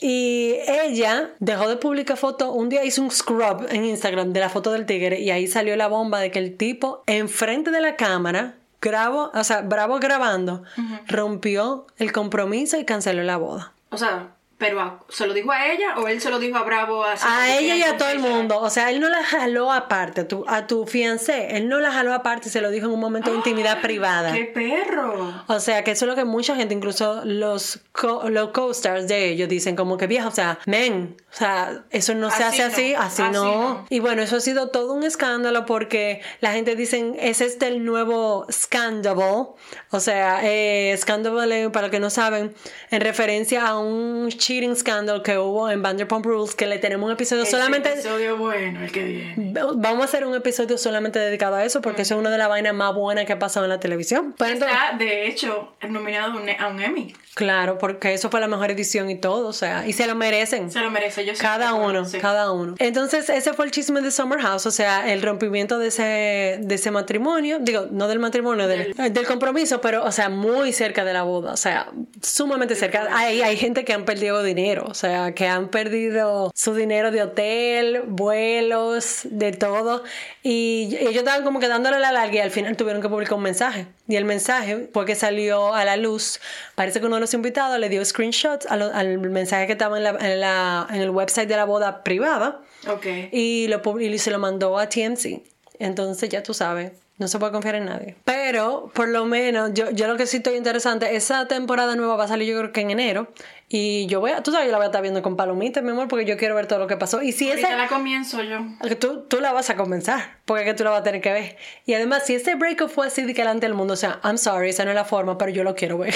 Y 0.01 0.55
ella 0.67 1.31
dejó 1.39 1.67
de 1.67 1.75
publicar 1.75 2.15
fotos. 2.15 2.49
Un 2.53 2.69
día 2.69 2.85
hizo 2.85 3.01
un 3.01 3.11
scrub 3.11 3.67
en 3.69 3.83
Instagram 3.83 4.31
de 4.31 4.39
la 4.39 4.49
foto 4.49 4.71
del 4.71 4.85
tigre 4.85 5.19
y 5.19 5.29
ahí 5.29 5.45
salió 5.47 5.75
la 5.75 5.87
bomba 5.87 6.19
de 6.21 6.31
que 6.31 6.39
el 6.39 6.55
tipo, 6.55 7.03
enfrente 7.05 7.69
de 7.69 7.81
la 7.81 7.97
cámara, 7.97 8.55
grabó, 8.81 9.31
o 9.33 9.43
sea, 9.43 9.61
bravo 9.61 9.99
grabando, 9.99 10.63
rompió 11.07 11.87
el 11.97 12.11
compromiso 12.11 12.77
y 12.77 12.85
canceló 12.85 13.23
la 13.23 13.37
boda. 13.37 13.73
O 13.89 13.97
sea, 13.97 14.29
Pero 14.59 14.81
a- 14.81 14.99
¿se 15.09 15.25
lo 15.25 15.33
dijo 15.33 15.51
a 15.53 15.67
ella 15.71 15.95
o 15.97 16.07
él 16.07 16.19
se 16.21 16.29
lo 16.29 16.37
dijo 16.37 16.57
a 16.57 16.63
Bravo? 16.63 17.03
A 17.03 17.15
porque 17.15 17.59
ella 17.59 17.75
y 17.77 17.81
a 17.81 17.97
todo 17.97 18.09
el 18.09 18.19
mundo. 18.19 18.59
O 18.59 18.69
sea, 18.69 18.91
él 18.91 18.99
no 18.99 19.07
la 19.09 19.23
jaló 19.23 19.71
aparte, 19.71 20.21
a 20.21 20.27
tu, 20.27 20.43
a 20.47 20.67
tu 20.67 20.85
fiancé. 20.85 21.55
Él 21.55 21.69
no 21.69 21.79
la 21.79 21.91
jaló 21.91 22.13
aparte 22.13 22.49
se 22.49 22.59
lo 22.59 22.69
dijo 22.69 22.85
en 22.87 22.91
un 22.91 22.99
momento 22.99 23.31
de 23.31 23.37
intimidad 23.37 23.81
privada. 23.81 24.33
¡Qué 24.33 24.43
perro! 24.43 25.33
O 25.47 25.59
sea, 25.61 25.83
que 25.85 25.91
eso 25.91 26.03
es 26.05 26.09
lo 26.09 26.15
que 26.15 26.25
mucha 26.25 26.55
gente, 26.57 26.73
incluso 26.75 27.21
los 27.23 27.79
co- 27.93 28.29
los 28.29 28.49
co-stars 28.49 29.07
de 29.07 29.29
ellos, 29.29 29.47
dicen 29.47 29.77
como 29.77 29.97
que 29.97 30.07
vieja, 30.07 30.27
o 30.27 30.31
sea, 30.31 30.59
men, 30.65 31.15
o 31.31 31.35
sea, 31.35 31.85
eso 31.89 32.13
no 32.13 32.29
se 32.29 32.43
hace 32.43 32.63
así, 32.63 32.93
no, 32.93 32.99
así, 32.99 33.21
así 33.23 33.31
no. 33.31 33.43
no. 33.45 33.85
Y 33.89 33.99
bueno, 33.99 34.21
eso 34.21 34.35
ha 34.35 34.41
sido 34.41 34.69
todo 34.71 34.93
un 34.93 35.03
escándalo 35.03 35.65
porque 35.65 36.21
la 36.41 36.51
gente 36.51 36.75
dice, 36.75 37.13
es 37.19 37.39
este 37.39 37.67
el 37.67 37.85
nuevo 37.85 38.45
scandal. 38.51 39.47
O 39.91 39.99
sea, 40.01 40.41
eh, 40.43 40.93
scandal, 40.97 41.71
para 41.71 41.87
los 41.87 41.91
que 41.91 41.99
no 42.01 42.09
saben, 42.09 42.53
en 42.91 43.01
referencia 43.01 43.65
a 43.67 43.77
un 43.79 44.27
cheating 44.49 44.75
scandal 44.75 45.21
que 45.21 45.37
hubo 45.37 45.69
en 45.69 45.83
Vanderpump 45.83 46.25
Rules, 46.25 46.55
que 46.55 46.65
le 46.65 46.79
tenemos 46.79 47.05
un 47.05 47.13
episodio 47.13 47.43
Ese 47.43 47.51
solamente... 47.51 47.93
episodio 47.93 48.35
bueno, 48.37 48.83
el 48.83 48.91
que 48.91 49.03
viene. 49.03 49.53
Vamos 49.75 50.01
a 50.01 50.05
hacer 50.05 50.25
un 50.25 50.33
episodio 50.35 50.77
solamente 50.79 51.19
dedicado 51.19 51.55
a 51.55 51.63
eso 51.63 51.81
porque 51.81 52.01
eso 52.01 52.15
es 52.15 52.19
una 52.19 52.31
de 52.31 52.39
las 52.39 52.49
vainas 52.49 52.73
más 52.73 52.95
buenas 52.95 53.25
que 53.25 53.33
ha 53.33 53.39
pasado 53.39 53.65
en 53.67 53.69
la 53.69 53.79
televisión. 53.79 54.33
Pero 54.39 54.51
entonces- 54.53 54.75
Está, 54.75 54.97
de 54.97 55.27
hecho, 55.27 55.73
nominado 55.87 56.33
a 56.33 56.41
un, 56.41 56.49
a 56.49 56.67
un 56.67 56.81
Emmy. 56.81 57.13
Claro, 57.35 57.77
porque 57.77 58.13
eso 58.13 58.29
fue 58.31 58.39
la 58.39 58.47
mejor 58.47 58.71
edición 58.71 59.09
y 59.11 59.15
todo, 59.15 59.47
o 59.47 59.53
sea, 59.53 59.87
y 59.87 59.93
se 59.93 60.07
lo 60.07 60.15
merecen. 60.15 60.71
Se 60.71 60.79
lo 60.79 60.89
merece. 60.89 61.25
Yo 61.25 61.33
Cada 61.39 61.73
uno, 61.75 62.03
sí. 62.05 62.17
cada 62.17 62.51
uno. 62.51 62.75
Entonces, 62.79 63.29
ese 63.29 63.53
fue 63.53 63.65
el 63.65 63.71
chisme 63.71 64.01
de 64.01 64.11
Summer 64.11 64.39
House, 64.41 64.65
o 64.65 64.71
sea, 64.71 65.11
el 65.13 65.21
rompimiento 65.21 65.77
de 65.79 65.87
ese, 65.87 66.57
de 66.59 66.75
ese 66.75 66.91
matrimonio, 66.91 67.59
digo, 67.61 67.87
no 67.91 68.07
del 68.07 68.19
matrimonio, 68.19 68.67
del, 68.67 68.93
del 68.93 69.25
compromiso, 69.27 69.79
pero, 69.79 70.03
o 70.03 70.11
sea, 70.11 70.27
muy 70.29 70.73
cerca 70.73 71.05
de 71.05 71.13
la 71.13 71.23
boda, 71.23 71.53
o 71.53 71.57
sea, 71.57 71.91
sumamente 72.21 72.75
cerca. 72.75 73.07
Hay, 73.11 73.41
hay 73.41 73.55
gente 73.57 73.85
que 73.85 73.93
han 73.93 74.03
perdido 74.05 74.38
dinero, 74.43 74.85
o 74.87 74.93
sea, 74.93 75.33
que 75.33 75.47
han 75.47 75.69
perdido 75.69 76.51
su 76.55 76.73
dinero 76.73 77.11
de 77.11 77.21
hotel, 77.23 78.03
vuelos, 78.07 79.21
de 79.25 79.51
todo, 79.51 80.03
y 80.43 80.95
ellos 80.99 81.15
estaban 81.17 81.43
como 81.43 81.59
que 81.59 81.67
dándole 81.67 81.99
la 81.99 82.11
larga 82.11 82.35
y 82.35 82.39
al 82.39 82.51
final 82.51 82.77
tuvieron 82.77 83.01
que 83.01 83.09
publicar 83.09 83.33
un 83.35 83.43
mensaje. 83.43 83.87
Y 84.07 84.15
el 84.15 84.25
mensaje 84.25 84.89
fue 84.93 85.05
que 85.05 85.15
salió 85.15 85.73
a 85.73 85.85
la 85.85 85.97
luz, 85.97 86.39
parece 86.75 86.99
que 86.99 87.05
uno 87.05 87.15
de 87.15 87.21
los 87.21 87.33
invitados 87.33 87.77
le 87.79 87.89
dio 87.89 88.03
screenshots 88.03 88.65
al 88.67 89.17
mensaje 89.19 89.65
que 89.67 89.73
estaba 89.73 89.97
en, 89.97 90.03
la- 90.03 90.17
en 90.19 90.39
la- 90.39 90.87
en 90.89 91.01
el 91.01 91.09
website 91.09 91.47
de 91.49 91.55
la 91.55 91.65
boda 91.65 92.03
privada 92.03 92.61
Ok. 92.87 93.05
y, 93.31 93.67
lo, 93.67 93.99
y 93.99 94.17
se 94.19 94.31
lo 94.31 94.39
mandó 94.39 94.77
a 94.79 94.87
TMC. 94.89 95.41
Entonces 95.79 96.29
ya 96.29 96.43
tú 96.43 96.53
sabes, 96.53 96.91
no 97.17 97.27
se 97.27 97.39
puede 97.39 97.51
confiar 97.51 97.75
en 97.75 97.85
nadie. 97.85 98.15
Pero 98.25 98.91
por 98.93 99.07
lo 99.07 99.25
menos 99.25 99.71
yo, 99.73 99.89
yo 99.91 100.07
lo 100.07 100.17
que 100.17 100.25
sí 100.25 100.37
estoy 100.37 100.55
interesante, 100.55 101.15
esa 101.15 101.47
temporada 101.47 101.95
nueva 101.95 102.15
va 102.17 102.25
a 102.25 102.27
salir 102.27 102.49
yo 102.49 102.59
creo 102.59 102.71
que 102.73 102.81
en 102.81 102.91
enero. 102.91 103.27
Y 103.71 104.07
yo 104.07 104.19
voy 104.19 104.31
a, 104.31 104.41
tú 104.41 104.51
sabes, 104.51 104.65
yo 104.65 104.71
la 104.71 104.79
voy 104.79 104.85
a 104.85 104.87
estar 104.87 105.03
viendo 105.03 105.21
con 105.21 105.35
palomitas, 105.35 105.83
mi 105.83 105.91
amor, 105.91 106.07
porque 106.07 106.25
yo 106.25 106.37
quiero 106.37 106.55
ver 106.55 106.65
todo 106.65 106.79
lo 106.79 106.87
que 106.87 106.97
pasó. 106.97 107.21
Y 107.21 107.31
si 107.33 107.51
esa... 107.51 107.75
la 107.75 107.87
comienzo 107.87 108.41
yo. 108.41 108.61
Tú, 108.99 109.21
tú 109.27 109.39
la 109.41 109.53
vas 109.53 109.69
a 109.69 109.75
comenzar, 109.75 110.37
porque 110.45 110.63
es 110.63 110.69
que 110.69 110.73
tú 110.73 110.83
la 110.83 110.89
vas 110.89 111.01
a 111.01 111.03
tener 111.03 111.21
que 111.21 111.31
ver. 111.31 111.57
Y 111.85 111.93
además, 111.93 112.23
si 112.25 112.33
ese 112.33 112.55
breakup 112.55 112.89
fue 112.89 113.05
así 113.05 113.21
de 113.21 113.33
que 113.35 113.41
delante 113.43 113.67
del 113.67 113.75
mundo, 113.75 113.93
o 113.93 113.97
sea, 113.97 114.19
I'm 114.23 114.39
sorry, 114.39 114.69
esa 114.71 114.85
no 114.85 114.89
es 114.91 114.95
la 114.95 115.05
forma, 115.05 115.37
pero 115.37 115.51
yo 115.51 115.63
lo 115.63 115.75
quiero 115.75 115.99
ver. 115.99 116.15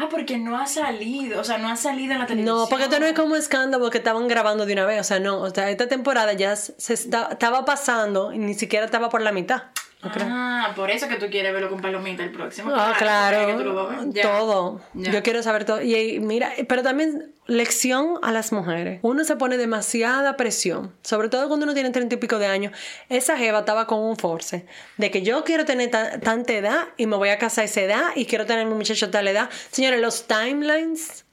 Ah, 0.00 0.08
porque 0.10 0.38
no 0.38 0.56
ha 0.60 0.66
salido. 0.66 1.40
O 1.40 1.44
sea, 1.44 1.58
no 1.58 1.68
ha 1.68 1.74
salido 1.76 2.12
en 2.12 2.20
la 2.20 2.26
televisión. 2.26 2.56
No, 2.56 2.68
porque 2.68 2.84
esto 2.84 3.00
no 3.00 3.06
es 3.06 3.14
como 3.14 3.34
escándalo 3.34 3.90
que 3.90 3.98
estaban 3.98 4.28
grabando 4.28 4.64
de 4.64 4.74
una 4.74 4.84
vez, 4.86 5.00
o 5.00 5.04
sea, 5.04 5.18
no, 5.18 5.40
o 5.40 5.50
sea, 5.50 5.70
esta 5.70 5.88
temporada 5.88 6.34
ya 6.34 6.54
se 6.54 6.94
está- 6.94 7.30
estaba 7.32 7.64
pasando 7.64 8.32
y 8.32 8.38
ni 8.38 8.54
siquiera 8.54 8.84
estaba 8.84 9.08
por 9.08 9.22
la 9.22 9.32
mitad. 9.32 9.62
¿No? 10.02 10.10
Ah, 10.30 10.72
por 10.76 10.90
eso 10.90 11.08
que 11.08 11.16
tú 11.16 11.26
quieres 11.30 11.52
verlo 11.52 11.68
con 11.70 11.80
Palomita 11.80 12.22
el 12.22 12.30
próximo. 12.30 12.70
Ah, 12.74 12.86
porque 12.90 13.04
claro, 13.04 14.12
que 14.12 14.22
todo. 14.22 14.80
Yo 14.94 15.22
quiero 15.22 15.42
saber 15.42 15.64
todo. 15.64 15.82
Y, 15.82 16.20
mira, 16.20 16.52
pero 16.68 16.82
también 16.82 17.34
lección 17.46 18.18
a 18.22 18.30
las 18.30 18.52
mujeres. 18.52 19.00
Uno 19.02 19.24
se 19.24 19.34
pone 19.36 19.56
demasiada 19.56 20.36
presión, 20.36 20.94
sobre 21.02 21.28
todo 21.28 21.48
cuando 21.48 21.64
uno 21.64 21.74
tiene 21.74 21.90
treinta 21.90 22.14
y 22.14 22.18
pico 22.18 22.38
de 22.38 22.46
años. 22.46 22.72
Esa 23.08 23.36
jeva 23.36 23.60
estaba 23.60 23.86
con 23.86 23.98
un 24.00 24.16
force 24.16 24.66
de 24.98 25.10
que 25.10 25.22
yo 25.22 25.42
quiero 25.44 25.64
tener 25.64 25.90
ta- 25.90 26.20
tanta 26.20 26.52
edad 26.52 26.88
y 26.96 27.06
me 27.06 27.16
voy 27.16 27.30
a 27.30 27.38
casar 27.38 27.62
a 27.62 27.64
esa 27.64 27.80
edad 27.80 28.02
y 28.14 28.26
quiero 28.26 28.46
tener 28.46 28.66
mi 28.66 28.74
muchacho 28.74 29.06
a 29.06 29.10
tal 29.10 29.26
edad. 29.26 29.50
Señores, 29.72 30.00
los 30.00 30.26
timelines 30.28 31.24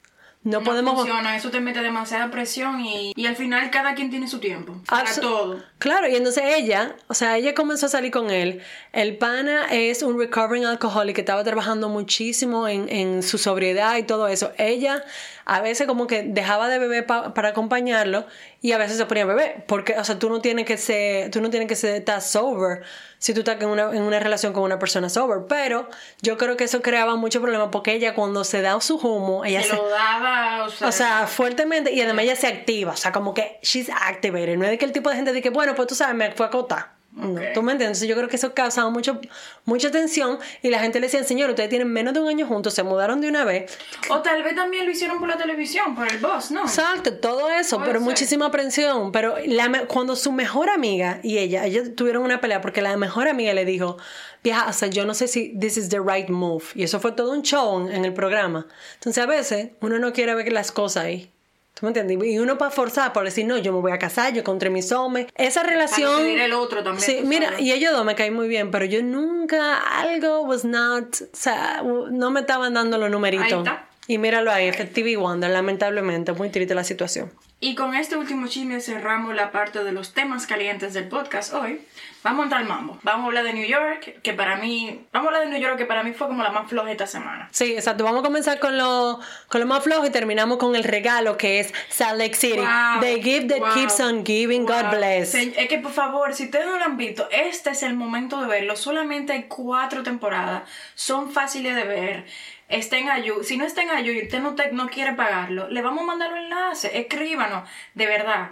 no, 0.46 0.60
No 0.60 0.64
podemos... 0.64 0.94
funciona, 0.94 1.36
eso 1.36 1.50
te 1.50 1.60
mete 1.60 1.82
demasiada 1.82 2.30
presión 2.30 2.80
y, 2.80 3.12
y 3.16 3.26
al 3.26 3.36
final 3.36 3.70
cada 3.70 3.94
quien 3.94 4.10
tiene 4.10 4.28
su 4.28 4.38
tiempo. 4.38 4.74
Para 4.88 5.12
todo. 5.14 5.60
Claro, 5.78 6.08
y 6.08 6.14
entonces 6.16 6.44
ella, 6.46 6.94
o 7.08 7.14
sea, 7.14 7.36
ella 7.36 7.54
comenzó 7.54 7.86
a 7.86 7.88
salir 7.88 8.10
con 8.12 8.30
él. 8.30 8.62
El 8.92 9.16
pana 9.18 9.66
es 9.70 10.02
un 10.02 10.18
recovering 10.18 10.64
alcoholic 10.64 11.14
que 11.16 11.20
estaba 11.22 11.42
trabajando 11.44 11.88
muchísimo 11.88 12.68
en, 12.68 12.88
en 12.88 13.22
su 13.22 13.38
sobriedad 13.38 13.96
y 13.96 14.04
todo 14.04 14.28
eso. 14.28 14.52
Ella 14.56 15.04
a 15.44 15.60
veces 15.60 15.86
como 15.86 16.06
que 16.06 16.22
dejaba 16.22 16.68
de 16.68 16.78
beber 16.78 17.06
pa- 17.06 17.34
para 17.34 17.48
acompañarlo 17.50 18.26
y 18.66 18.72
a 18.72 18.78
veces 18.78 18.96
se 18.96 19.06
ponía 19.06 19.22
a 19.22 19.26
beber. 19.26 19.64
Porque, 19.68 19.96
o 19.96 20.02
sea, 20.02 20.18
tú 20.18 20.28
no 20.28 20.40
tienes 20.40 20.64
que 20.64 20.76
ser, 20.76 21.30
tú 21.30 21.40
no 21.40 21.50
tienes 21.50 21.68
que 21.68 21.76
ser 21.76 21.94
estar 21.94 22.20
sober 22.20 22.82
si 23.18 23.32
tú 23.32 23.38
estás 23.40 23.62
en 23.62 23.68
una, 23.68 23.94
en 23.94 24.02
una 24.02 24.18
relación 24.18 24.52
con 24.52 24.64
una 24.64 24.80
persona 24.80 25.08
sober. 25.08 25.42
Pero 25.48 25.88
yo 26.20 26.36
creo 26.36 26.56
que 26.56 26.64
eso 26.64 26.82
creaba 26.82 27.14
mucho 27.14 27.40
problema 27.40 27.70
porque 27.70 27.92
ella 27.92 28.16
cuando 28.16 28.42
se 28.42 28.62
da 28.62 28.80
su 28.80 28.96
humo, 28.96 29.44
ella 29.44 29.62
Se 29.62 29.68
se, 29.68 29.76
lo 29.76 29.88
daba, 29.88 30.64
o 30.64 30.70
sea. 30.70 30.88
o 30.88 30.90
sea, 30.90 31.26
fuertemente 31.28 31.92
y 31.92 32.00
además 32.00 32.24
ella 32.24 32.34
se 32.34 32.48
activa, 32.48 32.94
o 32.94 32.96
sea, 32.96 33.12
como 33.12 33.34
que 33.34 33.60
she's 33.62 33.88
activated, 33.88 34.56
no 34.56 34.64
es 34.64 34.70
de 34.70 34.78
que 34.78 34.84
el 34.84 34.90
tipo 34.90 35.10
de 35.10 35.14
gente 35.14 35.32
dice, 35.32 35.50
bueno, 35.50 35.76
pues 35.76 35.86
tú 35.86 35.94
sabes, 35.94 36.16
me 36.16 36.32
fue 36.32 36.46
a 36.46 36.48
acotar. 36.48 36.95
No, 37.16 37.30
Ok. 37.32 37.40
¿Tú 37.54 37.62
me 37.62 37.72
entiendes? 37.72 38.00
Yo 38.02 38.14
creo 38.14 38.28
que 38.28 38.36
eso 38.36 38.52
causaba 38.54 38.90
mucho, 38.90 39.20
mucha 39.64 39.90
tensión 39.90 40.38
y 40.62 40.68
la 40.70 40.78
gente 40.80 41.00
le 41.00 41.06
decía, 41.06 41.24
señor, 41.24 41.48
ustedes 41.50 41.70
tienen 41.70 41.88
menos 41.90 42.12
de 42.14 42.20
un 42.20 42.28
año 42.28 42.46
juntos, 42.46 42.74
se 42.74 42.82
mudaron 42.82 43.20
de 43.22 43.28
una 43.28 43.44
vez. 43.44 43.76
O 44.10 44.20
tal 44.20 44.42
vez 44.42 44.54
también 44.54 44.84
lo 44.84 44.92
hicieron 44.92 45.18
por 45.18 45.28
la 45.28 45.36
televisión, 45.38 45.94
por 45.94 46.06
el 46.06 46.18
boss, 46.18 46.50
¿no? 46.50 46.62
Exacto, 46.62 47.14
todo 47.18 47.50
eso, 47.50 47.76
Puede 47.76 47.88
pero 47.88 48.00
ser. 48.00 48.08
muchísima 48.08 48.50
presión. 48.50 49.12
Pero 49.12 49.34
la 49.46 49.86
cuando 49.86 50.14
su 50.14 50.30
mejor 50.30 50.68
amiga 50.68 51.20
y 51.22 51.38
ella, 51.38 51.64
ellos 51.64 51.94
tuvieron 51.96 52.22
una 52.22 52.40
pelea 52.40 52.60
porque 52.60 52.82
la 52.82 52.96
mejor 52.98 53.28
amiga 53.28 53.54
le 53.54 53.64
dijo, 53.64 53.96
vieja, 54.44 54.66
o 54.68 54.72
sea, 54.72 54.88
yo 54.88 55.06
no 55.06 55.14
sé 55.14 55.26
si 55.26 55.58
this 55.58 55.76
is 55.78 55.88
the 55.88 56.00
right 56.00 56.28
move. 56.28 56.64
Y 56.74 56.82
eso 56.84 57.00
fue 57.00 57.12
todo 57.12 57.32
un 57.32 57.42
show 57.42 57.80
en, 57.80 57.94
en 57.94 58.04
el 58.04 58.12
programa. 58.12 58.66
Entonces 58.94 59.22
a 59.22 59.26
veces 59.26 59.70
uno 59.80 59.98
no 59.98 60.12
quiere 60.12 60.34
ver 60.34 60.52
las 60.52 60.70
cosas 60.70 61.04
ahí. 61.04 61.32
¿Tú 61.78 61.84
me 61.84 61.90
entiendes? 61.90 62.16
Y 62.26 62.38
uno 62.38 62.56
para 62.56 62.70
forzar, 62.70 63.12
por 63.12 63.24
decir, 63.24 63.44
no, 63.44 63.58
yo 63.58 63.70
me 63.70 63.80
voy 63.80 63.92
a 63.92 63.98
casar, 63.98 64.32
yo 64.32 64.40
encontré 64.40 64.70
mis 64.70 64.90
hombres. 64.92 65.26
Esa 65.34 65.62
relación... 65.62 66.16
decidir 66.20 66.40
el 66.40 66.54
otro 66.54 66.82
también, 66.82 67.04
Sí, 67.04 67.20
mira, 67.22 67.48
sabes. 67.48 67.60
y 67.60 67.72
ellos 67.72 67.92
dos 67.92 68.02
me 68.02 68.14
caen 68.14 68.32
muy 68.32 68.48
bien, 68.48 68.70
pero 68.70 68.86
yo 68.86 69.02
nunca, 69.02 69.76
algo 70.00 70.40
was 70.40 70.64
not, 70.64 71.04
o 71.20 71.26
sea, 71.34 71.82
no 71.82 72.30
me 72.30 72.40
estaban 72.40 72.72
dando 72.72 72.96
los 72.96 73.10
numeritos. 73.10 73.52
Ahí 73.52 73.58
está. 73.58 73.88
Y 74.08 74.18
míralo 74.18 74.52
ahí, 74.52 74.68
Effective 74.68 75.16
Wonder, 75.16 75.50
lamentablemente, 75.50 76.32
muy 76.32 76.48
triste 76.50 76.74
la 76.74 76.84
situación. 76.84 77.32
Y 77.58 77.74
con 77.74 77.94
este 77.94 78.16
último 78.16 78.46
chisme 78.48 78.80
cerramos 78.82 79.34
la 79.34 79.50
parte 79.50 79.82
de 79.82 79.90
los 79.90 80.12
temas 80.12 80.46
calientes 80.46 80.92
del 80.92 81.08
podcast 81.08 81.54
hoy. 81.54 81.80
Vamos 82.22 82.40
a 82.40 82.42
entrar 82.44 82.60
al 82.62 82.68
mambo. 82.68 82.98
Vamos 83.02 83.24
a 83.24 83.26
hablar 83.28 83.44
de 83.44 83.54
New 83.54 83.66
York, 83.66 84.20
que 84.22 84.32
para 84.34 84.56
mí. 84.56 85.06
Vamos 85.12 85.26
a 85.26 85.28
hablar 85.36 85.44
de 85.50 85.58
New 85.58 85.66
York, 85.66 85.78
que 85.78 85.86
para 85.86 86.02
mí 86.02 86.12
fue 86.12 86.26
como 86.26 86.42
la 86.42 86.50
más 86.50 86.68
floja 86.68 86.90
esta 86.90 87.06
semana. 87.06 87.48
Sí, 87.52 87.72
exacto. 87.72 88.04
Vamos 88.04 88.20
a 88.20 88.24
comenzar 88.24 88.58
con 88.58 88.76
lo, 88.76 89.20
con 89.48 89.60
lo 89.60 89.66
más 89.66 89.82
flojo 89.82 90.04
y 90.06 90.10
terminamos 90.10 90.58
con 90.58 90.76
el 90.76 90.84
regalo 90.84 91.38
que 91.38 91.60
es 91.60 91.72
Salt 91.88 92.18
Lake 92.18 92.34
City. 92.34 92.58
Wow, 92.58 93.00
The 93.00 93.22
gift 93.22 93.48
that 93.48 93.60
wow, 93.60 93.74
keeps 93.74 94.00
on 94.00 94.24
giving, 94.24 94.66
God 94.66 94.82
wow. 94.82 94.90
bless. 94.98 95.30
Se- 95.30 95.54
Es 95.58 95.68
que 95.68 95.78
por 95.78 95.92
favor, 95.92 96.34
si 96.34 96.44
ustedes 96.44 96.66
no 96.66 96.78
lo 96.78 96.84
han 96.84 96.96
visto, 96.98 97.26
este 97.30 97.70
es 97.70 97.82
el 97.82 97.94
momento 97.94 98.40
de 98.42 98.48
verlo. 98.48 98.76
Solamente 98.76 99.32
hay 99.32 99.44
cuatro 99.44 100.02
temporadas. 100.02 100.64
Son 100.94 101.30
fáciles 101.32 101.74
de 101.74 101.84
ver. 101.84 102.26
Está 102.68 102.98
en 102.98 103.08
Ayu. 103.10 103.42
Si 103.44 103.56
no 103.56 103.64
está 103.64 103.82
en 103.82 103.90
Ayu 103.90 104.12
y 104.12 104.22
usted 104.24 104.40
no, 104.40 104.54
te- 104.54 104.72
no 104.72 104.88
quiere 104.88 105.12
pagarlo, 105.14 105.68
le 105.68 105.82
vamos 105.82 106.02
a 106.02 106.06
mandar 106.06 106.32
un 106.32 106.38
enlace. 106.38 106.98
Escríbanos. 106.98 107.68
De 107.94 108.06
verdad. 108.06 108.50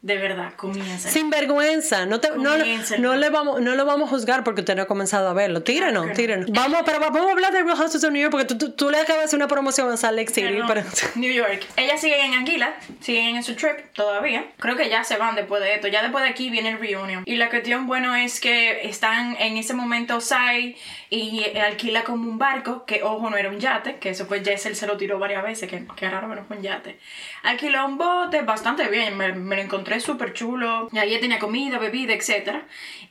De 0.00 0.16
verdad. 0.16 0.52
Comienza. 0.54 1.08
Sin 1.10 1.28
vergüenza, 1.28 2.06
no, 2.06 2.20
te, 2.20 2.30
no, 2.30 2.56
no, 3.00 3.16
le 3.16 3.30
vamos, 3.30 3.60
no 3.60 3.74
lo 3.74 3.84
vamos 3.84 4.06
a 4.08 4.10
juzgar 4.10 4.44
porque 4.44 4.60
usted 4.60 4.76
no 4.76 4.82
ha 4.82 4.86
comenzado 4.86 5.28
a 5.28 5.32
verlo. 5.32 5.64
Tírenos, 5.64 6.06
no. 6.06 6.12
tírenos. 6.12 6.48
Vamos, 6.52 6.82
pero 6.86 7.00
vamos 7.00 7.20
a 7.26 7.32
hablar 7.32 7.52
de 7.52 7.64
Real 7.64 7.76
Houses 7.76 8.04
of 8.04 8.12
New 8.12 8.22
York 8.22 8.30
porque 8.30 8.46
tú, 8.46 8.56
tú, 8.56 8.70
tú 8.70 8.90
le 8.90 8.98
acabas 8.98 9.22
de 9.22 9.24
hacer 9.24 9.36
una 9.38 9.48
promoción 9.48 9.90
a 9.90 9.96
Salt 9.96 10.16
Lake 10.16 10.32
City. 10.32 10.54
No, 10.54 10.68
New 11.16 11.32
York. 11.32 11.66
Ellas 11.76 12.00
siguen 12.00 12.26
en 12.26 12.34
Anguila, 12.34 12.76
siguen 13.00 13.34
en 13.34 13.42
su 13.42 13.56
trip 13.56 13.92
todavía. 13.92 14.46
Creo 14.58 14.76
que 14.76 14.88
ya 14.88 15.02
se 15.02 15.16
van 15.16 15.34
después 15.34 15.60
de 15.60 15.74
esto. 15.74 15.88
Ya 15.88 16.00
después 16.02 16.22
de 16.22 16.30
aquí 16.30 16.48
viene 16.48 16.68
el 16.68 16.78
reunion. 16.78 17.24
Y 17.26 17.34
la 17.34 17.50
cuestión, 17.50 17.88
bueno, 17.88 18.14
es 18.14 18.38
que 18.38 18.88
están 18.88 19.36
en 19.40 19.56
ese 19.56 19.74
momento 19.74 20.20
Sai 20.20 20.76
y 21.10 21.44
alquila 21.58 22.04
como 22.04 22.28
un 22.28 22.38
barco, 22.38 22.84
que 22.84 23.02
ojo, 23.02 23.30
no 23.30 23.36
era 23.36 23.48
un 23.48 23.58
yate, 23.60 23.96
que 23.96 24.10
eso 24.10 24.26
pues 24.26 24.42
Jessel 24.42 24.76
se 24.76 24.86
lo 24.86 24.96
tiró 24.96 25.18
varias 25.18 25.42
veces, 25.42 25.70
que, 25.70 25.84
que 25.96 26.10
raro, 26.10 26.28
pero 26.28 26.44
fue 26.44 26.56
un 26.56 26.62
yate. 26.62 26.98
Alquiló 27.44 27.86
un 27.86 27.96
bote 27.98 28.42
bastante 28.42 28.86
bien, 28.88 29.16
me, 29.16 29.32
me 29.32 29.56
lo 29.56 29.62
encontré 29.62 30.00
súper 30.00 30.32
chulo. 30.34 30.88
Y 30.92 30.98
ahí 30.98 31.18
tenía 31.20 31.38
comida, 31.38 31.78
bebida, 31.78 32.12
etc. 32.12 32.62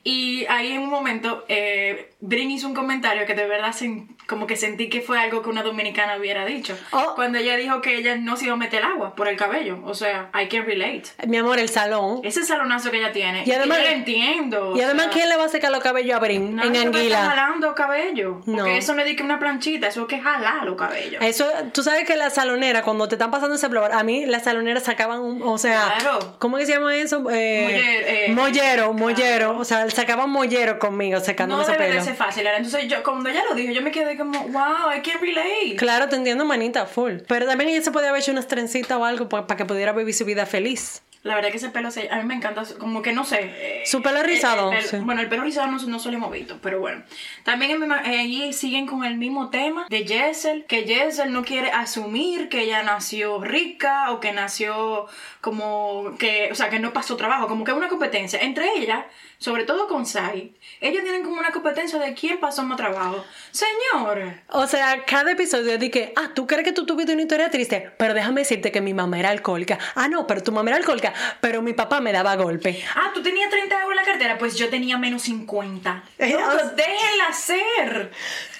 Y 0.04 0.44
ahí 0.46 0.72
en 0.72 0.82
un 0.82 0.90
momento, 0.90 1.44
eh, 1.48 2.10
Brin 2.20 2.50
hizo 2.50 2.66
un 2.68 2.74
comentario 2.74 3.26
que 3.26 3.34
de 3.34 3.46
verdad 3.46 3.72
sen- 3.72 4.08
como 4.28 4.46
que 4.46 4.56
sentí 4.56 4.90
que 4.90 5.00
fue 5.00 5.18
algo 5.18 5.42
que 5.42 5.48
una 5.48 5.62
dominicana 5.62 6.16
hubiera 6.18 6.44
dicho. 6.44 6.76
Oh. 6.92 7.14
Cuando 7.16 7.38
ella 7.38 7.56
dijo 7.56 7.80
que 7.80 7.96
ella 7.96 8.16
no 8.16 8.36
se 8.36 8.44
iba 8.44 8.52
a 8.54 8.56
meter 8.58 8.84
agua 8.84 9.14
por 9.14 9.26
el 9.26 9.36
cabello. 9.38 9.80
O 9.84 9.94
sea, 9.94 10.30
I 10.38 10.48
can 10.48 10.66
relate. 10.66 11.04
Mi 11.26 11.38
amor, 11.38 11.58
el 11.58 11.70
salón. 11.70 12.20
Ese 12.24 12.44
salonazo 12.44 12.90
que 12.90 12.98
ella 12.98 13.10
tiene. 13.12 13.42
Y 13.46 13.52
además- 13.52 13.78
que 13.78 13.84
yo 13.84 13.90
lo 13.90 13.96
entiendo. 13.96 14.76
Y 14.76 14.82
además, 14.82 15.06
sea, 15.06 15.12
¿quién 15.14 15.28
le 15.30 15.36
va 15.38 15.44
a 15.46 15.48
secar 15.48 15.70
los 15.72 15.82
cabellos 15.82 16.14
a 16.14 16.18
Brin 16.20 16.60
en 16.60 16.76
anguila? 16.76 17.24
jalando 17.24 17.74
cabello. 17.74 18.42
Porque 18.44 18.52
No. 18.60 18.66
eso 18.66 18.94
no 18.94 19.00
es 19.00 19.06
de 19.08 19.16
que 19.16 19.22
una 19.22 19.38
planchita, 19.38 19.88
eso 19.88 20.02
es 20.02 20.08
que 20.08 20.20
jalar 20.20 20.64
los 20.66 20.76
cabellos. 20.76 21.22
Eso, 21.22 21.46
tú 21.72 21.82
sabes 21.82 22.04
que 22.06 22.14
la 22.14 22.28
salonera, 22.28 22.82
cuando 22.82 23.08
te 23.08 23.14
están 23.14 23.30
pasando 23.30 23.54
ese 23.56 23.68
blower, 23.68 23.92
a 23.92 24.02
mí 24.02 24.26
las 24.26 24.44
saloneras 24.44 24.82
sacaban, 24.84 25.20
un, 25.20 25.42
o 25.42 25.56
sea, 25.56 25.94
Claro. 26.00 26.36
¿cómo 26.38 26.58
que 26.58 26.66
se 26.66 26.72
llama 26.72 26.94
eso? 26.94 27.24
Eh, 27.30 27.64
Moller- 27.64 28.04
eh, 28.06 28.32
mollero, 28.32 28.92
mollero, 28.92 29.56
o 29.58 29.64
sea, 29.64 29.88
sacaban 29.90 30.28
mollero 30.28 30.78
conmigo 30.78 31.18
secándome 31.20 31.62
No 31.62 31.62
ese 31.62 31.72
debe 31.72 31.84
de 31.86 31.90
pelo. 31.92 32.04
ser 32.04 32.14
fácil. 32.14 32.46
Entonces, 32.46 32.88
yo, 32.88 33.02
cuando 33.02 33.30
ella 33.30 33.42
lo 33.48 33.54
dijo, 33.54 33.72
yo 33.72 33.80
me 33.80 33.90
quedé 33.90 34.17
wow, 34.24 34.90
I 34.94 35.00
can 35.02 35.20
relate. 35.20 35.76
Claro, 35.76 36.08
te 36.08 36.16
entiendo, 36.16 36.44
manita, 36.44 36.86
full. 36.86 37.18
Pero 37.26 37.46
también 37.46 37.70
ella 37.70 37.82
se 37.82 37.90
podía 37.90 38.10
haber 38.10 38.22
hecho 38.22 38.32
unas 38.32 38.48
trencitas 38.48 38.98
o 38.98 39.04
algo 39.04 39.28
para 39.28 39.56
que 39.56 39.64
pudiera 39.64 39.92
vivir 39.92 40.14
su 40.14 40.24
vida 40.24 40.46
feliz. 40.46 41.02
La 41.24 41.34
verdad 41.34 41.50
que 41.50 41.56
ese 41.56 41.70
pelo, 41.70 41.90
se- 41.90 42.08
a 42.10 42.16
mí 42.16 42.24
me 42.24 42.34
encanta, 42.34 42.62
como 42.78 43.02
que 43.02 43.12
no 43.12 43.24
sé. 43.24 43.38
eh, 43.42 43.82
Su 43.84 44.00
pelo 44.02 44.22
rizado, 44.22 44.70
el- 44.72 44.78
el- 44.78 44.84
sí. 44.84 44.96
Bueno, 44.98 45.20
el 45.20 45.28
pelo 45.28 45.42
rizado 45.42 45.66
no, 45.66 45.78
no 45.78 45.98
se 45.98 46.10
lo 46.10 46.16
hemos 46.16 46.30
visto, 46.30 46.58
pero 46.62 46.78
bueno. 46.80 47.02
También 47.44 47.82
eh, 47.82 48.18
ahí 48.18 48.52
siguen 48.52 48.86
con 48.86 49.04
el 49.04 49.16
mismo 49.16 49.50
tema 49.50 49.86
de 49.90 50.06
Jessel, 50.06 50.64
que 50.66 50.84
Jessel 50.86 51.32
no 51.32 51.44
quiere 51.44 51.70
asumir 51.72 52.48
que 52.48 52.60
ella 52.62 52.82
nació 52.82 53.42
rica 53.42 54.12
o 54.12 54.20
que 54.20 54.32
nació 54.32 55.06
como 55.40 56.16
que, 56.18 56.48
o 56.52 56.54
sea, 56.54 56.68
que 56.70 56.78
no 56.78 56.92
pasó 56.92 57.16
trabajo, 57.16 57.48
como 57.48 57.64
que 57.64 57.72
una 57.72 57.88
competencia 57.88 58.40
entre 58.40 58.66
ella, 58.76 59.06
sobre 59.38 59.64
todo 59.64 59.86
con 59.88 60.04
Sai. 60.04 60.54
Ellos 60.80 61.02
tienen 61.04 61.22
como 61.22 61.38
una 61.38 61.50
competencia 61.52 61.98
de 61.98 62.12
quién 62.14 62.38
pasó 62.40 62.62
más 62.64 62.76
trabajo. 62.76 63.24
Señor. 63.52 64.34
O 64.48 64.66
sea, 64.66 65.04
cada 65.04 65.32
episodio 65.32 65.78
de 65.78 65.90
que, 65.90 66.12
ah, 66.16 66.30
tú 66.34 66.46
crees 66.46 66.64
que 66.64 66.72
tú 66.72 66.86
tuviste 66.86 67.12
una 67.12 67.22
historia 67.22 67.50
triste, 67.50 67.90
pero 67.98 68.14
déjame 68.14 68.40
decirte 68.40 68.72
que 68.72 68.80
mi 68.80 68.94
mamá 68.94 69.18
era 69.18 69.30
alcohólica. 69.30 69.78
Ah, 69.94 70.08
no, 70.08 70.26
pero 70.26 70.42
tu 70.42 70.50
mamá 70.52 70.70
era 70.70 70.76
alcohólica, 70.78 71.07
pero 71.40 71.62
mi 71.62 71.72
papá 71.72 72.00
me 72.00 72.12
daba 72.12 72.36
golpe. 72.36 72.82
Ah, 72.94 73.10
tú 73.14 73.22
tenías 73.22 73.50
30 73.50 73.74
euros 73.82 73.90
en 73.90 73.96
la 73.96 74.04
cartera, 74.04 74.38
pues 74.38 74.56
yo 74.56 74.68
tenía 74.68 74.98
menos 74.98 75.22
50. 75.22 76.04
Eh, 76.18 76.36
No, 76.38 76.46
o 76.48 76.52
pues 76.52 76.76
déjenla 76.76 77.32
ser. 77.32 78.10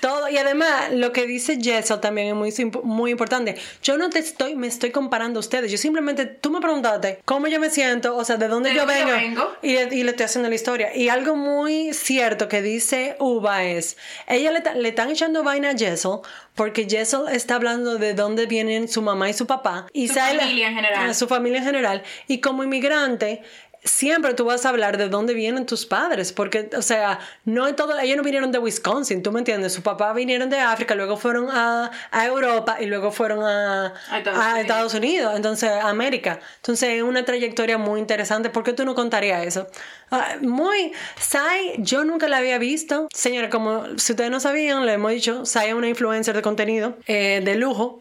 Todo, 0.01 0.29
y 0.29 0.37
además, 0.39 0.93
lo 0.93 1.13
que 1.13 1.27
dice 1.27 1.59
Jessel 1.61 2.01
también 2.01 2.29
es 2.29 2.35
muy, 2.35 2.71
muy 2.85 3.11
importante. 3.11 3.57
Yo 3.83 3.99
no 3.99 4.11
te 4.11 4.21
estoy, 4.21 4.55
me 4.55 4.67
estoy 4.69 4.91
comparando 4.93 5.39
a 5.39 5.41
ustedes. 5.41 5.73
Yo 5.73 5.79
simplemente, 5.79 6.27
tú 6.27 6.51
me 6.51 6.61
preguntaste 6.61 7.21
cómo 7.25 7.49
yo 7.49 7.59
me 7.59 7.69
siento, 7.71 8.17
o 8.17 8.25
sea, 8.25 8.37
de 8.37 8.47
dónde 8.49 8.71
¿De 8.71 8.77
yo 8.77 8.87
vengo. 8.87 9.57
Y, 9.63 9.73
le- 9.73 9.95
y 9.95 10.03
le 10.05 10.11
estoy 10.11 10.25
haciendo 10.27 10.49
la 10.49 10.55
historia. 10.55 10.95
Y 10.95 11.09
algo 11.09 11.35
muy 11.35 11.93
cierto 11.95 12.49
que 12.49 12.63
dice 12.63 13.17
Uva 13.19 13.65
es, 13.65 13.97
ella 14.29 14.53
le, 14.53 14.63
le 14.81 14.89
están 14.91 15.11
echando 15.11 15.43
vaina 15.43 15.71
a 15.71 15.77
Jessel 15.77 16.19
porque 16.59 16.87
Jessel 16.91 17.23
está 17.33 17.55
hablando 17.55 17.97
de 17.99 18.13
dónde 18.13 18.45
vienen 18.47 18.89
su 18.89 19.01
mamá 19.01 19.31
y 19.31 19.33
su 19.33 19.47
papá. 19.47 19.87
Y 19.95 20.09
Su 20.09 20.15
Sally- 20.15 20.39
familia 20.41 20.69
en 20.69 20.75
general. 20.75 21.11
Ah, 21.11 21.15
su 21.15 21.27
familia 21.29 21.59
en 21.61 21.65
general. 21.65 22.03
Y 22.27 22.41
como 22.41 22.65
inmigrante, 22.65 23.43
siempre 23.85 24.35
tú 24.35 24.45
vas 24.45 24.67
a 24.67 24.71
hablar 24.71 24.99
de 24.99 25.09
dónde 25.09 25.35
vienen 25.35 25.67
tus 25.67 25.87
padres, 25.87 26.33
porque, 26.33 26.71
o 26.77 26.83
sea, 26.83 27.21
no 27.45 27.67
es 27.67 27.77
todo, 27.77 27.99
ellos 27.99 28.17
no 28.17 28.23
vinieron 28.23 28.53
de 28.53 28.59
Wisconsin, 28.59 29.23
tú 29.23 29.33
me 29.33 29.39
entiendes, 29.41 29.73
su 29.73 29.83
papá 29.83 30.13
vinieron 30.13 30.51
de 30.51 30.59
África, 30.59 30.95
luego 30.95 31.17
fueron 31.17 31.49
a, 31.51 31.91
a 32.11 32.27
Europa 32.27 32.77
y 32.81 32.87
luego 32.87 33.11
fueron 33.11 33.45
a, 33.45 33.95
A 34.11 34.19
Estados 34.19 34.39
a 34.39 34.41
Unidos. 34.41 34.61
Estados 34.61 34.95
Unidos, 34.95 35.33
entonces 35.37 35.71
a 35.71 35.89
América. 35.89 36.41
Entonces 36.57 36.91
es 36.91 37.03
una 37.03 37.25
trayectoria 37.25 37.79
muy 37.79 38.01
interesante, 38.01 38.51
¿por 38.51 38.65
qué 38.65 38.73
tú 38.73 38.85
no 38.85 38.95
contarías 38.95 39.47
eso? 39.47 39.69
Ah, 40.11 40.37
muy, 40.41 40.93
Sai, 41.21 41.75
yo 41.79 42.05
nunca 42.05 42.29
la 42.29 42.39
había 42.39 42.59
visto, 42.59 43.09
señora, 43.13 43.51
como 43.51 43.99
si 43.99 44.13
ustedes 44.13 44.31
no 44.31 44.41
sabían, 44.41 44.87
le 44.87 44.95
hemos 44.95 45.13
dicho, 45.13 45.45
Sai 45.45 45.69
es 45.69 45.75
una 45.75 45.89
influencer 45.89 46.35
de 46.35 46.43
contenido 46.43 46.97
eh, 47.07 47.41
de 47.45 47.55
lujo. 47.57 48.01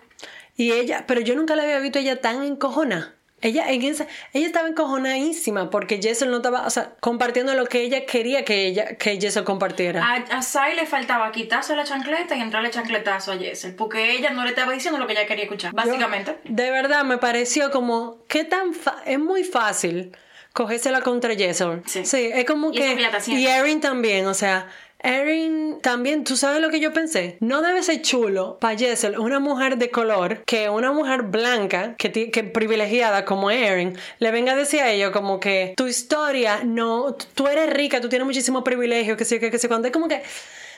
Y 0.59 0.71
ella, 0.71 1.05
pero 1.07 1.21
yo 1.21 1.35
nunca 1.35 1.55
la 1.55 1.63
había 1.63 1.77
visto 1.79 1.99
ella 1.99 2.19
tan 2.19 2.41
encojona. 2.43 3.13
Ella, 3.39 3.69
en 3.71 3.83
esa, 3.83 4.07
ella 4.33 4.47
estaba 4.47 4.67
encojonadísima 4.67 5.69
porque 5.69 5.99
Jessel 6.01 6.31
no 6.31 6.37
estaba, 6.37 6.65
o 6.65 6.69
sea, 6.71 6.93
compartiendo 6.99 7.53
lo 7.53 7.67
que 7.67 7.81
ella 7.81 8.05
quería 8.05 8.43
que 8.43 8.65
ella, 8.65 8.95
que 8.97 9.19
Jessel 9.21 9.43
compartiera. 9.43 10.03
A, 10.03 10.15
a 10.37 10.41
Sai 10.41 10.75
le 10.75 10.85
faltaba 10.87 11.31
quitarse 11.31 11.75
la 11.75 11.83
chancleta 11.83 12.35
y 12.35 12.41
entrarle 12.41 12.71
chancletazo 12.71 13.33
a 13.33 13.37
Jessel, 13.37 13.75
porque 13.75 14.13
ella 14.13 14.31
no 14.31 14.43
le 14.43 14.49
estaba 14.49 14.71
diciendo 14.71 14.97
lo 14.99 15.05
que 15.05 15.13
ella 15.13 15.27
quería 15.27 15.43
escuchar, 15.43 15.71
básicamente. 15.73 16.37
Yo, 16.45 16.51
de 16.55 16.71
verdad 16.71 17.03
me 17.03 17.19
pareció 17.19 17.69
como, 17.69 18.17
qué 18.27 18.43
tan, 18.43 18.73
fa- 18.73 19.03
es 19.05 19.19
muy 19.19 19.43
fácil 19.43 20.17
cogérsela 20.53 21.01
contra 21.01 21.35
Jessel. 21.35 21.83
Sí. 21.85 21.99
es 22.33 22.45
como 22.45 22.71
Y 22.71 22.77
que, 22.77 23.09
y 23.27 23.45
Erin 23.45 23.79
también, 23.81 24.25
o 24.25 24.33
sea, 24.33 24.67
Erin 24.99 25.79
también, 25.81 26.23
tú 26.23 26.35
sabes 26.37 26.61
lo 26.61 26.69
que 26.69 26.79
yo 26.79 26.91
pensé, 26.91 27.37
no 27.39 27.61
debe 27.61 27.83
ser 27.83 28.01
chulo 28.01 28.57
para 28.59 28.77
Jessel, 28.77 29.19
una 29.19 29.39
mujer 29.39 29.77
de 29.77 29.91
color, 29.91 30.43
que 30.45 30.69
una 30.69 30.91
mujer 30.91 31.23
blanca, 31.23 31.95
que, 31.97 32.09
privilegiada 32.53 33.23
como 33.25 33.51
Erin, 33.51 33.97
le 34.19 34.31
venga 34.31 34.53
a 34.53 34.55
decir 34.55 34.81
a 34.81 34.89
ella 34.89 35.11
como 35.11 35.39
que 35.39 35.73
tu 35.77 35.87
historia 35.87 36.61
no, 36.63 37.15
tú 37.35 37.47
eres 37.47 37.71
rica, 37.71 38.01
tú 38.01 38.09
tienes 38.09 38.25
muchísimo 38.25 38.63
privilegio, 38.63 39.17
que 39.17 39.25
sé 39.25 39.39
que, 39.39 39.51
que 39.51 39.59
sé 39.59 39.67
cuánto, 39.67 39.87
es 39.87 39.93
como 39.93 40.07
que... 40.07 40.23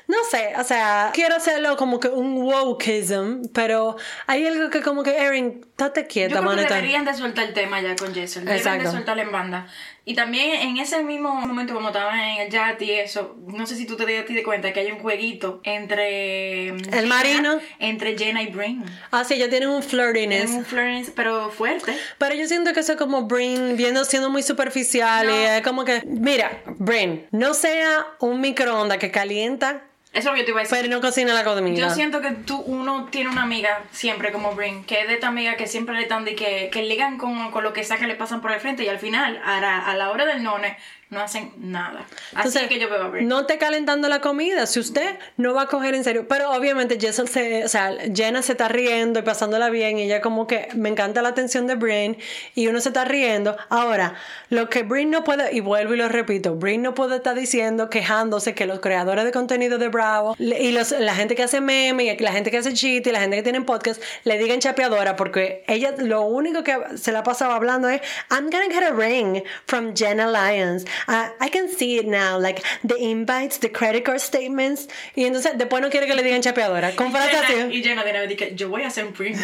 No 0.08 0.18
sé, 0.32 0.54
o 0.58 0.64
sea, 0.64 1.12
quiero 1.14 1.36
hacerlo 1.36 1.78
como 1.78 2.00
que 2.00 2.08
un 2.08 2.42
wokeism, 2.42 3.44
pero 3.54 3.96
hay 4.26 4.48
algo 4.48 4.72
que 4.72 4.82
como 4.82 5.04
que, 5.04 5.16
Erin, 5.16 5.62
Yo 5.78 5.94
quieta, 6.08 6.42
creo 6.42 6.56
que 6.56 6.66
deberían 6.66 7.06
de 7.06 7.14
soltar 7.14 7.46
el 7.46 7.54
tema 7.54 7.80
ya 7.80 7.96
con 7.96 8.12
Jessel. 8.12 8.44
Deben 8.44 8.58
Exacto. 8.58 8.86
de 8.86 8.92
soltarla 8.92 9.22
en 9.22 9.32
banda. 9.32 9.68
Y 10.10 10.16
también 10.16 10.60
en 10.62 10.78
ese 10.78 11.04
mismo 11.04 11.36
momento, 11.36 11.76
como 11.76 11.90
estaban 11.90 12.20
en 12.20 12.42
el 12.42 12.50
yate 12.50 12.84
y 12.84 12.92
eso, 12.94 13.36
no 13.46 13.68
sé 13.68 13.76
si 13.76 13.86
tú 13.86 13.96
te 13.96 14.08
diste 14.08 14.42
cuenta 14.42 14.74
que 14.74 14.80
hay 14.80 14.92
un 14.92 14.98
jueguito 14.98 15.62
entre. 15.64 16.70
El 16.70 17.06
marino. 17.06 17.60
Entre 17.78 18.18
Jenna 18.18 18.42
y 18.42 18.48
Brin. 18.48 18.84
Ah, 19.12 19.24
sí, 19.24 19.36
ella 19.36 19.52
tiene 19.52 19.68
un 19.68 19.84
flirtiness. 19.84 20.46
Es 20.46 20.50
un 20.50 20.66
Florence, 20.66 21.12
pero 21.16 21.52
fuerte. 21.52 21.96
Pero 22.18 22.34
yo 22.34 22.48
siento 22.48 22.74
que 22.74 22.80
eso 22.80 22.94
es 22.94 22.98
como 22.98 23.28
Brin 23.28 23.78
viendo 23.78 24.04
siendo 24.04 24.32
muy 24.32 24.42
superficial 24.42 25.30
y 25.30 25.58
es 25.58 25.62
como 25.62 25.86
que, 25.86 26.02
mira, 26.08 26.64
Brin, 26.80 27.28
no 27.30 27.54
sea 27.54 28.08
un 28.20 28.42
microondas 28.42 28.98
que 28.98 29.12
calienta, 29.12 29.84
Eso 30.12 30.20
es 30.20 30.26
lo 30.26 30.34
que 30.34 30.40
yo 30.40 30.46
te 30.46 30.52
iba 30.52 30.60
a 30.60 30.64
decir. 30.64 30.78
pero 30.82 30.90
no 30.90 31.02
cocina 31.02 31.34
la 31.34 31.44
comida. 31.44 31.78
Yo 31.78 31.90
siento 31.92 32.20
que 32.20 32.32
tú, 32.32 32.58
uno 32.58 33.08
tiene 33.12 33.30
una 33.30 33.44
amiga 33.44 33.84
siempre 33.92 34.32
como 34.32 34.56
Brin, 34.56 34.84
que 34.84 35.02
es 35.02 35.08
de 35.08 35.14
esta 35.14 35.28
amiga 35.28 35.56
que 35.56 35.68
siempre 35.68 35.96
le 35.96 36.02
están 36.02 36.26
de 36.26 36.36
que, 36.36 36.70
que 36.72 36.82
ligan 36.82 37.18
con, 37.20 37.52
con 37.52 37.64
lo 37.64 37.74
que 37.74 37.84
sea 37.84 37.98
que 37.98 38.08
le 38.08 38.16
pasan 38.16 38.42
por 38.42 38.52
el 38.52 38.60
frente 38.60 38.84
y 38.84 38.88
al 38.88 38.98
final, 38.98 39.40
a 39.46 39.62
la, 39.62 39.78
a 39.78 39.96
la 39.96 40.10
hora 40.10 40.26
del 40.26 40.42
none, 40.42 40.78
no 41.10 41.22
hacen 41.22 41.52
nada. 41.58 42.06
Así 42.36 42.50
Entonces, 42.50 42.68
que 42.68 42.80
yo 42.80 42.88
veo 42.88 43.04
a 43.04 43.22
no 43.22 43.48
te 43.48 43.58
calentando 43.58 44.08
la 44.10 44.22
comida 44.22 44.68
si 44.68 44.80
usted 44.80 45.18
no 45.38 45.56
va 45.56 45.64
a 45.64 45.68
coger 45.68 45.96
en 45.96 46.04
serio. 46.04 46.28
Pero 46.28 46.52
obviamente 46.52 47.00
Jessel 47.00 47.28
se, 47.28 47.66
o 47.66 47.68
sea, 47.68 47.96
Jenna 48.14 48.44
se 48.44 48.52
está 48.52 48.68
riendo 48.68 49.20
y 49.20 49.24
pasándola 49.24 49.72
bien 49.72 49.98
y 49.98 50.04
ella 50.04 50.22
como 50.22 50.46
que 50.46 50.68
me 50.76 50.90
encanta 50.90 51.24
la 51.24 51.30
atención 51.30 51.66
de 51.66 51.76
Brin 51.76 52.18
y 52.54 52.68
uno 52.68 52.80
se 52.80 52.90
está 52.90 53.06
riendo. 53.06 53.58
Ahora, 53.70 54.16
lo 54.50 54.70
que 54.70 54.84
Brin 54.84 55.10
no 55.10 55.24
puede, 55.24 55.52
y 55.56 55.62
vuelvo 55.62 55.96
y 55.96 55.98
lo 55.98 56.10
repito, 56.10 56.56
Brin 56.56 56.84
no 56.84 56.94
puede 56.94 57.16
estar 57.16 57.36
diciendo, 57.36 57.90
quejándose 57.90 58.54
que 58.54 58.68
los 58.68 58.80
creadores 58.80 59.26
de 59.26 59.32
contenido 59.32 59.80
de 59.80 59.88
Bravo 59.88 60.36
y 60.38 60.72
los, 60.72 60.92
la 60.92 61.16
gente 61.16 61.36
que 61.36 61.44
hace 61.44 61.60
meme 61.60 62.04
y 62.04 62.18
la 62.20 62.32
gente 62.32 62.52
que 62.52 62.58
hace 62.60 62.74
cheat 62.74 63.08
y 63.08 63.12
la 63.12 63.20
gente 63.20 63.36
que 63.38 63.44
tiene 63.44 63.62
podcast 63.62 64.02
le 64.26 64.38
digan 64.38 64.60
chapeadora 64.60 65.16
porque 65.16 65.64
ella 65.68 65.96
lo 65.98 66.22
único 66.22 66.64
que 66.64 66.78
se 66.96 67.12
la 67.12 67.24
pasaba 67.24 67.56
hablando 67.56 67.90
es 67.90 68.02
I'm 68.30 68.50
gonna 68.52 68.70
get 68.70 68.84
a 68.84 68.92
ring 68.92 69.44
from 69.66 69.96
Jenna 69.96 70.28
Lyons. 70.28 70.86
Uh, 71.08 71.30
I 71.40 71.50
can 71.50 71.70
see 71.70 71.98
it 71.98 72.08
now, 72.08 72.40
like 72.40 72.64
the 72.84 72.96
invites, 72.98 73.60
the 73.60 73.70
credit 73.70 74.04
card 74.06 74.20
statements. 74.20 74.88
Y 75.16 75.26
entonces 75.26 75.58
después 75.58 75.82
no 75.82 75.90
quiere 75.90 76.08
que 76.08 76.16
le 76.16 76.24
digan 76.24 76.42
chapeadora. 76.42 76.96
Con 76.96 77.12
frase 77.12 77.38
así. 77.38 77.54
y 77.72 77.84
Jenna 77.84 78.04
de 78.04 78.28
dije, 78.28 78.56
yo 78.56 78.70
voy 78.70 78.84
a 78.84 78.88
hacer 78.88 79.06
un 79.06 79.14
primo. 79.14 79.40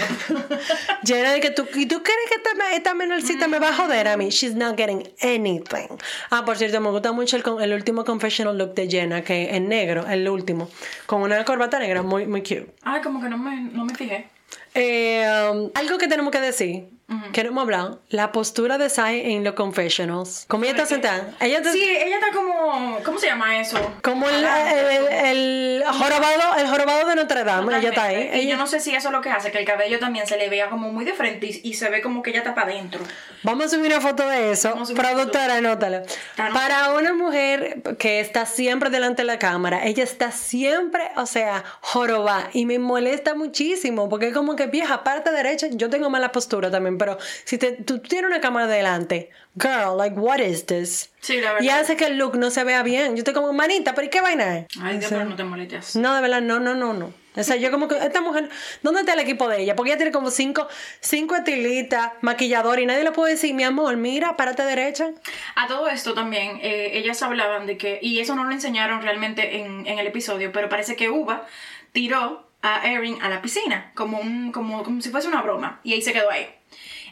Jenna 1.03 1.33
de 1.33 1.41
que 1.41 1.51
tú, 1.51 1.67
¿y 1.75 1.85
tú 1.85 2.01
crees 2.03 2.29
que 2.29 2.35
esta, 2.35 2.73
esta 2.73 2.93
menorcita 2.93 3.47
me 3.47 3.59
va 3.59 3.69
a 3.69 3.73
joder 3.73 4.07
a 4.07 4.17
mí? 4.17 4.29
She's 4.29 4.55
not 4.55 4.77
getting 4.77 5.07
anything. 5.21 5.97
Ah, 6.29 6.43
por 6.45 6.57
cierto, 6.57 6.79
me 6.81 6.89
gusta 6.89 7.11
mucho 7.11 7.37
el, 7.37 7.43
el 7.61 7.73
último 7.73 8.03
confessional 8.05 8.57
look 8.57 8.73
de 8.73 8.89
Jenna, 8.89 9.23
que 9.23 9.55
en 9.55 9.69
negro, 9.69 10.05
el 10.07 10.27
último, 10.27 10.69
con 11.05 11.21
una 11.21 11.43
corbata 11.45 11.79
negra, 11.79 12.01
muy, 12.01 12.25
muy 12.25 12.41
cute. 12.41 12.67
Ay, 12.83 13.01
como 13.01 13.21
que 13.21 13.29
no 13.29 13.37
me, 13.37 13.61
no 13.71 13.85
me 13.85 13.95
fijé. 13.95 14.27
Eh, 14.73 15.25
um, 15.51 15.69
algo 15.73 15.97
que 15.97 16.07
tenemos 16.07 16.31
que 16.31 16.41
decir, 16.41 16.89
que 17.33 17.43
no 17.43 17.49
hemos 17.49 17.61
hablado, 17.63 18.01
la 18.09 18.31
postura 18.31 18.77
de 18.77 18.89
Sai 18.89 19.33
en 19.33 19.43
los 19.43 19.53
confessionals. 19.53 20.45
Como 20.47 20.63
ella 20.63 20.71
está 20.73 20.85
sentada, 20.87 21.29
ella 21.39 21.57
está 21.57 21.71
Sí, 21.71 21.83
ella 21.83 22.15
está 22.15 22.31
como, 22.33 22.97
¿cómo 23.03 23.19
se 23.19 23.27
llama 23.27 23.59
eso? 23.59 23.77
como 24.01 24.27
el, 24.27 24.43
el, 24.43 25.07
el- 25.07 25.25
el 25.35 25.83
jorobado, 25.85 26.55
el 26.57 26.67
jorobado 26.67 27.07
de 27.07 27.15
Notre 27.15 27.43
Dame, 27.43 27.77
ella 27.77 27.89
está 27.89 28.03
ahí. 28.05 28.15
Totalmente. 28.15 28.37
Y 28.37 28.41
Ella- 28.41 28.51
yo 28.51 28.57
no 28.57 28.67
sé 28.67 28.79
si 28.79 28.95
eso 28.95 29.09
es 29.09 29.11
lo 29.11 29.21
que 29.21 29.29
hace, 29.29 29.51
que 29.51 29.59
el 29.59 29.65
cabello 29.65 29.99
también 29.99 30.25
se 30.25 30.37
le 30.37 30.49
vea 30.49 30.69
como 30.69 30.91
muy 30.91 31.05
de 31.05 31.13
frente 31.13 31.45
y, 31.47 31.61
y 31.63 31.73
se 31.75 31.89
ve 31.89 32.01
como 32.01 32.23
que 32.23 32.31
ella 32.31 32.39
está 32.39 32.55
para 32.55 32.71
adentro. 32.71 33.01
Vamos 33.43 33.65
a 33.65 33.69
subir 33.69 33.91
una 33.91 34.01
foto 34.01 34.27
de 34.27 34.51
eso. 34.51 34.73
Productora, 34.95 35.57
anótala. 35.57 36.03
Para 36.35 36.93
una 36.93 37.13
mujer 37.13 37.81
que 37.99 38.19
está 38.19 38.45
siempre 38.47 38.89
delante 38.89 39.21
de 39.21 39.27
la 39.27 39.37
cámara, 39.37 39.85
ella 39.85 40.03
está 40.03 40.31
siempre, 40.31 41.11
o 41.17 41.25
sea, 41.27 41.63
jorobada. 41.81 42.49
Y 42.53 42.65
me 42.65 42.79
molesta 42.79 43.35
muchísimo 43.35 44.09
porque 44.09 44.29
es 44.29 44.33
como 44.33 44.55
que 44.55 44.65
vieja, 44.67 45.03
parte 45.03 45.31
derecha. 45.31 45.67
Yo 45.71 45.89
tengo 45.91 46.09
mala 46.09 46.31
postura 46.31 46.71
también, 46.71 46.97
pero 47.05 47.19
si 47.43 47.59
te, 47.59 47.73
tú 47.73 47.99
tienes 47.99 48.27
una 48.27 48.41
cámara 48.41 48.65
delante, 48.65 49.29
girl, 49.55 49.95
like, 49.95 50.17
what 50.17 50.39
is 50.39 50.65
this? 50.65 51.11
Sí, 51.21 51.39
la 51.39 51.53
verdad. 51.53 51.63
Y 51.63 51.69
hace 51.69 51.95
que 51.95 52.05
el 52.05 52.17
look 52.17 52.35
no 52.35 52.49
se 52.49 52.63
vea 52.63 52.81
bien. 52.81 53.15
Yo 53.15 53.19
estoy 53.19 53.35
como, 53.35 53.53
manita, 53.53 53.93
pero 53.93 54.07
¿y 54.07 54.09
qué 54.09 54.21
vaina 54.21 54.57
es? 54.57 54.67
Ay, 54.81 54.97
Dios, 54.97 55.11
pero 55.11 55.25
no 55.25 55.35
te 55.35 55.43
molestes. 55.43 55.95
No, 55.95 56.15
de 56.15 56.21
verdad, 56.21 56.41
no, 56.41 56.59
no, 56.59 56.73
no, 56.73 56.93
no. 56.93 57.13
O 57.35 57.43
sea, 57.43 57.57
yo 57.57 57.69
como 57.69 57.87
que, 57.87 57.95
esta 57.97 58.21
mujer, 58.21 58.49
¿dónde 58.81 59.01
está 59.01 59.13
el 59.13 59.19
equipo 59.19 59.47
de 59.47 59.61
ella? 59.61 59.75
Porque 59.75 59.91
ella 59.91 59.97
tiene 59.97 60.11
como 60.11 60.31
cinco, 60.31 60.67
cinco 60.99 61.35
estilitas, 61.35 62.13
maquillador, 62.21 62.79
y 62.79 62.87
nadie 62.87 63.03
le 63.03 63.11
puede 63.11 63.33
decir, 63.33 63.53
mi 63.53 63.63
amor, 63.63 63.97
mira, 63.97 64.35
párate 64.35 64.63
derecha. 64.63 65.11
A 65.55 65.67
todo 65.67 65.87
esto 65.87 66.15
también, 66.15 66.59
eh, 66.63 66.97
ellas 66.97 67.21
hablaban 67.21 67.67
de 67.67 67.77
que, 67.77 67.99
y 68.01 68.19
eso 68.19 68.35
no 68.35 68.45
lo 68.45 68.51
enseñaron 68.51 69.03
realmente 69.03 69.57
en, 69.57 69.85
en 69.85 69.99
el 69.99 70.07
episodio, 70.07 70.51
pero 70.51 70.69
parece 70.69 70.95
que 70.95 71.09
Uva 71.09 71.45
tiró 71.91 72.47
a 72.61 72.89
Erin 72.89 73.21
a 73.21 73.29
la 73.29 73.41
piscina, 73.41 73.91
como, 73.93 74.17
un, 74.17 74.51
como, 74.51 74.83
como 74.83 75.01
si 75.01 75.09
fuese 75.09 75.27
una 75.27 75.41
broma, 75.41 75.81
y 75.83 75.93
ahí 75.93 76.01
se 76.01 76.13
quedó 76.13 76.31
ahí. 76.31 76.47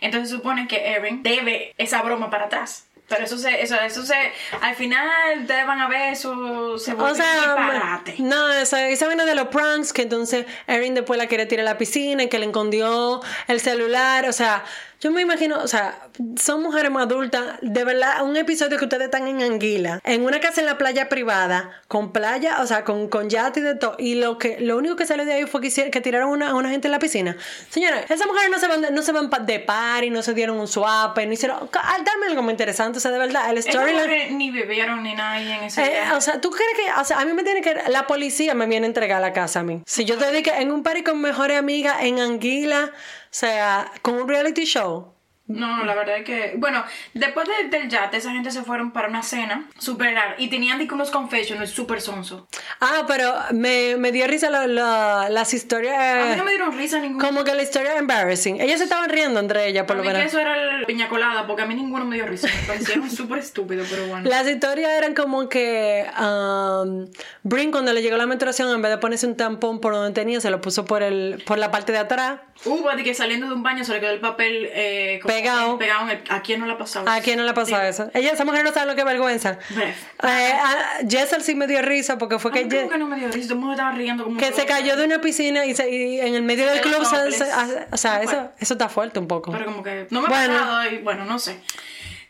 Entonces 0.01 0.29
supone 0.29 0.67
que 0.67 0.93
Erin 0.93 1.23
debe 1.23 1.73
esa 1.77 2.01
broma 2.01 2.29
para 2.29 2.45
atrás. 2.45 2.88
Pero 3.10 3.25
eso 3.25 3.38
se, 3.38 3.62
eso, 3.62 3.75
eso 3.75 4.03
se, 4.06 4.15
al 4.62 4.75
final 4.75 5.06
ustedes 5.41 5.67
van 5.67 5.82
a 5.82 5.89
ver 5.89 6.13
eso, 6.13 6.77
se 6.79 6.93
O 6.93 7.13
sea, 7.13 7.36
disparate. 7.36 8.15
no, 8.19 8.51
esa, 8.53 8.88
esa 8.88 9.08
vaina 9.08 9.25
de 9.25 9.36
los 9.36 9.49
pranks, 9.49 9.91
que 9.91 10.03
entonces 10.03 10.45
Erin 10.67 10.95
después 10.95 11.17
la 11.19 11.27
quiere 11.27 11.45
tirar 11.45 11.67
a 11.67 11.71
la 11.71 11.77
piscina 11.77 12.23
y 12.23 12.29
que 12.29 12.39
le 12.39 12.45
escondió 12.45 13.21
el 13.47 13.60
celular, 13.60 14.27
o 14.29 14.32
sea, 14.32 14.63
yo 15.03 15.11
me 15.11 15.21
imagino, 15.21 15.59
o 15.61 15.67
sea, 15.67 15.99
son 16.39 16.61
mujeres 16.63 16.89
más 16.89 17.03
adultas, 17.07 17.57
de 17.61 17.83
verdad, 17.83 18.23
un 18.23 18.37
episodio 18.37 18.77
que 18.77 18.85
ustedes 18.85 19.03
están 19.05 19.27
en 19.27 19.41
Anguila, 19.41 19.99
en 20.05 20.23
una 20.23 20.39
casa 20.39 20.61
en 20.61 20.65
la 20.67 20.77
playa 20.77 21.09
privada, 21.09 21.81
con 21.89 22.13
playa, 22.13 22.61
o 22.61 22.65
sea, 22.65 22.85
con, 22.85 23.09
con 23.09 23.29
yate 23.29 23.59
y 23.59 23.63
de 23.63 23.75
todo, 23.75 23.95
y 23.99 24.15
lo 24.15 24.37
que 24.37 24.61
lo 24.61 24.77
único 24.77 24.95
que 24.95 25.05
salió 25.05 25.25
de 25.25 25.33
ahí 25.33 25.45
fue 25.45 25.59
que, 25.59 25.67
hicieron- 25.67 25.91
que 25.91 25.99
tiraron 25.99 26.41
a 26.41 26.55
una 26.55 26.69
gente 26.69 26.87
en 26.87 26.93
la 26.93 26.99
piscina. 26.99 27.35
Señora, 27.69 27.99
esas 28.07 28.25
mujeres 28.27 28.49
no 28.49 28.59
se 28.59 28.67
van 28.67 28.81
de, 28.81 28.91
no 28.91 29.01
se 29.01 29.11
van 29.11 29.29
de 29.45 29.59
par 29.59 30.05
y 30.05 30.09
no 30.09 30.21
se 30.21 30.33
dieron 30.33 30.57
un 30.57 30.67
swap, 30.69 31.17
no 31.17 31.33
hicieron, 31.33 31.69
ah, 31.73 31.97
dame 32.03 32.27
algo 32.27 32.41
muy 32.41 32.51
interesante, 32.51 32.97
o 32.97 33.01
sea, 33.01 33.11
de 33.11 33.19
verdad, 33.19 33.49
el 33.49 33.61
storyline... 33.61 34.37
ni 34.37 34.51
bebieron 34.51 35.03
ni 35.03 35.15
nada 35.15 35.41
en 35.41 35.63
ese 35.65 35.83
Eh, 35.83 36.03
o 36.15 36.21
sea, 36.21 36.39
¿tú 36.39 36.49
crees 36.49 36.71
que, 36.77 37.01
o 37.01 37.03
sea, 37.03 37.19
a 37.19 37.25
mí 37.25 37.33
me 37.33 37.43
tiene 37.43 37.61
que, 37.61 37.75
la 37.89 38.07
policía 38.07 38.53
me 38.53 38.67
viene 38.67 38.85
a 38.85 38.87
entregar 38.87 39.19
la 39.19 39.33
casa 39.33 39.59
a 39.59 39.63
mí? 39.63 39.81
Si 39.85 40.05
yo 40.05 40.17
te 40.17 40.31
digo 40.31 40.43
que 40.49 40.61
en 40.61 40.71
un 40.71 40.81
party 40.81 41.03
con 41.03 41.19
mejores 41.19 41.57
amigas 41.57 41.97
en 42.01 42.19
Anguila, 42.19 42.91
o 43.33 43.35
sea, 43.35 43.91
con 44.03 44.13
un 44.13 44.27
reality 44.27 44.63
show. 44.63 45.12
No, 45.53 45.83
la 45.85 45.95
verdad 45.95 46.17
es 46.17 46.23
que. 46.25 46.53
Bueno, 46.57 46.83
después 47.13 47.47
de- 47.47 47.69
del 47.77 47.89
yate, 47.89 48.17
esa 48.17 48.31
gente 48.31 48.51
se 48.51 48.63
fueron 48.63 48.91
para 48.91 49.07
una 49.07 49.23
cena 49.23 49.67
súper 49.77 50.13
rara. 50.13 50.35
Y 50.37 50.49
tenían 50.49 50.77
de 50.79 50.87
unos 50.93 51.11
confessionals 51.11 51.69
súper 51.71 52.01
sonso. 52.01 52.47
Ah, 52.79 53.05
pero 53.07 53.33
me, 53.51 53.95
me 53.97 54.11
dio 54.11 54.27
risa 54.27 54.49
la- 54.49 54.67
la- 54.67 55.27
las 55.29 55.53
historias. 55.53 55.95
A 55.97 56.29
mí 56.31 56.35
no 56.37 56.43
me 56.43 56.51
dieron 56.51 56.77
risa 56.77 56.99
ninguna. 56.99 57.25
como 57.27 57.43
que 57.43 57.53
la 57.53 57.63
historia 57.63 57.97
embarrassing. 57.97 58.59
Ellas 58.61 58.77
se 58.79 58.83
estaban 58.85 59.09
riendo 59.09 59.39
entre 59.39 59.67
ellas, 59.67 59.85
por 59.85 59.95
A 59.95 59.97
lo 59.97 60.03
que 60.03 60.09
menos. 60.09 60.25
eso 60.25 60.39
era 60.39 60.77
el 60.77 60.85
piña 60.85 61.07
colada, 61.09 61.47
porque 61.47 61.61
a 61.63 61.65
mí 61.65 61.75
ninguno 61.75 62.05
me 62.05 62.15
dio 62.15 62.25
risa. 62.25 62.47
Me 62.47 62.67
parecieron 62.67 63.09
súper 63.09 63.39
estúpido, 63.39 63.83
pero 63.89 64.07
bueno. 64.07 64.29
Las 64.29 64.47
historias 64.47 64.91
eran 64.91 65.13
como 65.13 65.49
que 65.49 66.05
um, 66.19 67.07
Brin 67.43 67.71
cuando 67.71 67.93
le 67.93 68.01
llegó 68.01 68.17
la 68.17 68.25
menstruación, 68.27 68.69
en 68.73 68.81
vez 68.81 68.91
de 68.91 68.97
ponerse 68.97 69.25
un 69.27 69.35
tampón 69.37 69.79
por 69.79 69.93
donde 69.93 70.11
tenía, 70.13 70.39
se 70.41 70.49
lo 70.49 70.61
puso 70.61 70.85
por 70.85 71.03
el 71.03 71.41
por 71.45 71.57
la 71.57 71.71
parte 71.71 71.91
de 71.91 71.99
atrás. 71.99 72.39
Hubo 72.65 72.89
de 72.95 73.03
que 73.03 73.13
saliendo 73.13 73.47
de 73.47 73.53
un 73.53 73.63
baño 73.63 73.83
se 73.83 73.93
le 73.93 73.99
quedó 73.99 74.11
el 74.11 74.19
papel 74.19 74.69
eh, 74.73 75.19
como 75.21 75.33
Pegado. 75.43 75.77
pegado 75.77 76.03
en 76.03 76.10
el- 76.17 76.23
¿A 76.29 76.41
quién 76.41 76.60
no 76.60 76.65
le 76.65 76.73
ha 76.73 76.77
pasado? 76.77 77.10
¿A 77.10 77.19
quién 77.21 77.38
no 77.38 77.43
le 77.43 77.49
ha 77.51 77.53
pasado 77.53 77.82
eso? 77.84 78.10
Ella, 78.13 78.32
esa 78.32 78.45
mujer 78.45 78.63
no 78.63 78.71
sabe 78.73 78.88
lo 78.88 78.95
que 78.95 79.01
es 79.01 79.06
vergüenza. 79.06 79.58
Bref. 79.69 79.97
Eh, 80.23 80.53
a- 80.53 80.99
Jessel 81.10 81.41
sí 81.43 81.56
me 81.56 81.67
dio 81.67 81.82
risa 81.82 82.17
porque 82.17 82.39
fue 82.39 82.51
que, 82.51 82.63
Ye- 82.63 82.88
que 82.89 82.97
no 82.97 83.08
me 83.08 83.17
dio 83.17 83.29
risa, 83.29 83.56
mundo 83.56 83.71
estaba 83.73 83.91
riendo 83.91 84.23
como 84.23 84.38
que 84.38 84.51
se 84.51 84.65
cayó 84.65 84.95
de 84.95 85.06
una 85.06 85.19
piscina 85.21 85.65
y, 85.65 85.75
se- 85.75 85.89
y 85.89 86.19
en 86.19 86.36
el 86.36 86.43
medio 86.43 86.65
del 86.69 86.82
club 86.82 87.06
se, 87.06 87.32
se- 87.32 87.51
a- 87.51 87.88
o 87.91 87.97
sea, 87.97 88.19
No 88.19 88.23
fue. 88.23 88.34
eso, 88.34 88.51
eso 88.60 88.73
está 88.73 88.89
fuerte 88.89 89.19
un 89.19 89.27
poco. 89.27 89.51
Pero 89.51 89.65
como 89.65 89.84
que 89.84 90.08
no 90.10 90.21
me 90.21 90.27
ha 90.27 90.29
Bueno. 90.29 90.53
pasado 90.60 90.89
y 90.91 90.97
bueno, 90.99 91.25
no 91.25 91.38
sé. 91.39 91.60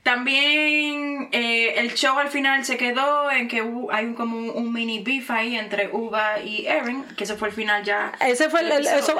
También 0.03 1.29
eh, 1.31 1.75
el 1.77 1.93
show 1.95 2.17
al 2.17 2.29
final 2.29 2.63
se 2.65 2.77
quedó 2.77 3.31
en 3.31 3.47
que 3.47 3.61
hubo- 3.61 3.91
hay 3.91 4.05
un, 4.05 4.13
como 4.15 4.37
un, 4.37 4.49
un 4.49 4.73
mini 4.73 4.99
beef 5.03 5.31
ahí 5.31 5.55
entre 5.55 5.89
Uva 5.91 6.39
y 6.39 6.65
Erin, 6.65 7.03
que 7.17 7.23
ese 7.23 7.35
fue 7.35 7.47
el 7.49 7.53
final 7.53 7.83
ya. 7.83 8.11
Ese 8.19 8.49
fue 8.49 8.61
el, 8.61 8.71
el- 8.71 8.87
eso, 8.87 9.15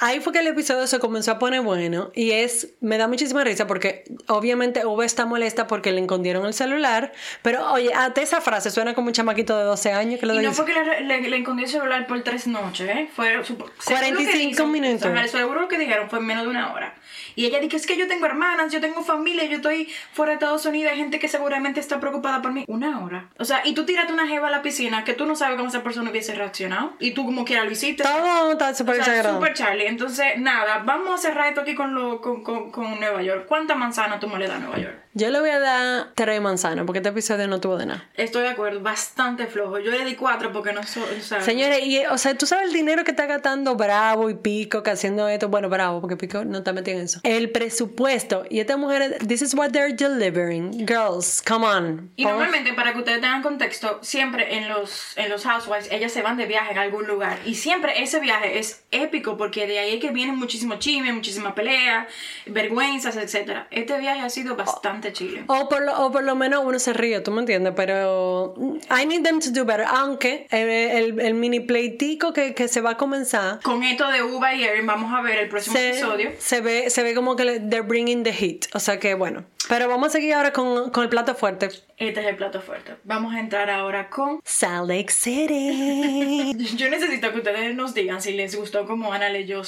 ahí 0.00 0.20
fue 0.20 0.32
que 0.32 0.38
el 0.40 0.46
episodio 0.46 0.86
se 0.86 0.98
comenzó 0.98 1.32
a 1.32 1.38
poner 1.38 1.60
bueno 1.60 2.10
y 2.14 2.32
es 2.32 2.68
me 2.80 2.98
da 2.98 3.08
muchísima 3.08 3.44
risa 3.44 3.66
porque 3.66 4.04
obviamente 4.26 4.84
Uva 4.86 5.04
está 5.04 5.26
molesta 5.26 5.66
porque 5.66 5.92
le 5.92 6.00
escondieron 6.00 6.46
el 6.46 6.54
celular, 6.54 7.12
pero 7.42 7.72
oye, 7.72 7.92
hasta 7.94 8.20
esa 8.22 8.40
frase 8.40 8.70
suena 8.70 8.94
como 8.94 9.08
un 9.08 9.12
chamaquito 9.12 9.56
de 9.58 9.64
12 9.64 9.92
años 9.92 10.18
que 10.20 10.26
lo 10.26 10.34
Y 10.34 10.38
no 10.44 10.52
fue 10.52 10.64
que 10.64 10.72
le, 10.74 11.00
le, 11.02 11.28
le 11.28 11.36
escondió 11.38 11.64
el 11.66 11.70
celular 11.70 12.06
por 12.06 12.22
tres 12.22 12.46
noches, 12.46 12.88
¿eh? 12.88 13.08
Fue 13.14 13.42
que 13.42 13.54
45 13.84 14.48
dicen, 14.48 14.70
minutos. 14.70 15.10
o 15.10 15.12
sea, 15.14 15.28
seguro 15.28 15.60
lo 15.62 15.68
que 15.68 15.78
dijeron 15.78 16.08
fue 16.08 16.18
en 16.20 16.26
menos 16.26 16.44
de 16.44 16.50
una 16.50 16.72
hora. 16.72 16.94
Y 17.36 17.46
ella 17.46 17.60
dijo, 17.60 17.76
es 17.76 17.86
que 17.86 17.96
yo 17.96 18.08
tengo 18.08 18.26
hermanas, 18.26 18.72
yo 18.72 18.80
tengo 18.80 19.02
familia, 19.04 19.44
yo 19.44 19.56
estoy 19.56 19.88
fuera 20.12 20.30
de 20.30 20.34
Estados 20.34 20.66
Unidos, 20.66 20.92
hay 20.92 20.98
gente 20.98 21.18
que 21.18 21.28
seguramente 21.28 21.80
está 21.80 22.00
preocupada 22.00 22.42
por 22.42 22.52
mí. 22.52 22.64
Una 22.66 23.04
hora. 23.04 23.28
O 23.38 23.44
sea, 23.44 23.60
y 23.64 23.74
tú 23.74 23.84
tiraste 23.84 24.12
una 24.12 24.26
jeva 24.26 24.48
a 24.48 24.50
la 24.50 24.62
piscina 24.62 25.04
que 25.04 25.12
tú 25.12 25.26
no 25.26 25.36
sabes 25.36 25.56
cómo 25.56 25.68
esa 25.68 25.82
persona 25.82 26.10
hubiese 26.10 26.34
reaccionado. 26.34 26.94
Y 26.98 27.12
tú 27.12 27.24
como 27.26 27.44
quiera 27.44 27.64
lo 27.64 27.70
hiciste. 27.70 28.02
Todo 28.02 28.52
está 28.52 28.74
súper 28.74 29.00
O 29.00 29.04
sea, 29.04 29.32
super 29.34 29.54
Charlie. 29.54 29.86
Entonces, 29.86 30.38
nada, 30.38 30.82
vamos 30.84 31.20
a 31.20 31.22
cerrar 31.22 31.48
esto 31.48 31.60
aquí 31.60 31.74
con, 31.74 31.94
lo, 31.94 32.20
con, 32.20 32.42
con, 32.42 32.70
con 32.70 32.98
Nueva 32.98 33.22
York. 33.22 33.44
¿Cuántas 33.46 33.76
manzanas 33.76 34.18
tú 34.18 34.28
me 34.28 34.38
le 34.38 34.48
das 34.48 34.56
a 34.56 34.60
Nueva 34.60 34.78
York? 34.78 35.06
Yo 35.16 35.30
le 35.30 35.40
voy 35.40 35.48
a 35.48 35.58
dar 35.58 36.08
tres 36.14 36.42
manzanas 36.42 36.84
porque 36.84 36.98
este 36.98 37.08
episodio 37.08 37.48
no 37.48 37.58
tuvo 37.58 37.78
de 37.78 37.86
nada. 37.86 38.04
Estoy 38.18 38.42
de 38.42 38.50
acuerdo, 38.50 38.80
bastante 38.80 39.46
flojo. 39.46 39.78
Yo 39.78 39.90
le 39.90 40.04
di 40.04 40.14
cuatro 40.14 40.52
porque 40.52 40.74
no 40.74 40.82
soy. 40.82 41.20
O 41.20 41.22
sea, 41.22 41.40
Señores, 41.40 41.80
y, 41.84 42.04
o 42.04 42.18
sea, 42.18 42.36
tú 42.36 42.44
sabes 42.44 42.66
el 42.66 42.74
dinero 42.74 43.02
que 43.02 43.12
está 43.12 43.24
gastando 43.24 43.76
Bravo 43.76 44.28
y 44.28 44.34
Pico 44.34 44.82
que 44.82 44.90
haciendo 44.90 45.26
esto. 45.28 45.48
Bueno, 45.48 45.70
Bravo, 45.70 46.02
porque 46.02 46.18
Pico 46.18 46.44
no 46.44 46.58
está 46.58 46.74
metido 46.74 46.98
en 46.98 47.04
eso. 47.04 47.20
El 47.26 47.50
presupuesto. 47.50 48.44
Y 48.48 48.60
estas 48.60 48.78
mujeres, 48.78 49.18
this 49.26 49.42
is 49.42 49.52
what 49.54 49.72
they're 49.72 49.92
delivering. 49.92 50.86
Girls, 50.86 51.42
come 51.42 51.66
on. 51.66 52.10
Y 52.16 52.24
normalmente, 52.24 52.72
para 52.72 52.92
que 52.92 53.00
ustedes 53.00 53.20
tengan 53.20 53.42
contexto, 53.42 53.98
siempre 54.02 54.56
en 54.56 54.68
los, 54.68 55.16
en 55.16 55.28
los 55.28 55.44
housewives, 55.44 55.88
ellas 55.90 56.12
se 56.12 56.22
van 56.22 56.36
de 56.36 56.46
viaje 56.46 56.70
en 56.70 56.78
algún 56.78 57.06
lugar. 57.06 57.38
Y 57.44 57.56
siempre 57.56 58.00
ese 58.00 58.20
viaje 58.20 58.60
es 58.60 58.84
épico 58.92 59.36
porque 59.36 59.66
de 59.66 59.80
ahí 59.80 59.94
es 59.94 60.00
que 60.00 60.10
vienen 60.10 60.36
muchísimo 60.36 60.76
chisme, 60.76 61.12
muchísima 61.12 61.54
pelea, 61.54 62.06
vergüenzas, 62.46 63.16
etc. 63.16 63.64
Este 63.72 63.98
viaje 63.98 64.20
ha 64.20 64.30
sido 64.30 64.54
bastante 64.54 65.12
chile. 65.12 65.44
O 65.48 65.68
por, 65.68 65.82
lo, 65.82 66.06
o 66.06 66.12
por 66.12 66.22
lo 66.22 66.36
menos 66.36 66.64
uno 66.64 66.78
se 66.78 66.92
ríe, 66.92 67.20
tú 67.20 67.32
me 67.32 67.40
entiendes, 67.40 67.72
pero 67.74 68.54
I 68.88 69.04
need 69.04 69.24
them 69.24 69.40
to 69.40 69.50
do 69.50 69.64
better. 69.64 69.86
Aunque 69.88 70.46
eh, 70.50 70.98
el, 70.98 71.20
el 71.20 71.34
mini 71.34 71.58
pleitico 71.60 72.32
que, 72.32 72.54
que 72.54 72.68
se 72.68 72.80
va 72.80 72.90
a 72.90 72.96
comenzar 72.96 73.60
Con 73.62 73.82
esto 73.82 74.08
de 74.10 74.22
Uva 74.22 74.54
y 74.54 74.62
Erin, 74.62 74.86
vamos 74.86 75.12
a 75.12 75.20
ver 75.22 75.38
el 75.38 75.48
próximo 75.48 75.76
se, 75.76 75.90
episodio. 75.90 76.30
se 76.38 76.60
ve, 76.60 76.88
se 76.90 77.02
ve 77.02 77.15
como 77.16 77.34
que 77.34 77.44
le- 77.44 77.58
they're 77.60 77.82
bringing 77.82 78.22
the 78.22 78.32
heat. 78.32 78.66
O 78.74 78.78
sea 78.78 79.00
que 79.00 79.14
bueno. 79.14 79.44
Pero 79.68 79.88
vamos 79.88 80.08
a 80.08 80.10
seguir 80.12 80.32
ahora 80.34 80.52
con, 80.52 80.90
con 80.90 81.02
el 81.02 81.08
plato 81.08 81.34
fuerte. 81.34 81.70
Este 81.96 82.20
es 82.20 82.26
el 82.26 82.36
plato 82.36 82.60
fuerte. 82.60 82.92
Vamos 83.02 83.34
a 83.34 83.40
entrar 83.40 83.68
ahora 83.68 84.08
con. 84.10 84.40
Salt 84.44 84.88
Lake 84.88 85.10
City. 85.10 86.54
Yo 86.76 86.88
necesito 86.88 87.32
que 87.32 87.38
ustedes 87.38 87.74
nos 87.74 87.92
digan 87.94 88.22
si 88.22 88.32
les 88.34 88.54
gustó 88.54 88.86
como 88.86 89.12
Ana 89.12 89.28
leyó 89.28 89.62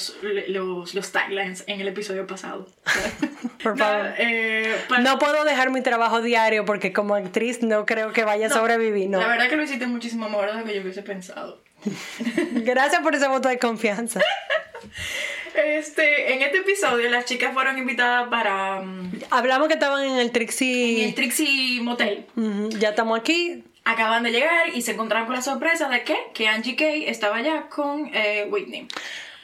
los, 0.47 0.93
los, 0.95 1.11
taglines 1.11 1.65
en 1.67 1.81
el 1.81 1.89
episodio 1.89 2.25
pasado. 2.25 2.67
Por 3.63 3.77
No, 3.77 3.83
favor. 3.83 4.13
eh, 4.19 4.73
para- 4.87 5.01
No 5.01 5.19
puedo 5.19 5.43
dejar 5.43 5.69
mi 5.71 5.81
trabajo 5.81 6.21
diario 6.21 6.63
porque 6.63 6.93
como 6.93 7.15
actriz 7.15 7.61
no 7.61 7.85
creo 7.85 8.13
que 8.13 8.23
vaya 8.23 8.47
a 8.47 8.49
sobrevivir, 8.49 9.09
no. 9.09 9.19
La 9.19 9.27
verdad 9.27 9.49
que 9.49 9.57
lo 9.57 9.63
hiciste 9.63 9.85
muchísimo 9.87 10.29
mejor 10.29 10.49
de 10.53 10.59
lo 10.59 10.63
que 10.65 10.75
yo 10.75 10.81
hubiese 10.81 11.01
pensado. 11.03 11.61
Gracias 12.51 13.01
por 13.01 13.15
ese 13.15 13.27
voto 13.27 13.49
de 13.49 13.57
confianza. 13.59 14.21
Este, 15.55 16.33
en 16.33 16.41
este 16.41 16.59
episodio 16.59 17.09
las 17.09 17.25
chicas 17.25 17.53
fueron 17.53 17.77
invitadas 17.77 18.27
para 18.29 18.81
mm, 18.81 19.11
Hablamos 19.31 19.67
que 19.67 19.73
estaban 19.73 20.03
en 20.03 20.13
el 20.13 20.19
el 20.19 20.31
Trixie. 20.31 21.13
Trixie 21.13 21.81
Motel. 21.81 22.25
Ujú, 22.35 22.69
Ya 22.77 22.89
estamos 22.89 23.19
aquí. 23.19 23.63
Acaban 23.83 24.21
de 24.23 24.31
llegar 24.31 24.69
y 24.73 24.81
se 24.83 24.91
encontraron 24.91 25.25
con 25.25 25.35
la 25.35 25.41
sorpresa 25.41 25.89
de 25.89 26.03
que, 26.03 26.15
que 26.33 26.47
Angie 26.47 26.75
Kay 26.75 27.05
estaba 27.07 27.37
allá 27.37 27.67
con 27.69 28.11
eh, 28.13 28.47
Whitney. 28.49 28.87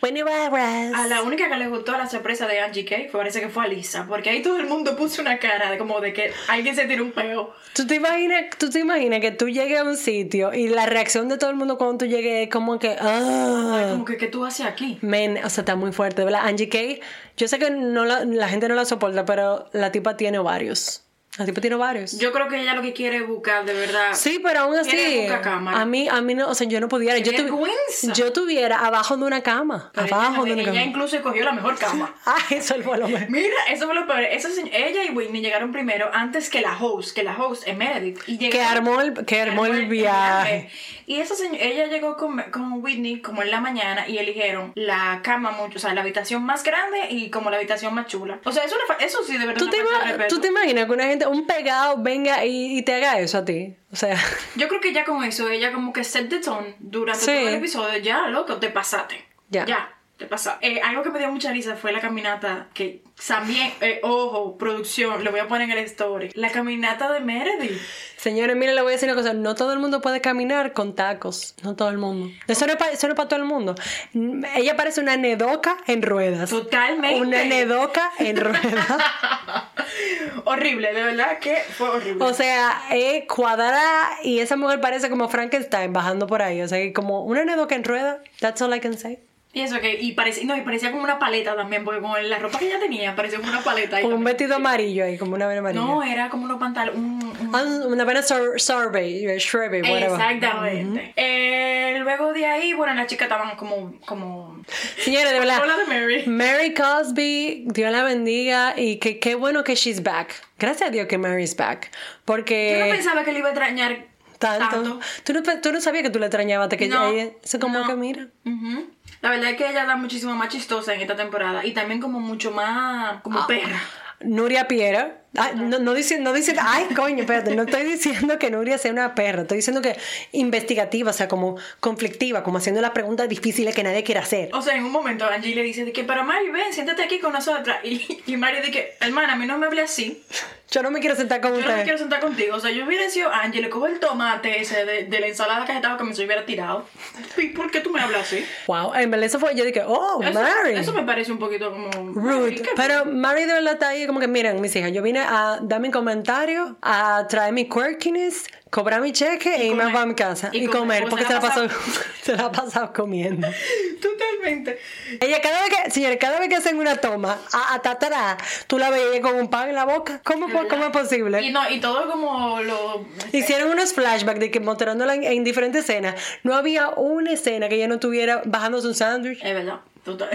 Winnie 0.06 0.22
Barras. 0.22 0.94
A 0.94 1.08
la 1.08 1.24
única 1.24 1.50
que 1.50 1.56
le 1.58 1.68
gustó 1.68 1.94
la 1.94 2.08
sorpresa 2.08 2.46
de 2.46 2.60
Angie 2.60 2.86
Kay 2.86 3.10
fue, 3.10 3.20
parece 3.20 3.42
que 3.42 3.50
fue 3.50 3.64
a 3.64 3.68
Lisa, 3.68 4.06
porque 4.08 4.30
ahí 4.30 4.44
todo 4.44 4.60
el 4.60 4.68
mundo 4.68 4.96
puso 4.96 5.20
una 5.22 5.40
cara 5.40 5.72
de 5.72 5.80
como 5.80 6.00
de 6.00 6.14
que 6.14 6.32
alguien 6.48 6.76
se 6.76 6.86
tiró 6.86 7.04
un 7.04 7.12
peo. 7.12 7.56
¿Tú 7.74 7.88
te, 7.88 7.96
imaginas, 7.96 8.46
tú 8.60 8.70
te 8.70 8.80
imaginas 8.80 9.20
que 9.20 9.32
tú 9.32 9.50
llegues 9.50 9.80
a 9.80 9.84
un 9.84 9.98
sitio 9.98 10.54
y 10.54 10.68
la 10.68 10.86
reacción 10.86 11.28
de 11.28 11.40
todo 11.40 11.50
el 11.50 11.56
mundo 11.56 11.80
cuando 11.80 11.98
tú 11.98 12.06
llegues 12.06 12.46
es 12.46 12.54
como 12.54 12.78
que. 12.78 12.96
Ah. 13.00 13.88
Como 13.92 14.06
que, 14.06 14.18
¿qué 14.18 14.28
tú 14.28 14.46
haces 14.46 14.68
aquí? 14.68 15.00
Men, 15.02 15.40
o 15.44 15.50
sea, 15.50 15.64
está 15.64 15.76
muy 15.76 15.92
fuerte, 15.92 16.24
¿verdad? 16.24 16.42
Angie 16.44 16.70
Kay, 16.70 17.02
yo 17.36 17.48
sé 17.48 17.58
que 17.58 17.72
no 17.72 18.06
la, 18.06 18.26
la 18.26 18.48
gente 18.48 18.68
no 18.68 18.76
la 18.76 18.86
soporta, 18.86 19.26
pero 19.26 19.70
la 19.74 19.92
tipa 19.92 20.18
tiene 20.18 20.38
varios. 20.38 21.05
La 21.38 21.46
tipa 21.46 21.60
tiene 21.60 21.76
varios. 21.76 22.18
Yo 22.18 22.32
creo 22.32 22.48
que 22.48 22.62
ella 22.62 22.74
lo 22.76 22.82
que 22.82 22.94
quiere 22.94 23.18
es 23.18 23.28
buscar, 23.28 23.66
de 23.66 23.74
verdad. 23.74 24.12
Sí, 24.14 24.40
pero 24.42 24.62
aún 24.62 24.78
así, 24.78 25.28
cámara. 25.44 25.82
a 25.82 25.86
mí, 25.86 26.08
a 26.10 26.22
mí 26.22 26.34
no, 26.34 26.48
o 26.50 26.56
sea, 26.56 26.66
yo 26.68 26.80
no 26.80 26.88
pudiera. 26.88 27.16
¡Qué 27.22 27.24
Yo, 27.24 27.32
tuvi- 27.34 28.14
yo 28.14 28.32
tuviera 28.32 28.80
abajo 28.86 29.18
de 29.18 29.24
una 29.26 29.42
cama, 29.42 29.92
Pero 29.94 30.16
abajo 30.16 30.46
ella, 30.46 30.56
de 30.56 30.62
una 30.62 30.62
ella 30.62 30.72
cama. 30.72 30.84
incluso 30.86 31.22
cogió 31.22 31.44
la 31.44 31.52
mejor 31.52 31.78
cama. 31.78 32.14
Ah, 32.26 32.38
eso 32.50 32.76
fue 32.82 32.98
lo 32.98 33.08
mejor. 33.08 33.30
Mira, 33.30 33.56
eso 33.70 33.86
fue 33.86 33.96
lo 33.96 34.08
peor. 34.08 34.24
Se- 34.40 34.62
ella 34.72 35.04
y 35.04 35.10
Whitney 35.16 35.42
llegaron 35.42 35.72
primero 35.72 36.10
antes 36.14 36.50
que 36.50 36.62
la 36.62 36.78
host, 36.78 37.14
que 37.16 37.24
la 37.24 37.36
host 37.38 37.68
es 37.68 37.76
Meredith. 37.76 38.20
Y 38.28 38.38
Que 38.38 38.50
llegaron- 38.52 38.78
armó 38.88 39.02
el, 39.02 39.26
que 39.26 39.42
armó 39.42 39.66
el 39.66 39.88
viaje. 39.88 40.70
Y 41.08 41.20
esa 41.20 41.36
señora, 41.36 41.64
ella 41.64 41.86
llegó 41.88 42.18
con, 42.18 42.42
con 42.52 42.84
Whitney 42.84 43.22
como 43.22 43.42
en 43.44 43.52
la 43.52 43.62
mañana 43.62 44.08
y 44.08 44.18
eligieron 44.18 44.72
la 44.76 45.22
cama 45.24 45.52
mucho, 45.52 45.78
o 45.78 45.80
sea, 45.80 45.94
la 45.94 46.02
habitación 46.02 46.44
más 46.44 46.64
grande 46.64 47.08
y 47.10 47.30
como 47.30 47.50
la 47.50 47.58
habitación 47.58 47.94
más 47.94 48.08
chula. 48.08 48.40
O 48.44 48.52
sea, 48.52 48.64
eso, 48.64 48.76
eso 49.00 49.24
sí 49.24 49.38
de 49.38 49.46
verdad 49.46 49.60
¿Tú 49.60 49.70
te, 49.70 49.78
ima-. 49.78 50.28
¿Tú 50.28 50.40
te 50.42 50.48
imaginas 50.48 50.86
que 50.86 50.92
una 50.92 51.04
gente, 51.06 51.28
un 51.28 51.46
pegado 51.46 51.98
venga 51.98 52.44
y, 52.46 52.78
y 52.78 52.82
te 52.82 52.96
haga 52.96 53.20
eso 53.20 53.38
a 53.40 53.46
ti? 53.46 53.76
O 53.92 53.96
sea, 53.96 54.18
Yo 54.56 54.68
creo 54.68 54.82
que 54.82 54.94
ya 54.94 55.06
con 55.06 55.24
eso, 55.24 55.48
ella 55.50 55.72
como 55.72 55.94
que 55.94 56.04
set 56.04 56.30
the 56.30 56.40
tone 56.40 56.76
durante 56.80 57.22
Sí. 57.24 57.32
todo 57.38 57.48
el 57.50 57.56
episodio, 57.56 57.98
ya, 58.00 58.28
loco, 58.28 58.58
te 58.58 58.70
pasaste. 58.70 59.24
Ya. 59.50 59.66
Ya, 59.66 59.95
te 60.18 60.26
pasaste. 60.28 60.66
Eh, 60.66 60.82
algo 60.82 61.04
que 61.04 61.10
me 61.10 61.20
dio 61.20 61.30
mucha 61.30 61.52
risa 61.52 61.76
fue 61.76 61.92
la 61.92 62.00
caminata 62.00 62.68
que 62.74 63.02
también, 63.28 63.74
eh, 63.82 64.00
ojo, 64.04 64.58
producción, 64.58 65.24
lo 65.24 65.32
voy 65.32 65.42
a 65.42 65.48
poner 65.48 65.70
en 65.70 65.78
el 65.78 65.84
story. 65.86 66.30
La 66.36 66.52
caminata 66.52 67.12
de 67.12 67.20
Meredith. 67.20 67.80
señores, 68.18 68.56
miren, 68.56 68.76
le 68.76 68.82
voy 68.82 68.92
a 68.92 68.94
decir 68.94 69.10
una 69.10 69.16
cosa. 69.22 69.34
No 69.34 69.56
todo 69.56 69.74
el 69.74 69.80
mundo 69.80 70.02
puede 70.02 70.22
caminar 70.22 70.72
con 70.74 70.96
tacos. 70.96 71.56
No 71.64 71.76
todo 71.76 71.90
el 71.90 71.98
mundo. 71.98 72.30
Eso 72.48 72.66
no 72.66 72.74
es 72.74 72.78
para 72.78 73.28
todo 73.28 73.40
el 73.40 73.46
mundo. 73.46 73.76
Mm, 74.14 74.46
Ella 74.56 74.78
parece 74.78 75.02
una 75.02 75.18
nedoca 75.18 75.78
en 75.88 76.02
ruedas. 76.02 76.50
Totalmente. 76.50 77.20
Una 77.20 77.44
nedoca 77.44 78.12
en 78.20 78.38
ruedas. 78.38 78.88
horrible, 80.46 80.94
de 80.94 81.04
verdad 81.04 81.40
que 81.40 81.56
fue 81.78 81.90
horrible. 81.90 82.24
O 82.24 82.34
sea, 82.34 82.84
es 82.92 83.26
cuadrada 83.28 84.18
y 84.24 84.40
esa 84.40 84.56
mujer 84.56 84.80
parece 84.80 85.10
como 85.10 85.28
Frankenstein 85.28 85.92
bajando 85.92 86.28
por 86.28 86.42
ahí. 86.42 86.62
O 86.62 86.68
sea, 86.68 86.80
como 86.94 87.24
una 87.24 87.44
nedoca 87.44 87.76
en 87.76 87.84
ruedas. 87.84 88.20
That's 88.40 88.62
all 88.62 88.74
I 88.74 88.80
can 88.80 88.98
say. 88.98 89.20
Y 89.56 89.62
eso 89.62 89.80
que, 89.80 89.98
y 90.00 90.12
parecía, 90.12 90.44
no, 90.46 90.56
y 90.56 90.62
parecía 90.62 90.92
como 90.92 91.04
una 91.04 91.18
paleta 91.18 91.56
también, 91.56 91.84
porque 91.84 92.02
con 92.02 92.30
la 92.30 92.38
ropa 92.38 92.60
que 92.60 92.68
ella 92.68 92.80
tenía, 92.80 93.16
parecía 93.16 93.40
como 93.40 93.50
una 93.52 93.64
paleta. 93.64 93.96
ahí 93.98 94.04
Con 94.04 94.14
un 94.14 94.24
vestido 94.24 94.56
amarillo 94.58 95.06
ahí, 95.06 95.18
como 95.18 95.34
una 95.34 95.48
vena 95.48 95.62
amarilla. 95.62 95.82
No, 95.84 96.04
era 96.04 96.30
como 96.30 96.44
unos 96.46 96.60
pantalones, 96.60 97.00
un, 97.00 97.24
un- 97.24 97.56
Ah, 97.56 97.64
Una 97.88 98.04
vena 98.04 98.22
sor 98.22 98.60
sorbet, 98.60 99.40
shrubby, 99.40 99.82
whatever. 99.82 100.12
Exactamente. 100.12 101.14
Eh, 101.16 101.98
luego 102.02 102.34
de 102.34 102.46
ahí, 102.46 102.74
bueno, 102.74 102.94
las 102.96 103.08
chicas 103.08 103.28
estaban 103.28 103.56
como, 103.56 103.98
como... 104.06 104.62
Señores, 105.00 105.32
de 105.32 105.40
verdad. 105.40 105.60
Hola 105.64 105.78
de 105.78 105.86
Mary. 105.86 106.24
Mary 106.28 106.74
Cosby, 106.74 107.64
Dios 107.68 107.92
la 107.92 108.04
bendiga 108.04 108.74
y 108.78 108.98
que 108.98 109.20
qué 109.20 109.36
bueno 109.36 109.64
que 109.64 109.76
she's 109.76 110.04
back. 110.04 110.34
Gracias 110.60 110.90
a 110.90 110.92
Dios 110.92 111.08
que 111.08 111.18
Mary's 111.18 111.56
back. 111.56 111.90
Yo 111.92 111.98
no 111.98 112.22
Porque 112.26 112.88
pensaba 112.92 113.24
que 113.24 113.32
le 113.32 113.40
iba 113.40 113.48
a 113.48 113.52
extrañar 113.52 114.06
tanto. 114.38 114.70
tanto. 114.70 115.00
¿Tú, 115.24 115.34
no, 115.34 115.42
tú 115.62 115.72
no 115.72 115.80
sabías 115.82 116.04
que 116.04 116.10
tú 116.10 116.20
le 116.20 116.26
extrañabas 116.26 116.66
hasta 116.66 116.78
que 116.78 116.88
No, 116.88 117.08
ella. 117.10 117.30
Eso 117.44 117.60
como 117.60 117.80
no. 117.80 117.88
que 117.88 117.96
mira. 117.96 118.28
Ujú. 118.46 118.90
La 119.26 119.32
verdad 119.32 119.50
es 119.50 119.58
que 119.58 119.68
ella 119.68 119.86
da 119.88 119.96
muchísimo 119.96 120.36
más 120.36 120.50
chistosa 120.50 120.94
en 120.94 121.02
esta 121.02 121.16
temporada 121.16 121.66
y 121.66 121.72
también 121.72 122.00
como 122.00 122.20
mucho 122.20 122.52
más 122.52 123.24
como 123.24 123.40
Ah. 123.40 123.48
perra. 123.48 123.82
Nuria 124.20 124.68
Piera. 124.68 125.24
Ay, 125.38 125.54
no, 125.56 125.80
no 125.80 125.94
dice, 125.94 126.20
no 126.20 126.34
dice, 126.34 126.56
ay, 126.60 126.86
coño, 126.96 127.22
espérate, 127.22 127.56
no 127.56 127.64
estoy 127.64 127.84
diciendo 127.84 128.40
que 128.40 128.50
Nuria 128.52 128.78
sea 128.78 128.92
una 128.92 129.16
perra, 129.16 129.42
estoy 129.44 129.58
diciendo 129.58 129.82
que 129.82 129.96
investigativa, 130.32 131.12
o 131.12 131.14
sea, 131.14 131.28
como 131.28 131.58
conflictiva, 131.80 132.44
como 132.44 132.58
haciendo 132.58 132.82
las 132.82 132.92
preguntas 132.92 133.28
difíciles 133.30 133.74
que 133.76 133.84
nadie 133.84 134.04
quiere 134.04 134.20
hacer. 134.22 134.50
O 134.54 134.62
sea, 134.62 134.76
en 134.76 134.84
un 134.86 134.92
momento 134.92 135.26
Angie 135.26 135.56
le 135.56 135.64
dice 135.64 135.86
de 135.86 135.92
que, 135.92 136.04
pero 136.04 136.24
Mari, 136.24 136.50
ven, 136.50 136.72
siéntate 136.74 137.04
aquí 137.04 137.20
con 137.20 137.34
nosotras. 137.34 137.78
Y, 137.84 138.22
y 138.28 138.38
Mari 138.38 138.58
dice 138.58 138.72
que, 138.72 138.94
hermana, 139.00 139.34
a 139.34 139.36
mí 139.36 139.46
no 139.46 139.58
me 139.58 139.66
hable 139.68 139.82
así. 139.82 140.24
Yo 140.72 140.82
no 140.82 140.90
me 140.92 141.00
quiero 141.00 141.16
sentar 141.16 141.42
con 141.42 141.54
Yo 141.54 141.62
no 141.66 141.76
me 141.78 141.84
quiero 141.84 141.98
sentar 141.98 142.20
contigo. 142.20 142.56
O 142.56 142.60
sea, 142.60 142.72
yo 142.72 142.86
hubiera 142.86 143.08
sido 143.10 143.32
Angie, 143.32 143.62
le 143.62 143.70
cojo 143.70 143.86
el 143.88 144.00
tomate 144.00 144.60
ese 144.62 144.84
de, 144.84 145.04
de 145.06 145.20
la 145.20 145.28
ensalada 145.28 145.62
que 145.66 145.72
se 145.72 145.78
estaba 145.78 145.96
comiendo 145.96 146.22
y 146.22 146.26
hubiera 146.26 146.46
tirado. 146.46 146.86
¿Y 147.38 147.48
por 147.50 147.70
qué 147.72 147.82
tú 147.82 147.92
me 147.92 148.02
hablas 148.02 148.24
así? 148.24 148.44
Wow, 148.68 148.94
en 148.96 149.12
verdad 149.12 149.26
eso 149.28 149.40
fue, 149.40 149.56
yo 149.56 149.64
dije, 149.64 149.84
oh, 149.86 150.22
Eso, 150.24 150.34
Mary. 150.34 150.74
eso 150.76 150.92
me 150.94 151.04
parece 151.04 151.32
un 151.32 151.38
poquito 151.40 151.72
como... 151.72 151.90
Rude. 152.14 152.50
Ay, 152.50 152.56
¿qué- 152.56 152.70
Pero 152.76 153.06
Mary 153.06 153.42
de 153.46 153.54
verdad 153.54 153.74
está 153.74 153.90
ahí 153.90 154.08
como 154.08 154.20
que, 154.20 154.28
miren, 154.28 154.60
mis 154.60 154.76
hijas, 154.76 154.92
yo 154.92 155.02
vine 155.04 155.20
a 155.28 155.60
dar 155.62 155.80
mi 155.80 155.92
comentario, 155.92 156.78
a 156.82 157.26
traer 157.28 157.54
mi 157.54 157.68
quirkiness, 157.68 158.46
cobrar 158.70 159.02
mi 159.02 159.12
cheque 159.12 159.56
e 159.56 159.68
irme 159.68 159.86
para 159.92 160.06
mi 160.06 160.16
casa. 160.16 160.50
Y 160.54 160.64
Y, 160.64 160.68
comer, 160.68 161.04
comer, 161.04 161.10
porque 161.10 161.26
se 161.26 161.34
la 161.34 161.40
la, 161.40 161.46
ha 161.48 161.50
pasó, 161.50 161.68
se 162.24 162.36
la 162.36 162.46
ha 162.46 162.52
pasado 162.52 162.94
comiendo. 162.94 163.48
Totalmente. 164.02 164.80
Ella 165.22 165.42
cada 165.42 165.62
vez 165.62 165.70
que, 165.70 165.92
señores, 165.92 166.18
cada 166.20 166.40
vez 166.40 166.50
que 166.50 166.56
hacen 166.56 166.78
una 166.78 166.96
toma, 166.98 167.38
a, 167.52 167.74
a 167.74 167.82
tatara, 167.82 168.38
tú 168.68 168.78
la 168.78 168.90
ella 168.96 169.22
con 169.22 169.36
un 169.36 169.50
pan 169.50 169.70
en 169.70 169.76
la 169.76 169.86
boca. 169.86 170.22
¿Cómo, 170.24 170.48
cómo 170.48 170.84
es 170.86 170.90
Y 170.90 170.92
posible? 170.92 171.52
no, 171.52 171.70
y 171.70 171.80
todo 171.80 172.10
como 172.10 172.62
lo... 172.62 173.06
Hicieron 173.32 173.70
unos 173.72 173.94
flashbacks 173.94 174.40
de 174.40 174.52
que 174.52 174.60
mostrándola 174.60 175.16
en, 175.16 175.24
en 175.24 175.44
diferentes 175.44 175.84
escenas. 175.84 176.16
No 176.44 176.54
había 176.56 176.90
una 176.90 177.32
escena 177.32 177.70
que 177.70 177.76
ella 177.76 177.88
no 177.88 178.00
tuviera 178.00 178.42
bajándose 178.46 178.88
un 178.88 178.96
sándwich. 178.96 179.40
Es 179.44 179.54
verdad, 179.54 179.80
total. 180.04 180.30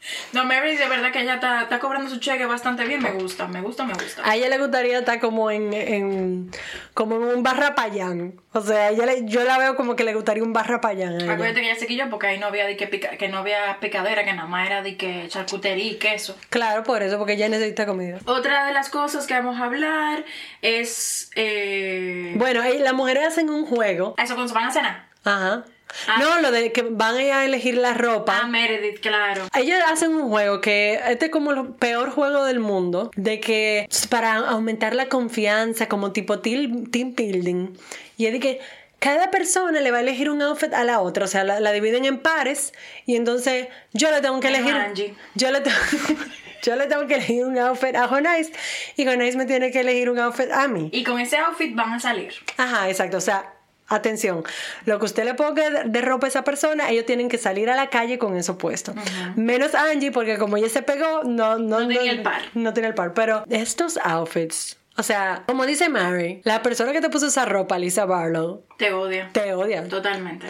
No, 0.32 0.44
Mary, 0.44 0.76
de 0.76 0.88
verdad 0.88 1.12
que 1.12 1.20
ella 1.22 1.34
está, 1.34 1.62
está 1.62 1.78
cobrando 1.78 2.08
su 2.08 2.18
cheque 2.20 2.46
bastante 2.46 2.84
bien. 2.86 3.02
Me 3.02 3.12
gusta, 3.12 3.46
me 3.48 3.60
gusta, 3.60 3.84
me 3.84 3.92
gusta. 3.94 4.22
A 4.24 4.34
ella 4.36 4.48
le 4.48 4.58
gustaría 4.58 4.98
estar 5.00 5.20
como 5.20 5.50
en, 5.50 5.72
en 5.74 6.50
como 6.94 7.16
en 7.16 7.22
un 7.24 7.42
barrapayán. 7.42 8.40
O 8.52 8.60
sea, 8.60 8.90
ella 8.90 9.06
le- 9.06 9.26
yo 9.26 9.44
la 9.44 9.58
veo 9.58 9.76
como 9.76 9.96
que 9.96 10.04
le 10.04 10.14
gustaría 10.14 10.42
un 10.42 10.52
barrapayán 10.52 11.14
a 11.14 11.16
ella. 11.24 11.32
Acuérdate 11.34 11.60
que 11.60 11.70
ella 11.70 11.78
se 11.78 11.86
quilló 11.86 12.08
porque 12.10 12.28
ahí 12.28 12.38
no 12.38 12.46
había, 12.46 12.66
de 12.66 12.76
que, 12.76 12.86
pica- 12.86 13.16
que 13.18 13.28
no 13.28 13.38
había 13.38 13.78
picadera, 13.80 14.24
que 14.24 14.32
nada 14.32 14.48
más 14.48 14.66
era 14.66 14.82
de 14.82 14.96
que 14.96 15.26
charcutería 15.28 15.92
y 15.92 15.96
queso. 15.96 16.36
Claro, 16.48 16.82
por 16.82 17.02
eso, 17.02 17.18
porque 17.18 17.34
ella 17.34 17.48
necesita 17.48 17.84
comida. 17.86 18.18
Otra 18.24 18.66
de 18.66 18.72
las 18.72 18.88
cosas 18.88 19.26
que 19.26 19.34
vamos 19.34 19.60
a 19.60 19.64
hablar 19.64 20.24
es... 20.62 21.30
Eh, 21.36 22.32
Bueno, 22.36 22.62
eh, 22.62 22.78
las 22.80 22.94
mujeres 22.94 23.26
hacen 23.28 23.50
un 23.50 23.66
juego. 23.66 24.14
eso 24.18 24.34
cuando 24.34 24.48
se 24.48 24.54
van 24.54 24.64
a 24.68 24.72
cenar. 24.72 25.06
Ajá. 25.24 25.64
Ah. 26.06 26.18
No, 26.20 26.40
lo 26.40 26.50
de 26.50 26.72
que 26.72 26.82
van 26.82 27.16
a 27.16 27.22
ir 27.22 27.32
a 27.32 27.44
elegir 27.44 27.76
la 27.76 27.94
ropa. 27.94 28.40
Ah, 28.42 28.46
Meredith, 28.46 29.00
claro. 29.00 29.48
Ellos 29.54 29.78
hacen 29.86 30.14
un 30.14 30.28
juego 30.28 30.60
que 30.60 31.00
este 31.08 31.26
es 31.26 31.30
como 31.30 31.52
el 31.52 31.74
peor 31.74 32.10
juego 32.10 32.44
del 32.44 32.60
mundo, 32.60 33.10
de 33.16 33.40
que 33.40 33.88
para 34.08 34.36
aumentar 34.36 34.94
la 34.94 35.08
confianza, 35.08 35.88
como 35.88 36.12
tipo 36.12 36.40
team, 36.40 36.90
team 36.90 37.14
building, 37.14 37.76
y 38.16 38.26
es 38.26 38.32
de 38.32 38.40
que 38.40 38.60
cada 38.98 39.30
persona 39.30 39.80
le 39.80 39.90
va 39.90 39.98
a 39.98 40.00
elegir 40.00 40.30
un 40.30 40.42
outfit 40.42 40.72
a 40.74 40.84
la 40.84 41.00
otra, 41.00 41.24
o 41.24 41.28
sea, 41.28 41.42
la, 41.42 41.58
la 41.58 41.72
dividen 41.72 42.04
en 42.04 42.18
pares, 42.18 42.72
y 43.06 43.16
entonces 43.16 43.68
yo 43.92 44.10
le 44.10 44.20
tengo 44.20 44.40
que 44.40 44.48
elegir, 44.48 44.74
Angie. 44.74 45.14
yo 45.34 45.50
le 45.50 45.60
tengo, 45.62 45.76
yo 46.62 46.76
le 46.76 46.86
tengo 46.86 47.06
que 47.06 47.14
elegir 47.14 47.44
un 47.44 47.58
outfit 47.58 47.96
a 47.96 48.06
Jonais, 48.08 48.52
y 48.96 49.04
Jonais 49.06 49.36
me 49.36 49.46
tiene 49.46 49.70
que 49.70 49.80
elegir 49.80 50.10
un 50.10 50.18
outfit 50.18 50.50
a 50.52 50.68
mí. 50.68 50.90
Y 50.92 51.02
con 51.02 51.18
ese 51.18 51.38
outfit 51.38 51.74
van 51.74 51.94
a 51.94 52.00
salir. 52.00 52.34
Ajá, 52.58 52.90
exacto. 52.90 53.16
O 53.16 53.22
sea, 53.22 53.54
atención. 53.90 54.42
Lo 54.86 54.98
que 54.98 55.04
usted 55.04 55.24
le 55.24 55.34
ponga 55.34 55.84
de, 55.84 56.00
ropa 56.00 56.26
a 56.26 56.28
esa 56.28 56.44
persona, 56.44 56.90
ellos 56.90 57.04
tienen 57.04 57.28
que 57.28 57.36
salir 57.38 57.68
a 57.68 57.76
la 57.76 57.90
calle 57.90 58.18
con 58.18 58.36
eso 58.36 58.56
puesto. 58.56 58.94
Menos 59.36 59.74
Angie, 59.74 60.10
porque 60.12 60.38
como 60.38 60.56
ella 60.56 60.68
se 60.68 60.82
pegó, 60.82 61.24
no, 61.24 61.58
no, 61.58 61.80
No 61.80 61.88
tenía 61.88 62.12
el 62.12 62.22
par. 62.22 62.42
No 62.54 62.72
tenía 62.72 62.88
el 62.88 62.94
par. 62.94 63.12
Pero 63.14 63.44
estos 63.50 63.98
outfits. 64.02 64.78
O 64.96 65.02
sea, 65.02 65.44
como 65.46 65.64
dice 65.66 65.88
Mary, 65.88 66.42
la 66.44 66.62
persona 66.62 66.92
que 66.92 67.00
te 67.00 67.08
puso 67.08 67.28
esa 67.28 67.44
ropa, 67.44 67.78
Lisa 67.78 68.04
Barlow, 68.04 68.64
Te 68.76 68.92
odia. 68.92 69.30
te 69.32 69.54
odia. 69.54 69.88
Totalmente. 69.88 70.46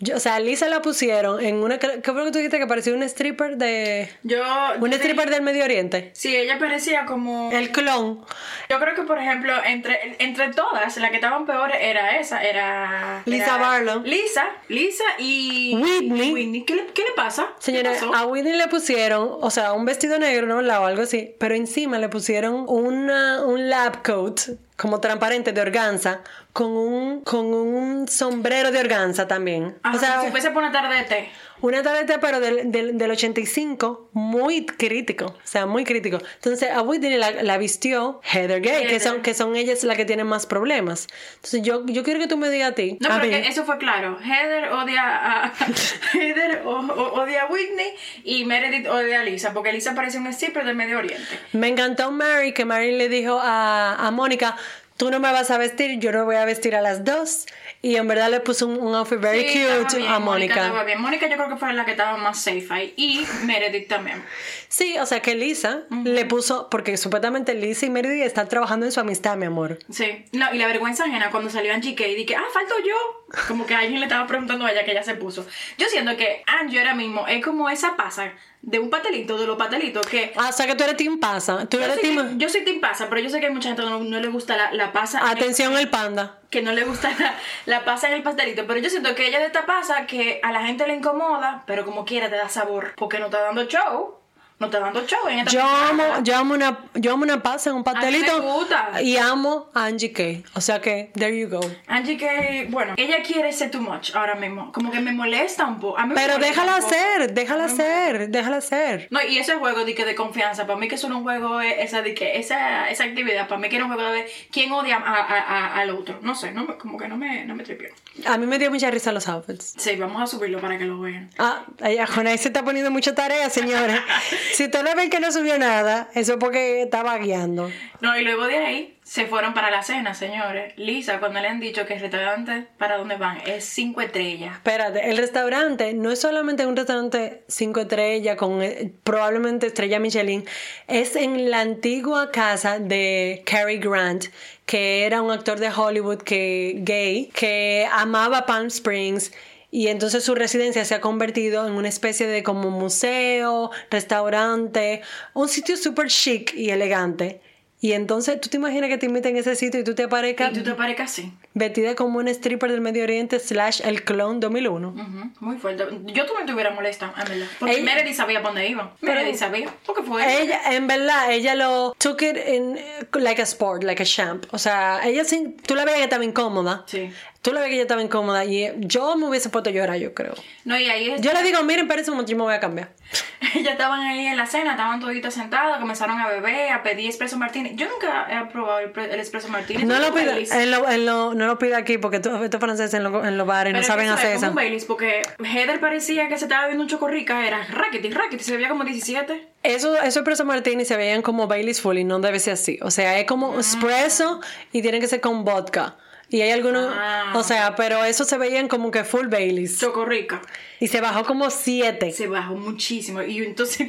Yo- 0.00 0.16
o 0.16 0.18
sea, 0.20 0.40
Lisa 0.40 0.68
la 0.68 0.82
pusieron 0.82 1.40
en 1.44 1.56
una. 1.56 1.78
¿Qué 1.78 2.00
fue 2.02 2.14
lo 2.14 2.24
que 2.24 2.30
tú 2.32 2.38
dijiste? 2.38 2.58
Que 2.58 2.66
parecía 2.66 2.92
un 2.94 3.02
stripper 3.04 3.56
de. 3.56 4.10
Yo... 4.24 4.42
Un 4.80 4.90
yo 4.90 4.96
stripper 4.96 5.26
te- 5.26 5.30
del 5.34 5.42
Medio 5.42 5.64
Oriente. 5.64 6.10
Sí, 6.14 6.36
ella 6.36 6.58
parecía 6.58 7.06
como... 7.06 7.50
El 7.52 7.70
clon. 7.70 8.24
Yo 8.68 8.80
creo 8.80 8.94
que, 8.94 9.02
por 9.02 9.18
ejemplo, 9.18 9.52
entre, 9.64 10.16
entre 10.18 10.48
todas, 10.52 10.96
la 10.96 11.10
que 11.10 11.16
estaban 11.16 11.46
peores 11.46 11.76
era 11.80 12.18
esa, 12.18 12.42
era... 12.42 13.22
Lisa 13.24 13.44
era 13.44 13.56
Barlow. 13.56 14.02
Lisa, 14.02 14.44
Lisa 14.68 15.04
y... 15.18 15.76
Whitney. 15.76 16.64
¿Qué 16.64 16.74
le, 16.74 16.86
qué 16.88 17.02
le 17.02 17.12
pasa? 17.14 17.46
¿Qué 17.58 17.62
Señores, 17.62 17.98
pasó? 17.98 18.14
a 18.14 18.26
Whitney 18.26 18.54
le 18.56 18.66
pusieron, 18.68 19.28
o 19.40 19.50
sea, 19.50 19.72
un 19.74 19.84
vestido 19.84 20.18
negro, 20.18 20.46
¿no? 20.46 20.58
O 20.58 20.86
algo 20.86 21.02
así, 21.02 21.34
pero 21.38 21.54
encima 21.54 21.98
le 21.98 22.08
pusieron 22.08 22.64
una, 22.68 23.44
un 23.44 23.70
lab 23.70 24.02
coat, 24.02 24.40
como 24.76 25.00
transparente 25.00 25.52
de 25.52 25.60
organza, 25.60 26.20
con 26.52 26.72
un, 26.72 27.20
con 27.22 27.46
un 27.46 28.08
sombrero 28.08 28.70
de 28.70 28.80
organza 28.80 29.28
también. 29.28 29.78
Ajá, 29.82 29.96
o 29.96 29.98
sea, 29.98 30.20
si 30.22 30.30
fuese 30.30 30.50
por 30.50 30.62
una 30.62 30.72
tarde 30.72 30.96
de 30.96 31.04
té. 31.04 31.32
Una 31.60 31.82
tableta, 31.82 32.20
pero 32.20 32.40
del, 32.40 32.70
del, 32.70 32.98
del 32.98 33.10
85, 33.10 34.10
muy 34.12 34.66
crítico, 34.66 35.26
o 35.26 35.34
sea, 35.44 35.66
muy 35.66 35.84
crítico. 35.84 36.18
Entonces, 36.34 36.70
a 36.70 36.82
Whitney 36.82 37.16
la, 37.16 37.30
la 37.42 37.56
vistió 37.58 38.20
Heather 38.32 38.60
Gay, 38.60 38.86
que 38.86 39.00
son, 39.00 39.22
que 39.22 39.32
son 39.34 39.56
ellas 39.56 39.82
las 39.84 39.96
que 39.96 40.04
tienen 40.04 40.26
más 40.26 40.46
problemas. 40.46 41.06
Entonces, 41.36 41.62
yo, 41.62 41.86
yo 41.86 42.02
quiero 42.02 42.20
que 42.20 42.26
tú 42.26 42.36
me 42.36 42.50
digas 42.50 42.72
a 42.72 42.74
ti. 42.74 42.98
No, 43.00 43.08
a 43.08 43.20
pero 43.20 43.24
mí, 43.24 43.30
que 43.42 43.48
eso 43.48 43.64
fue 43.64 43.78
claro. 43.78 44.18
Heather 44.20 44.68
odia 44.72 45.02
a, 45.46 45.52
Heather 46.12 46.62
o- 46.66 46.80
o- 46.80 47.22
odia 47.22 47.42
a 47.44 47.46
Whitney 47.46 47.94
y 48.24 48.44
Meredith 48.44 48.86
odia 48.88 49.20
a 49.20 49.24
Lisa, 49.24 49.52
porque 49.54 49.72
Lisa 49.72 49.94
parece 49.94 50.18
un 50.18 50.26
stripper 50.28 50.64
del 50.64 50.76
Medio 50.76 50.98
Oriente. 50.98 51.38
Me 51.52 51.68
encantó 51.68 52.10
Mary, 52.10 52.52
que 52.52 52.64
Mary 52.64 52.92
le 52.96 53.08
dijo 53.08 53.38
a, 53.42 53.94
a 54.06 54.10
Mónica, 54.10 54.56
tú 54.96 55.10
no 55.10 55.20
me 55.20 55.32
vas 55.32 55.50
a 55.50 55.58
vestir, 55.58 55.98
yo 55.98 56.12
no 56.12 56.24
voy 56.24 56.36
a 56.36 56.44
vestir 56.44 56.74
a 56.74 56.82
las 56.82 57.04
dos. 57.04 57.46
Y 57.82 57.96
en 57.96 58.08
verdad 58.08 58.30
le 58.30 58.40
puso 58.40 58.66
un, 58.66 58.78
un 58.78 58.94
outfit 58.94 59.18
very 59.18 59.48
Sí, 59.48 59.64
cute 59.64 59.96
bien, 59.98 60.10
a 60.10 60.18
Mónica. 60.18 60.72
Mónica 60.98 61.28
yo 61.28 61.36
creo 61.36 61.48
que 61.48 61.56
fue 61.56 61.72
la 61.72 61.84
que 61.84 61.90
estaba 61.90 62.16
más 62.16 62.40
safe 62.40 62.66
ahí. 62.70 62.94
Y 62.96 63.26
Meredith 63.44 63.88
también. 63.88 64.24
Sí, 64.68 64.96
o 64.98 65.06
sea 65.06 65.20
que 65.20 65.34
Lisa 65.34 65.82
le 66.04 66.24
puso, 66.24 66.68
porque 66.70 66.96
supuestamente 66.96 67.54
Lisa 67.54 67.86
y 67.86 67.90
Meredith 67.90 68.22
están 68.24 68.48
trabajando 68.48 68.86
en 68.86 68.92
su 68.92 69.00
amistad, 69.00 69.36
mi 69.36 69.46
amor. 69.46 69.78
Sí. 69.90 70.24
No, 70.32 70.52
y 70.54 70.58
la 70.58 70.66
vergüenza 70.66 71.04
ajena 71.04 71.30
cuando 71.30 71.50
salió 71.50 71.74
Angie 71.74 71.94
Kay, 71.94 72.14
dije, 72.14 72.36
ah, 72.36 72.44
falto 72.52 72.74
yo. 72.86 73.36
Como 73.48 73.66
que 73.66 73.74
alguien 73.74 74.00
le 74.00 74.06
estaba 74.06 74.26
preguntando 74.26 74.64
a 74.64 74.72
ella 74.72 74.84
que 74.84 74.92
ella 74.92 75.02
se 75.02 75.14
puso. 75.14 75.46
Yo 75.76 75.86
siento 75.88 76.16
que 76.16 76.42
Angie 76.46 76.78
ahora 76.78 76.94
mismo 76.94 77.26
es 77.26 77.44
como 77.44 77.68
esa 77.68 77.96
pasa 77.96 78.32
de 78.66 78.78
un 78.78 78.88
pastelito, 78.90 79.36
de 79.38 79.46
los 79.46 79.56
pastelitos 79.56 80.06
que... 80.06 80.32
Ah, 80.36 80.48
o 80.48 80.52
sea 80.52 80.66
que 80.66 80.74
tú 80.74 80.84
eres 80.84 80.96
team 80.96 81.18
pasa. 81.20 81.66
Tú 81.66 81.76
Yo 81.76 81.84
eres 81.84 81.96
soy, 82.00 82.02
team... 82.14 82.38
yo 82.38 82.48
soy 82.48 82.64
team 82.64 82.80
pasa, 82.80 83.08
pero 83.08 83.20
yo 83.20 83.28
sé 83.28 83.38
que 83.40 83.46
hay 83.46 83.52
mucha 83.52 83.68
gente 83.68 83.82
que 83.82 83.88
no, 83.90 84.00
no 84.00 84.20
le 84.20 84.28
gusta 84.28 84.56
la, 84.56 84.72
la 84.72 84.92
pasa. 84.92 85.28
Atención 85.28 85.76
el 85.76 85.90
panda. 85.90 86.38
que 86.50 86.62
no 86.62 86.72
le 86.72 86.84
gusta 86.84 87.12
la, 87.18 87.34
la 87.66 87.84
pasa 87.84 88.08
en 88.08 88.14
el 88.14 88.22
pastelito. 88.22 88.66
Pero 88.66 88.80
yo 88.80 88.88
siento 88.88 89.14
que 89.14 89.28
ella 89.28 89.38
de 89.38 89.46
esta 89.46 89.66
pasa 89.66 90.06
que 90.06 90.40
a 90.42 90.50
la 90.52 90.64
gente 90.66 90.86
le 90.86 90.94
incomoda, 90.94 91.64
pero 91.66 91.84
como 91.84 92.04
quiera 92.04 92.30
te 92.30 92.36
da 92.36 92.48
sabor. 92.48 92.94
Porque 92.96 93.18
no 93.18 93.26
está 93.26 93.40
dando 93.42 93.64
show. 93.64 94.16
No 94.56 94.66
está 94.66 94.78
dando 94.78 95.04
show 95.04 95.18
en 95.28 95.40
esta 95.40 95.50
Yo 95.50 95.60
amo, 95.62 96.04
yo 96.22 96.36
amo 96.36 96.54
una, 96.54 96.78
yo 96.94 97.12
amo 97.12 97.24
una 97.24 97.42
pasa 97.42 97.70
en 97.70 97.76
un 97.76 97.82
pastelito. 97.84 98.38
me 98.40 98.52
gusta. 98.52 99.02
Y 99.02 99.16
amo 99.16 99.68
a 99.74 99.86
Angie 99.86 100.12
K. 100.12 100.48
O 100.54 100.60
sea 100.60 100.80
que, 100.80 101.10
there 101.14 101.36
you 101.36 101.48
go. 101.48 101.60
Angie 101.88 102.16
que, 102.16 102.68
bueno, 102.70 102.94
ella 102.96 103.16
quiere 103.26 103.52
ser 103.52 103.72
too 103.72 103.80
much 103.80 104.14
ahora 104.14 104.36
mismo. 104.36 104.70
Como 104.70 104.92
que 104.92 105.00
me 105.00 105.12
molesta 105.12 105.66
un 105.66 105.80
poco. 105.80 105.98
Pero 106.14 106.38
déjala 106.38 106.76
hacer, 106.76 107.34
déjala 107.34 107.64
hacer, 107.64 108.28
déjala 108.30 108.58
hacer. 108.58 109.08
No, 109.10 109.20
y 109.22 109.38
ese 109.38 109.56
juego 109.56 109.84
de 109.84 109.92
que 109.94 110.04
de 110.04 110.14
confianza, 110.14 110.66
para 110.68 110.78
mí 110.78 110.86
que 110.86 110.98
solo 110.98 111.16
un 111.18 111.24
juego 111.24 111.60
es 111.60 111.74
esa 111.80 112.02
de 112.02 112.14
que 112.14 112.38
esa, 112.38 112.88
esa 112.88 113.04
actividad, 113.04 113.48
para 113.48 113.60
mí 113.60 113.68
que 113.68 113.74
era 113.76 113.86
un 113.86 113.92
juego 113.92 114.08
de 114.12 114.30
quién 114.52 114.70
odia 114.70 114.98
a- 114.98 115.00
a- 115.00 115.40
a- 115.40 115.80
al 115.80 115.90
otro. 115.90 116.20
No 116.22 116.36
sé, 116.36 116.52
no 116.52 116.78
como 116.78 116.96
que 116.96 117.08
no 117.08 117.16
me, 117.16 117.44
no 117.44 117.56
me 117.56 117.64
tripió. 117.64 117.88
A 118.26 118.38
mí 118.38 118.46
me 118.46 118.60
dio 118.60 118.70
mucha 118.70 118.88
risa 118.92 119.10
los 119.10 119.26
outfits. 119.28 119.74
Sí, 119.76 119.96
vamos 119.96 120.22
a 120.22 120.26
subirlo 120.28 120.60
para 120.60 120.78
que 120.78 120.84
lo 120.84 121.00
vean. 121.00 121.28
Ah, 121.38 121.64
ay, 121.82 121.98
Jonay 122.06 122.38
se 122.38 122.48
está 122.48 122.62
poniendo 122.62 122.92
mucha 122.92 123.16
tarea, 123.16 123.50
señores. 123.50 123.98
si 124.52 124.64
ustedes 124.64 124.94
ven 124.94 125.10
que 125.10 125.20
no 125.20 125.32
subió 125.32 125.58
nada, 125.58 126.08
eso 126.14 126.34
es 126.34 126.38
porque 126.38 126.82
estaba 126.82 127.16
guiando. 127.18 127.70
No, 128.00 128.18
y 128.18 128.22
luego 128.22 128.46
de 128.46 128.58
ahí 128.58 128.98
se 129.04 129.26
fueron 129.26 129.54
para 129.54 129.70
la 129.70 129.82
cena, 129.82 130.14
señores. 130.14 130.72
Lisa, 130.76 131.20
cuando 131.20 131.40
le 131.40 131.48
han 131.48 131.60
dicho 131.60 131.86
que 131.86 131.94
el 131.94 132.00
restaurante 132.00 132.66
para 132.78 132.96
dónde 132.96 133.16
van 133.16 133.38
es 133.46 133.64
cinco 133.64 134.00
estrellas. 134.00 134.56
Espérate, 134.56 135.10
el 135.10 135.18
restaurante 135.18 135.92
no 135.92 136.10
es 136.10 136.20
solamente 136.20 136.66
un 136.66 136.76
restaurante 136.76 137.44
cinco 137.48 137.80
estrellas 137.80 138.36
con 138.36 138.62
eh, 138.62 138.92
probablemente 139.04 139.66
estrella 139.66 139.98
Michelin, 139.98 140.44
es 140.88 141.16
en 141.16 141.50
la 141.50 141.60
antigua 141.60 142.30
casa 142.30 142.78
de 142.78 143.42
Cary 143.44 143.78
Grant, 143.78 144.26
que 144.64 145.04
era 145.04 145.20
un 145.20 145.30
actor 145.30 145.58
de 145.58 145.70
Hollywood 145.70 146.22
que 146.22 146.76
gay, 146.78 147.30
que 147.34 147.86
amaba 147.92 148.46
Palm 148.46 148.68
Springs. 148.68 149.32
Y 149.74 149.88
entonces 149.88 150.22
su 150.22 150.36
residencia 150.36 150.84
se 150.84 150.94
ha 150.94 151.00
convertido 151.00 151.66
en 151.66 151.72
una 151.72 151.88
especie 151.88 152.28
de 152.28 152.44
como 152.44 152.70
museo, 152.70 153.72
restaurante, 153.90 155.02
un 155.32 155.48
sitio 155.48 155.76
súper 155.76 156.06
chic 156.06 156.54
y 156.54 156.70
elegante. 156.70 157.40
Y 157.80 157.90
entonces 157.94 158.40
tú 158.40 158.48
te 158.48 158.56
imaginas 158.56 158.88
que 158.88 158.98
te 158.98 159.06
inviten 159.06 159.34
a 159.34 159.40
ese 159.40 159.56
sitio 159.56 159.80
y 159.80 159.82
tú 159.82 159.96
te 159.96 160.04
aparezcas 160.04 160.52
Y 160.52 160.62
tú 160.62 160.62
te. 160.62 161.24
Vestida 161.54 161.94
como 161.94 162.18
una 162.18 162.30
stripper 162.32 162.70
del 162.70 162.80
Medio 162.80 163.04
Oriente 163.04 163.38
slash 163.38 163.80
el 163.84 164.02
clon 164.04 164.40
2001. 164.40 164.88
Ujú, 164.88 165.30
Muy 165.40 165.56
fuerte. 165.56 165.84
Yo 166.06 166.26
también 166.26 166.46
te 166.46 166.52
hubiera 166.52 166.70
molestado, 166.70 167.12
en 167.16 167.28
verdad. 167.28 167.46
Porque 167.58 167.74
Ella- 167.76 167.84
Meredith 167.84 168.14
sabía 168.16 168.40
para 168.42 168.54
dónde 168.54 168.68
iba. 168.68 168.92
Meredith 169.00 169.36
sabía. 169.36 169.68
Porque 169.86 170.02
fue 170.02 170.42
Ella, 170.42 170.60
en 170.72 170.86
verdad, 170.86 171.30
ella 171.32 171.54
lo 171.54 171.94
took 171.98 172.22
it 172.22 172.36
in 172.48 172.78
like 173.14 173.40
a 173.40 173.44
sport, 173.44 173.84
like 173.84 174.02
a 174.02 174.06
champ. 174.06 174.44
O 174.52 174.58
sea, 174.58 175.00
ella 175.04 175.24
sí, 175.24 175.56
tú 175.66 175.74
la 175.74 175.84
veías 175.84 175.98
que 175.98 176.04
estaba 176.04 176.24
incómoda. 176.24 176.82
Sí. 176.86 177.10
Tú 177.42 177.52
la 177.52 177.60
veías 177.60 177.68
que 177.70 177.74
ella 177.74 177.82
estaba 177.82 178.02
incómoda 178.02 178.44
y 178.46 178.72
yo 178.78 179.16
me 179.16 179.26
hubiese 179.28 179.50
puesto 179.50 179.68
a 179.68 179.72
llorar, 179.72 179.98
yo 179.98 180.14
creo. 180.14 180.32
No, 180.64 180.78
y 180.78 180.88
ahí 180.88 181.14
Yo 181.20 181.32
le 181.34 181.42
digo, 181.42 181.62
miren, 181.62 181.84
espérense 181.84 182.10
un 182.10 182.16
me 182.24 182.34
voy 182.34 182.54
a 182.54 182.60
cambiar. 182.60 182.88
Ellas 183.54 183.72
estaban 183.72 184.00
ahí 184.00 184.26
en 184.26 184.36
la 184.38 184.46
cena, 184.46 184.70
estaban 184.72 184.98
toditas 184.98 185.34
sentadas, 185.34 185.78
comenzaron 185.78 186.18
a 186.18 186.26
beber, 186.28 186.72
a 186.72 186.82
pedir 186.82 187.10
espresso 187.10 187.36
martini. 187.36 187.72
Yo 187.76 187.86
nunca 187.90 188.26
he 188.30 188.50
probado 188.50 188.78
el, 188.78 188.90
pre- 188.92 189.12
el 189.12 189.20
espresso 189.20 189.48
martini. 189.48 189.84
No 189.84 189.98
lo 189.98 190.08
un 190.08 190.14
Baileys. 190.14 190.50
en 190.52 190.70
lo, 190.70 190.88
en 190.88 191.04
lo- 191.04 191.34
no 191.34 191.43
lo 191.46 191.58
pida 191.58 191.78
aquí 191.78 191.98
porque 191.98 192.20
tú- 192.20 192.34
estos 192.42 192.60
franceses 192.60 192.94
en, 192.94 193.04
lo- 193.04 193.24
en 193.24 193.36
los 193.38 193.46
bares 193.46 193.70
Pero 193.72 193.78
no 193.78 193.80
es 193.82 193.86
saben 193.86 194.06
eso 194.06 194.14
hacer 194.14 194.30
es 194.36 194.42
eso. 194.42 194.52
Baileys, 194.52 194.84
porque 194.84 195.22
Heather 195.44 195.80
parecía 195.80 196.28
que 196.28 196.36
se 196.38 196.44
estaba 196.44 196.66
viendo 196.66 196.82
un 196.84 196.88
chocorrica, 196.88 197.46
era 197.46 197.64
rackety, 197.66 198.10
rackety, 198.10 198.42
se 198.42 198.56
veía 198.56 198.68
como 198.68 198.84
17. 198.84 199.48
Eso, 199.62 199.96
esos 199.96 200.16
espresso 200.18 200.44
martini 200.46 200.84
se 200.84 200.96
veían 200.96 201.22
como 201.22 201.46
Baileys 201.46 201.80
full 201.80 201.96
y 201.98 202.04
no 202.04 202.18
debe 202.20 202.38
ser 202.40 202.54
así. 202.54 202.78
O 202.82 202.90
sea, 202.90 203.18
es 203.18 203.26
como 203.26 203.58
espresso 203.58 204.40
y 204.72 204.82
tienen 204.82 205.00
que 205.00 205.08
ser 205.08 205.20
con 205.20 205.44
vodka. 205.44 205.96
Y 206.30 206.40
hay 206.40 206.50
algunos, 206.50 206.90
Ah. 206.96 207.32
o 207.34 207.42
sea, 207.42 207.76
pero 207.76 208.02
eso 208.04 208.24
se 208.24 208.38
veían 208.38 208.66
como 208.66 208.90
que 208.90 209.04
full 209.04 209.28
Baileys. 209.28 209.78
Chocorrica. 209.78 210.40
Y 210.80 210.88
se 210.88 211.00
bajó 211.00 211.24
como 211.24 211.50
siete. 211.50 212.10
Se 212.12 212.26
bajó 212.26 212.54
muchísimo. 212.54 213.22
Y 213.22 213.38
entonces. 213.44 213.88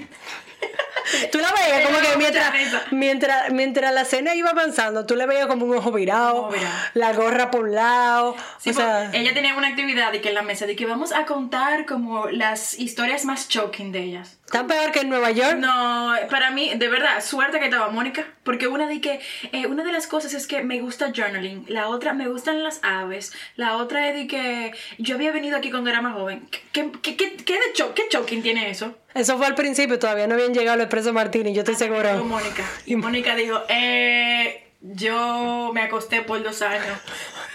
Tú 1.32 1.38
la 1.40 1.52
veías 1.54 1.86
como 1.86 2.00
que 2.00 2.18
mientras, 2.18 2.52
mientras, 2.92 3.52
mientras 3.52 3.94
la 3.94 4.06
cena 4.06 4.34
iba 4.36 4.50
avanzando, 4.50 5.06
tú 5.06 5.16
le 5.16 5.26
veías 5.28 5.46
como 5.46 5.66
un 5.66 5.76
ojo 5.78 5.92
virado, 5.92 6.36
ojo 6.46 6.52
virado. 6.52 6.74
la 6.96 7.14
gorra 7.14 7.52
por 7.52 7.62
un 7.66 7.76
lado. 7.76 8.36
Sí, 8.60 8.72
o 8.72 8.74
sea, 8.74 9.08
pues, 9.12 9.22
ella 9.22 9.34
tenía 9.34 9.54
una 9.56 9.68
actividad 9.68 10.12
de 10.12 10.20
que 10.22 10.30
en 10.30 10.36
la 10.36 10.42
mesa, 10.42 10.66
de 10.66 10.76
que 10.76 10.86
vamos 10.88 11.12
a 11.12 11.26
contar 11.26 11.86
como 11.86 12.28
las 12.30 12.78
historias 12.80 13.24
más 13.24 13.48
shocking 13.50 13.92
de 13.92 14.00
ellas. 14.00 14.40
tan 14.52 14.66
peor 14.68 14.92
que 14.92 15.02
en 15.02 15.10
Nueva 15.10 15.30
York. 15.32 15.58
No, 15.58 16.14
para 16.30 16.50
mí, 16.50 16.74
de 16.76 16.88
verdad, 16.88 17.24
suerte 17.24 17.60
que 17.60 17.66
estaba 17.66 17.90
Mónica, 17.90 18.26
porque 18.44 18.68
una 18.68 18.88
de 18.88 19.00
que, 19.00 19.20
eh, 19.52 19.68
una 19.68 19.84
de 19.84 19.92
las 19.92 20.08
cosas 20.08 20.34
es 20.34 20.48
que 20.48 20.64
me 20.64 20.80
gusta 20.82 21.12
journaling, 21.16 21.66
la 21.68 21.88
otra 21.88 22.14
me 22.14 22.28
gustan 22.28 22.64
las 22.64 22.80
aves, 22.84 23.32
la 23.56 23.78
otra 23.78 24.08
es 24.10 24.16
de 24.16 24.28
que 24.28 24.74
yo 24.98 25.16
había 25.16 25.32
venido 25.32 25.56
aquí 25.58 25.70
cuando 25.70 25.92
era 25.92 26.02
más 26.02 26.14
joven. 26.14 26.50
¿Qué, 26.72 26.92
qué, 27.04 27.16
qué, 27.16 27.36
qué 27.38 27.54
de 27.54 27.74
cho- 27.74 27.94
qué 27.94 28.04
shocking 28.10 28.42
tiene 28.42 28.70
eso? 28.72 28.98
Eso 29.16 29.38
fue 29.38 29.48
al 29.48 29.56
principio, 29.56 29.98
todavía 29.98 30.28
no 30.28 30.36
habían 30.36 30.54
llegado 30.54 30.78
los 30.78 30.86
expreso 30.86 31.14
Martini, 31.14 31.54
yo 31.54 31.62
estoy 31.62 31.76
Dijo 31.76 31.86
seguro. 31.86 32.24
Mónica. 32.26 32.64
Y 32.86 32.98
Mónica 32.98 33.34
dijo, 33.34 33.62
eh, 33.70 34.66
yo 34.82 35.72
me 35.74 35.82
acosté 35.82 36.22
por 36.22 36.44
dos 36.44 36.62
años 36.62 37.00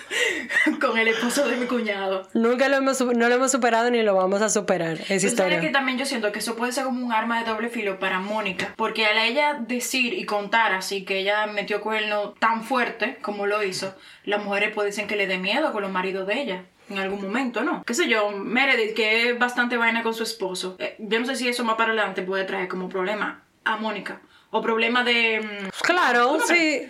con 0.80 0.96
el 0.96 1.08
esposo 1.08 1.46
de 1.46 1.58
mi 1.58 1.66
cuñado. 1.66 2.26
Nunca 2.32 2.68
lo 2.68 2.76
hemos, 2.76 3.00
no 3.02 3.28
lo 3.28 3.34
hemos 3.34 3.52
superado 3.52 3.90
ni 3.90 4.02
lo 4.02 4.14
vamos 4.14 4.40
a 4.40 4.48
superar, 4.48 4.96
¿sabes 5.04 5.22
historia. 5.22 5.60
que 5.60 5.68
también 5.68 5.98
yo 5.98 6.06
siento 6.06 6.32
que 6.32 6.38
eso 6.38 6.56
puede 6.56 6.72
ser 6.72 6.84
como 6.84 7.04
un 7.04 7.12
arma 7.12 7.40
de 7.40 7.50
doble 7.50 7.68
filo 7.68 7.98
para 7.98 8.20
Mónica, 8.20 8.72
porque 8.76 9.04
al 9.04 9.18
ella 9.18 9.58
decir 9.60 10.14
y 10.14 10.24
contar 10.24 10.72
así 10.72 11.04
que 11.04 11.18
ella 11.18 11.46
metió 11.46 11.82
cuerno 11.82 12.30
tan 12.38 12.64
fuerte 12.64 13.18
como 13.20 13.46
lo 13.46 13.62
hizo, 13.62 13.94
las 14.24 14.42
mujeres 14.42 14.74
dicen 14.86 15.06
que 15.06 15.16
le 15.16 15.26
dé 15.26 15.36
miedo 15.36 15.72
con 15.72 15.82
los 15.82 15.92
maridos 15.92 16.26
de 16.26 16.40
ella. 16.40 16.64
En 16.90 16.98
algún 16.98 17.22
momento, 17.22 17.62
¿no? 17.62 17.82
Qué 17.86 17.94
sé 17.94 18.08
yo, 18.08 18.30
Meredith, 18.32 18.94
que 18.94 19.30
es 19.30 19.38
bastante 19.38 19.76
vaina 19.76 20.02
con 20.02 20.12
su 20.12 20.22
esposo. 20.24 20.76
eh, 20.78 20.96
yo 20.98 21.20
no 21.20 21.26
sé 21.26 21.36
si 21.36 21.48
eso 21.48 21.64
más 21.64 21.76
para 21.76 21.92
adelante 21.92 22.22
puede 22.22 22.44
traer 22.44 22.68
como 22.68 22.88
problema 22.88 23.42
a 23.64 23.76
Mónica. 23.76 24.20
O 24.50 24.60
problema 24.60 25.04
de... 25.04 25.40
mm, 25.40 25.68
Claro, 25.82 26.26
¿Cómo 26.30 26.40
sí. 26.46 26.82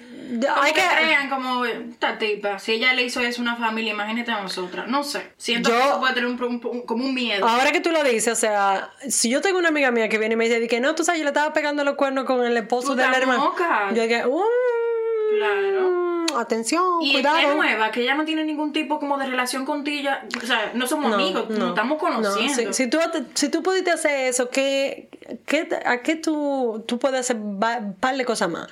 como 0.47 0.63
Hay 0.63 0.73
que 0.73 0.81
que... 0.81 0.87
crean 0.97 1.29
como 1.29 1.67
esta 1.67 2.17
tipa, 2.17 2.59
si 2.59 2.73
ella 2.73 2.95
le 2.95 3.03
hizo 3.03 3.21
eso 3.21 3.43
a 3.43 3.43
una 3.43 3.57
familia, 3.57 3.93
imagínate 3.93 4.31
a 4.33 4.41
nosotras. 4.41 4.89
No 4.89 5.05
sé. 5.05 5.33
Siento 5.37 5.69
Yo- 5.69 5.77
que 5.77 5.83
eso 5.89 6.01
puede 6.01 6.15
tener 6.15 6.31
un, 6.31 6.43
un- 6.43 6.61
un- 6.65 6.83
como 6.87 7.05
un 7.05 7.13
miedo. 7.15 7.47
Ahora 7.47 7.71
que 7.73 7.81
tú 7.83 7.91
lo 7.93 8.03
dices, 8.03 8.33
o 8.33 8.37
sea, 8.41 8.91
si 9.07 9.29
yo 9.29 9.43
tengo 9.43 9.59
una 9.59 9.69
amiga 9.69 9.91
mía 9.91 10.09
que 10.09 10.17
viene 10.17 10.33
y 10.33 10.37
me 10.37 10.49
dice 10.49 10.67
que 10.69 10.81
no, 10.81 10.95
tú 10.95 11.05
sabes, 11.05 11.19
yo 11.19 11.25
le 11.25 11.31
estaba 11.31 11.53
pegando 11.53 11.85
los 11.85 11.97
cuernos 11.97 12.25
con 12.25 12.43
el 12.47 12.57
esposo 12.57 12.93
estás 12.93 13.15
hermano. 13.15 13.45
loca. 13.45 13.91
Yo 13.93 14.03
dije, 14.05 14.25
uh, 14.27 14.43
Claro. 15.37 16.00
Atención, 16.39 16.83
Y 17.03 17.13
cuidado. 17.13 17.39
es 17.39 17.55
nueva, 17.57 17.91
que 17.91 18.03
ella 18.03 18.15
no 18.15 18.25
tiene 18.25 18.45
ningún 18.45 18.73
tipo 18.73 18.99
como 18.99 19.19
de 19.19 19.27
relación 19.27 19.65
contigo. 19.67 20.11
O 20.43 20.47
sea, 20.47 20.73
no 20.75 20.87
somos 20.87 21.13
amigos, 21.13 21.49
nos 21.51 21.71
estamos 21.71 21.99
conociendo. 21.99 22.63
No, 22.69 22.73
si, 22.73 22.85
si 22.85 22.91
tú, 22.91 22.99
si 23.35 23.49
tú 23.49 23.63
pudiste 23.63 23.91
hacer 23.91 24.29
eso, 24.29 24.51
¿qué, 24.51 25.09
qué, 25.47 25.69
¿a 25.85 26.03
qué 26.03 26.17
tú, 26.17 26.85
tú 26.87 26.99
puedes 26.99 27.21
hacer 27.21 27.37
un 27.37 27.59
par 27.59 28.17
de 28.17 28.25
cosas 28.25 28.49
más? 28.51 28.69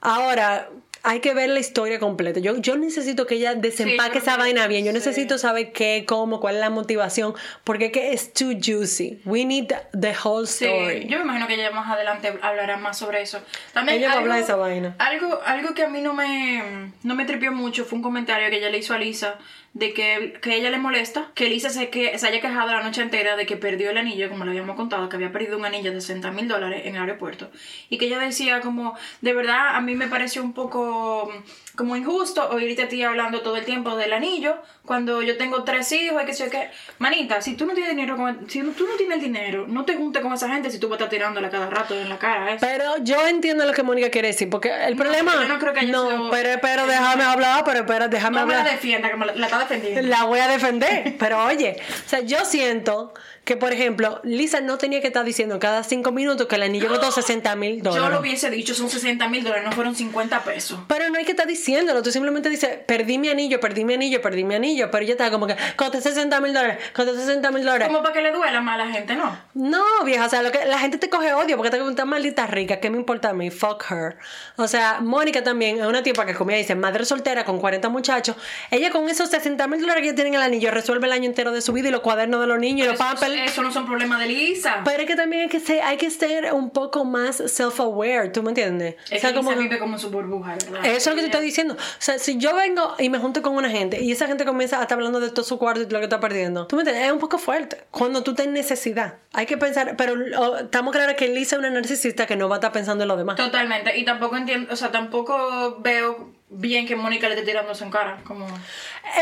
Ahora, 0.00 0.68
hay 1.04 1.20
que 1.20 1.34
ver 1.34 1.48
la 1.50 1.58
historia 1.58 1.98
completa. 1.98 2.38
Yo, 2.40 2.56
yo 2.58 2.76
necesito 2.76 3.26
que 3.26 3.34
ella 3.34 3.54
desempaque 3.54 4.14
yo 4.14 4.20
esa 4.20 4.36
vaina 4.36 4.66
bien. 4.68 4.84
Yo 4.84 4.92
sí. 4.92 4.98
necesito 4.98 5.36
saber 5.38 5.72
qué, 5.72 6.04
cómo, 6.06 6.38
cuál 6.40 6.54
es 6.56 6.60
la 6.60 6.70
motivación, 6.70 7.34
porque 7.64 7.86
es 7.86 7.92
que 7.92 8.12
es 8.12 8.32
too 8.32 8.52
juicy. 8.64 9.20
We 9.24 9.44
need 9.44 9.72
the 9.98 10.14
whole 10.24 10.46
Sí, 10.46 10.64
story. 10.66 11.06
yo 11.08 11.18
me 11.18 11.24
imagino 11.24 11.46
que 11.48 11.54
ella 11.54 11.70
más 11.72 11.90
adelante 11.90 12.32
hablará 12.40 12.76
más 12.76 12.98
sobre 12.98 13.22
eso. 13.22 13.40
También 13.72 13.98
Ella 13.98 14.08
va 14.08 14.12
a 14.12 14.16
algo- 14.18 14.22
hablar 14.22 14.38
de 14.38 14.44
esa 14.44 14.56
vaina. 14.56 14.94
Algo, 14.98 15.40
algo 15.44 15.74
que 15.74 15.82
a 15.82 15.88
mí 15.88 16.00
no 16.00 16.14
me, 16.14 16.92
no 17.02 17.14
me 17.14 17.24
tripió 17.24 17.50
mucho 17.52 17.84
fue 17.84 17.96
un 17.96 18.02
comentario 18.02 18.48
que 18.50 18.58
ella 18.58 18.70
le 18.70 18.78
hizo 18.78 18.94
a 18.94 18.98
Lisa 18.98 19.38
de 19.74 19.94
que, 19.94 20.34
que 20.42 20.54
ella 20.56 20.68
le 20.70 20.76
molesta, 20.76 21.30
que 21.34 21.48
Lisa 21.48 21.70
se, 21.70 21.88
que, 21.88 22.18
se 22.18 22.26
haya 22.28 22.40
quejado 22.42 22.70
la 22.72 22.82
noche 22.82 23.00
entera 23.00 23.36
de 23.36 23.46
que 23.46 23.56
perdió 23.56 23.88
el 23.90 23.96
anillo, 23.96 24.28
como 24.28 24.44
le 24.44 24.50
habíamos 24.50 24.76
contado, 24.76 25.08
que 25.08 25.16
había 25.16 25.32
perdido 25.32 25.56
un 25.56 25.64
anillo 25.64 25.92
de 25.92 26.00
60 26.00 26.30
mil 26.30 26.46
dólares 26.46 26.82
en 26.84 26.96
el 26.96 27.00
aeropuerto. 27.00 27.50
Y 27.88 27.96
que 27.96 28.04
ella 28.06 28.18
decía 28.18 28.60
como, 28.60 28.94
de 29.22 29.32
verdad, 29.32 29.74
a 29.74 29.80
mí 29.80 29.94
me 29.94 30.08
pareció 30.08 30.42
un 30.42 30.52
poco 30.52 31.32
mm, 31.34 31.76
como 31.76 31.96
injusto 31.96 32.50
oírte 32.50 32.82
a 32.82 32.88
ti 32.88 33.02
hablando 33.02 33.40
todo 33.40 33.56
el 33.56 33.64
tiempo 33.64 33.96
del 33.96 34.12
anillo, 34.12 34.56
cuando 34.84 35.22
yo 35.22 35.38
tengo 35.38 35.64
tres 35.64 35.90
hijos 35.92 36.22
y 36.22 36.26
que 36.26 36.34
sé 36.34 36.50
qué. 36.50 36.70
Manita, 36.98 37.40
si 37.40 37.54
tú 37.54 37.64
no 37.64 37.72
tienes 37.72 37.92
dinero, 37.96 38.16
con- 38.16 38.50
si 38.50 38.60
tú 38.60 38.86
no 38.86 38.94
tienes 38.98 39.16
el 39.16 39.22
dinero, 39.22 39.64
no 39.66 39.86
te 39.86 39.94
juntes 39.94 40.20
con 40.22 40.34
esa 40.34 40.48
gente 40.50 40.70
si 40.70 40.78
tú 40.78 40.88
vas 40.90 40.96
a 41.00 41.04
estar 41.04 41.08
tirándola 41.08 41.48
cada 41.48 41.70
rato 41.70 41.98
en 41.98 42.10
la 42.10 42.18
cara. 42.18 42.52
¿eh? 42.52 42.58
Pero 42.60 42.96
yo 43.02 43.26
entiendo 43.26 43.64
lo 43.64 43.72
que 43.72 43.82
Mónica 43.82 44.10
quiere 44.10 44.28
decir, 44.28 44.50
porque 44.50 44.70
el 44.84 44.96
problema. 44.96 45.32
yo 45.34 45.48
no 45.48 45.58
creo 45.58 45.72
que 45.72 45.80
haya 45.80 45.92
no, 45.92 46.10
sido- 46.10 46.30
pero, 46.30 46.60
pero 46.60 46.86
déjame 46.86 47.24
hablar, 47.24 47.62
pero 47.64 47.78
espera, 47.80 48.08
déjame 48.08 48.38
no 48.40 48.46
me 48.46 48.52
la 48.52 48.58
hablar. 48.60 48.74
defienda, 48.74 49.08
que 49.10 49.16
me 49.16 49.24
la, 49.26 49.34
la 49.34 49.46
está 49.46 49.61
La 50.02 50.24
voy 50.24 50.40
a 50.40 50.48
defender. 50.48 51.16
Pero 51.18 51.44
oye, 51.44 51.76
o 51.78 52.08
sea, 52.08 52.20
yo 52.20 52.44
siento 52.44 53.14
que, 53.44 53.56
por 53.56 53.72
ejemplo, 53.72 54.20
Lisa 54.22 54.60
no 54.60 54.78
tenía 54.78 55.00
que 55.00 55.08
estar 55.08 55.24
diciendo 55.24 55.58
cada 55.58 55.82
cinco 55.82 56.12
minutos 56.12 56.46
que 56.46 56.54
el 56.54 56.62
anillo 56.62 56.88
costó 56.88 57.10
60 57.10 57.56
mil 57.56 57.82
dólares. 57.82 58.04
Yo 58.04 58.08
lo 58.08 58.20
hubiese 58.20 58.50
dicho, 58.50 58.72
son 58.72 58.88
60 58.88 59.28
mil 59.28 59.42
dólares, 59.42 59.64
no 59.64 59.72
fueron 59.72 59.96
50 59.96 60.44
pesos. 60.44 60.78
Pero 60.86 61.08
no 61.10 61.18
hay 61.18 61.24
que 61.24 61.32
estar 61.32 61.48
diciéndolo, 61.48 62.04
tú 62.04 62.12
simplemente 62.12 62.48
dices, 62.48 62.78
perdí 62.86 63.18
mi 63.18 63.30
anillo, 63.30 63.58
perdí 63.58 63.84
mi 63.84 63.94
anillo, 63.94 64.22
perdí 64.22 64.44
mi 64.44 64.54
anillo, 64.54 64.92
pero 64.92 65.02
ella 65.02 65.12
estaba 65.14 65.32
como 65.32 65.48
que, 65.48 65.56
costé 65.74 66.00
60 66.00 66.40
mil 66.40 66.52
dólares, 66.52 66.78
costé 66.94 67.16
60 67.16 67.50
mil 67.50 67.64
dólares. 67.64 67.88
Como 67.88 68.02
para 68.02 68.14
que 68.14 68.22
le 68.22 68.30
duela 68.30 68.60
más 68.60 68.80
a 68.80 68.84
la 68.84 68.92
gente, 68.92 69.16
¿no? 69.16 69.36
No, 69.54 70.04
vieja, 70.04 70.26
o 70.26 70.28
sea, 70.28 70.42
lo 70.42 70.52
que, 70.52 70.64
la 70.64 70.78
gente 70.78 70.98
te 70.98 71.10
coge 71.10 71.34
odio 71.34 71.56
porque 71.56 71.70
te 71.70 71.78
preguntan 71.78 72.08
maldita 72.08 72.46
rica, 72.46 72.78
¿qué 72.78 72.90
me 72.90 72.96
importa 72.96 73.30
a 73.30 73.32
mí? 73.32 73.50
Fuck 73.50 73.86
her. 73.90 74.18
O 74.54 74.68
sea, 74.68 75.00
Mónica 75.00 75.42
también 75.42 75.80
es 75.80 75.86
una 75.86 76.04
tipa 76.04 76.24
que 76.26 76.34
comía, 76.34 76.58
dice, 76.58 76.76
madre 76.76 77.04
soltera 77.04 77.44
con 77.44 77.58
40 77.58 77.88
muchachos. 77.88 78.36
Ella 78.70 78.92
con 78.92 79.08
esos 79.08 79.30
60 79.30 79.66
mil 79.66 79.80
dólares 79.80 80.04
que 80.04 80.12
tiene 80.12 80.28
en 80.28 80.36
el 80.36 80.42
anillo 80.42 80.70
resuelve 80.70 81.08
el 81.08 81.12
año 81.12 81.24
entero 81.24 81.50
de 81.50 81.60
su 81.60 81.72
vida 81.72 81.88
y 81.88 81.90
los 81.90 82.02
cuadernos 82.02 82.40
de 82.40 82.46
los 82.46 82.60
niños 82.60 82.86
y 82.86 82.90
los 82.90 82.98
pampers. 82.98 83.31
Eso 83.34 83.62
no 83.62 83.72
son 83.72 83.86
problemas 83.86 84.18
de 84.20 84.26
Lisa. 84.26 84.82
Pero 84.84 85.02
es 85.02 85.08
que 85.08 85.16
también 85.16 85.42
hay 85.42 85.48
que 85.48 85.60
ser, 85.60 85.82
hay 85.82 85.96
que 85.96 86.10
ser 86.10 86.52
un 86.52 86.70
poco 86.70 87.04
más 87.04 87.40
self-aware, 87.40 88.32
¿tú 88.32 88.42
me 88.42 88.50
entiendes? 88.50 88.96
Es 89.10 89.18
o 89.18 89.20
sea, 89.20 89.30
que 89.30 89.36
como 89.36 89.50
Lisa 89.50 89.62
vive 89.62 89.78
como 89.78 89.98
su 89.98 90.10
burbuja, 90.10 90.54
¿verdad? 90.54 90.86
eso 90.86 90.96
es 90.96 91.06
lo 91.06 91.14
que 91.14 91.20
te 91.20 91.26
estoy 91.26 91.44
diciendo. 91.44 91.74
O 91.74 91.78
sea, 91.98 92.18
si 92.18 92.38
yo 92.38 92.54
vengo 92.54 92.94
y 92.98 93.08
me 93.08 93.18
junto 93.18 93.42
con 93.42 93.54
una 93.54 93.70
gente 93.70 94.00
y 94.00 94.12
esa 94.12 94.26
gente 94.26 94.44
comienza 94.44 94.78
a 94.78 94.82
estar 94.82 94.96
hablando 94.96 95.20
de 95.20 95.30
todo 95.30 95.44
su 95.44 95.58
cuarto 95.58 95.82
y 95.82 95.86
lo 95.88 95.98
que 95.98 96.04
está 96.04 96.20
perdiendo, 96.20 96.66
tú 96.66 96.76
me 96.76 96.82
entiendes, 96.82 97.06
es 97.06 97.12
un 97.12 97.18
poco 97.18 97.38
fuerte. 97.38 97.84
Cuando 97.90 98.22
tú 98.22 98.34
tienes 98.34 98.54
necesidad, 98.54 99.16
hay 99.32 99.46
que 99.46 99.56
pensar, 99.56 99.96
pero 99.96 100.14
oh, 100.38 100.56
estamos 100.58 100.92
claros 100.92 101.14
que 101.16 101.28
Lisa 101.28 101.56
es 101.56 101.60
una 101.60 101.70
narcisista 101.70 102.26
que 102.26 102.36
no 102.36 102.48
va 102.48 102.56
a 102.56 102.58
estar 102.58 102.72
pensando 102.72 103.04
en 103.04 103.08
lo 103.08 103.16
demás. 103.16 103.36
Totalmente. 103.36 103.96
Y 103.98 104.04
tampoco 104.04 104.36
entiendo, 104.36 104.72
o 104.72 104.76
sea, 104.76 104.90
tampoco 104.90 105.78
veo 105.80 106.32
bien 106.52 106.86
que 106.86 106.96
Mónica 106.96 107.28
le 107.28 107.34
esté 107.34 107.46
tirando 107.46 107.72
en 107.72 107.90
cara. 107.90 108.18
Como... 108.24 108.46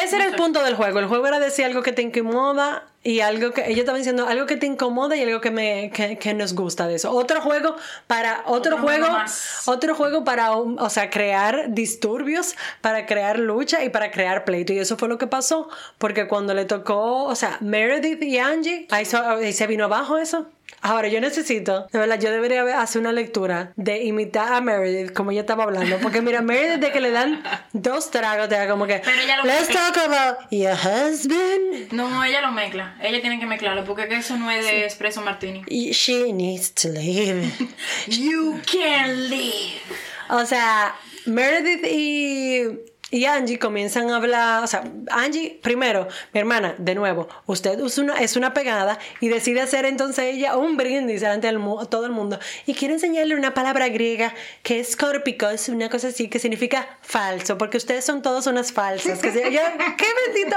Ese 0.03 0.17
era 0.17 0.27
el 0.27 0.35
punto 0.35 0.63
del 0.65 0.75
juego. 0.75 0.99
El 0.99 1.07
juego 1.07 1.27
era 1.27 1.39
decir 1.39 1.65
algo 1.65 1.83
que 1.83 1.93
te 1.93 2.03
incomoda 2.03 2.90
y 3.03 3.21
algo 3.21 3.53
que. 3.53 3.63
Ella 3.67 3.81
estaba 3.81 3.97
diciendo 3.99 4.27
algo 4.29 4.45
que 4.47 4.57
te 4.57 4.67
incomoda 4.67 5.17
y 5.17 5.23
algo 5.23 5.41
que, 5.41 5.51
me, 5.51 5.91
que, 5.91 6.19
que 6.19 6.35
nos 6.35 6.55
gusta 6.55 6.87
de 6.87 6.97
eso. 6.97 7.11
Otro 7.13 7.41
juego 7.41 7.77
para. 8.07 8.43
Otro, 8.47 8.77
Otro 8.77 8.79
juego. 8.79 9.07
Otro 9.67 9.95
juego 9.95 10.25
para. 10.25 10.53
um, 10.53 10.77
O 10.79 10.91
sea, 10.91 11.09
crear 11.11 11.67
disturbios, 11.73 12.57
para 12.81 13.07
crear 13.07 13.39
lucha 13.39 13.83
y 13.85 13.89
para 13.89 14.11
crear 14.11 14.45
pleito. 14.45 14.73
Y 14.73 14.79
eso 14.79 14.97
fue 14.99 15.09
lo 15.09 15.17
que 15.19 15.27
pasó. 15.27 15.69
Porque 15.99 16.29
cuando 16.29 16.53
le 16.55 16.65
tocó. 16.67 17.25
O 17.25 17.35
sea, 17.35 17.57
Meredith 17.61 18.23
y 18.23 18.39
Angie. 18.39 18.87
Ahí, 18.91 19.05
so- 19.07 19.23
ahí 19.27 19.53
se 19.53 19.67
vino 19.67 19.85
abajo 19.87 20.19
eso. 20.19 20.47
Ahora, 20.83 21.09
yo 21.09 21.21
necesito, 21.21 21.89
de 21.93 21.99
verdad, 21.99 22.19
yo 22.21 22.31
debería 22.31 22.81
hacer 22.81 23.01
una 23.03 23.13
lectura 23.13 23.73
de 23.77 24.05
imitar 24.05 24.53
a 24.55 24.61
Meredith, 24.63 25.13
como 25.13 25.31
ella 25.33 25.41
estaba 25.41 25.65
hablando. 25.65 25.99
Porque 25.99 26.23
mira, 26.23 26.41
Meredith, 26.43 26.81
de 26.81 26.93
que 26.93 27.01
le 27.01 27.11
dan 27.11 27.43
dos 27.73 28.11
tragos, 28.11 28.49
te 28.49 28.55
da 28.55 28.69
como 28.69 28.87
que. 28.87 29.03
Pero 29.05 29.21
ella 29.21 29.37
lo 29.39 29.45
Let's 29.45 29.69
mezcla. 29.69 29.81
talk 29.93 29.99
about 30.07 30.39
your 30.51 30.73
husband. 30.75 31.93
No, 31.93 32.25
ella 32.25 32.41
lo 32.41 32.53
mezcla. 32.53 32.90
Ella 33.03 33.21
tiene 33.21 33.39
que 33.39 33.47
mezclarlo 33.47 33.85
porque 33.85 34.09
que 34.09 34.17
eso 34.17 34.37
no 34.37 34.51
es 34.51 34.65
de 34.65 34.87
espresso 34.87 35.21
martini. 35.23 35.65
She 35.69 36.33
needs 36.33 36.73
to 36.73 36.89
leave. 36.89 37.51
You 38.09 38.61
can 38.71 39.29
live. 39.31 39.81
o 40.29 40.45
sea, 40.47 40.95
Meredith 41.27 41.85
y, 41.85 42.90
y 43.11 43.25
Angie 43.25 43.59
comienzan 43.59 44.11
a 44.11 44.17
hablar. 44.17 44.65
O 44.65 44.67
sea, 44.67 44.85
Angie, 45.11 45.59
primero, 45.63 46.09
mi 46.33 46.41
hermana, 46.41 46.75
de 46.79 46.95
nuevo, 46.95 47.29
usted 47.47 47.79
es 47.81 47.99
una, 47.99 48.21
es 48.21 48.37
una 48.37 48.55
pegada 48.55 48.99
y 49.21 49.29
decide 49.29 49.61
hacer 49.61 49.85
entonces 49.85 50.25
ella 50.35 50.57
un 50.57 50.77
brindis 50.77 51.21
delante 51.21 51.47
de 51.53 51.59
todo 51.89 52.07
el 52.07 52.13
mundo. 52.13 52.39
Y 52.67 52.75
quiere 52.75 52.95
enseñarle 52.95 53.35
una 53.35 53.55
palabra 53.55 53.89
griega 53.89 54.35
que 54.63 54.81
es 54.81 54.97
corpicos, 54.97 55.69
una 55.69 55.89
cosa 55.89 56.09
así, 56.09 56.29
que 56.29 56.39
significa 56.39 56.89
falso, 57.03 57.59
porque 57.59 57.77
ustedes 57.77 58.05
son 58.05 58.23
todos 58.23 58.47
unas 58.47 58.73
falsas. 58.73 59.19
Que 59.21 59.31
se- 59.33 59.53
yo- 59.53 59.61
qué 59.97 60.07
bendito, 60.27 60.57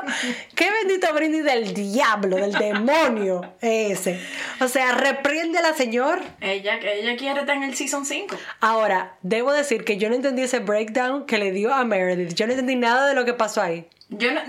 qué 0.56 0.70
bendito 0.72 1.14
brindis 1.14 1.43
del 1.43 1.74
diablo, 1.74 2.36
del 2.38 2.51
demonio 2.54 3.54
ese. 3.62 4.20
O 4.60 4.68
sea, 4.68 4.91
reprende 4.93 5.58
a 5.60 5.62
la 5.62 5.74
señor. 5.74 6.20
Ella, 6.41 6.78
ella 6.78 7.18
quiere 7.18 7.39
estar 7.39 7.56
en 7.56 7.64
el 7.64 7.76
season 7.76 8.06
5. 8.06 8.36
Ahora, 8.60 9.18
debo 9.22 9.51
decir 9.54 9.84
que 9.84 9.97
yo 9.97 10.10
no 10.10 10.16
entendí 10.16 10.43
ese 10.43 10.60
breakdown 10.60 11.26
que 11.26 11.38
le 11.38 11.51
dio 11.51 11.74
a 11.74 11.84
Meredith. 11.86 12.34
Yo 12.34 12.42
no 12.45 12.53
entendí 12.53 12.75
nada 12.75 13.07
de 13.07 13.15
lo 13.15 13.25
que 13.25 13.33
pasó 13.33 13.61
ahí. 13.61 13.85
Yo 14.09 14.31
no- 14.31 14.41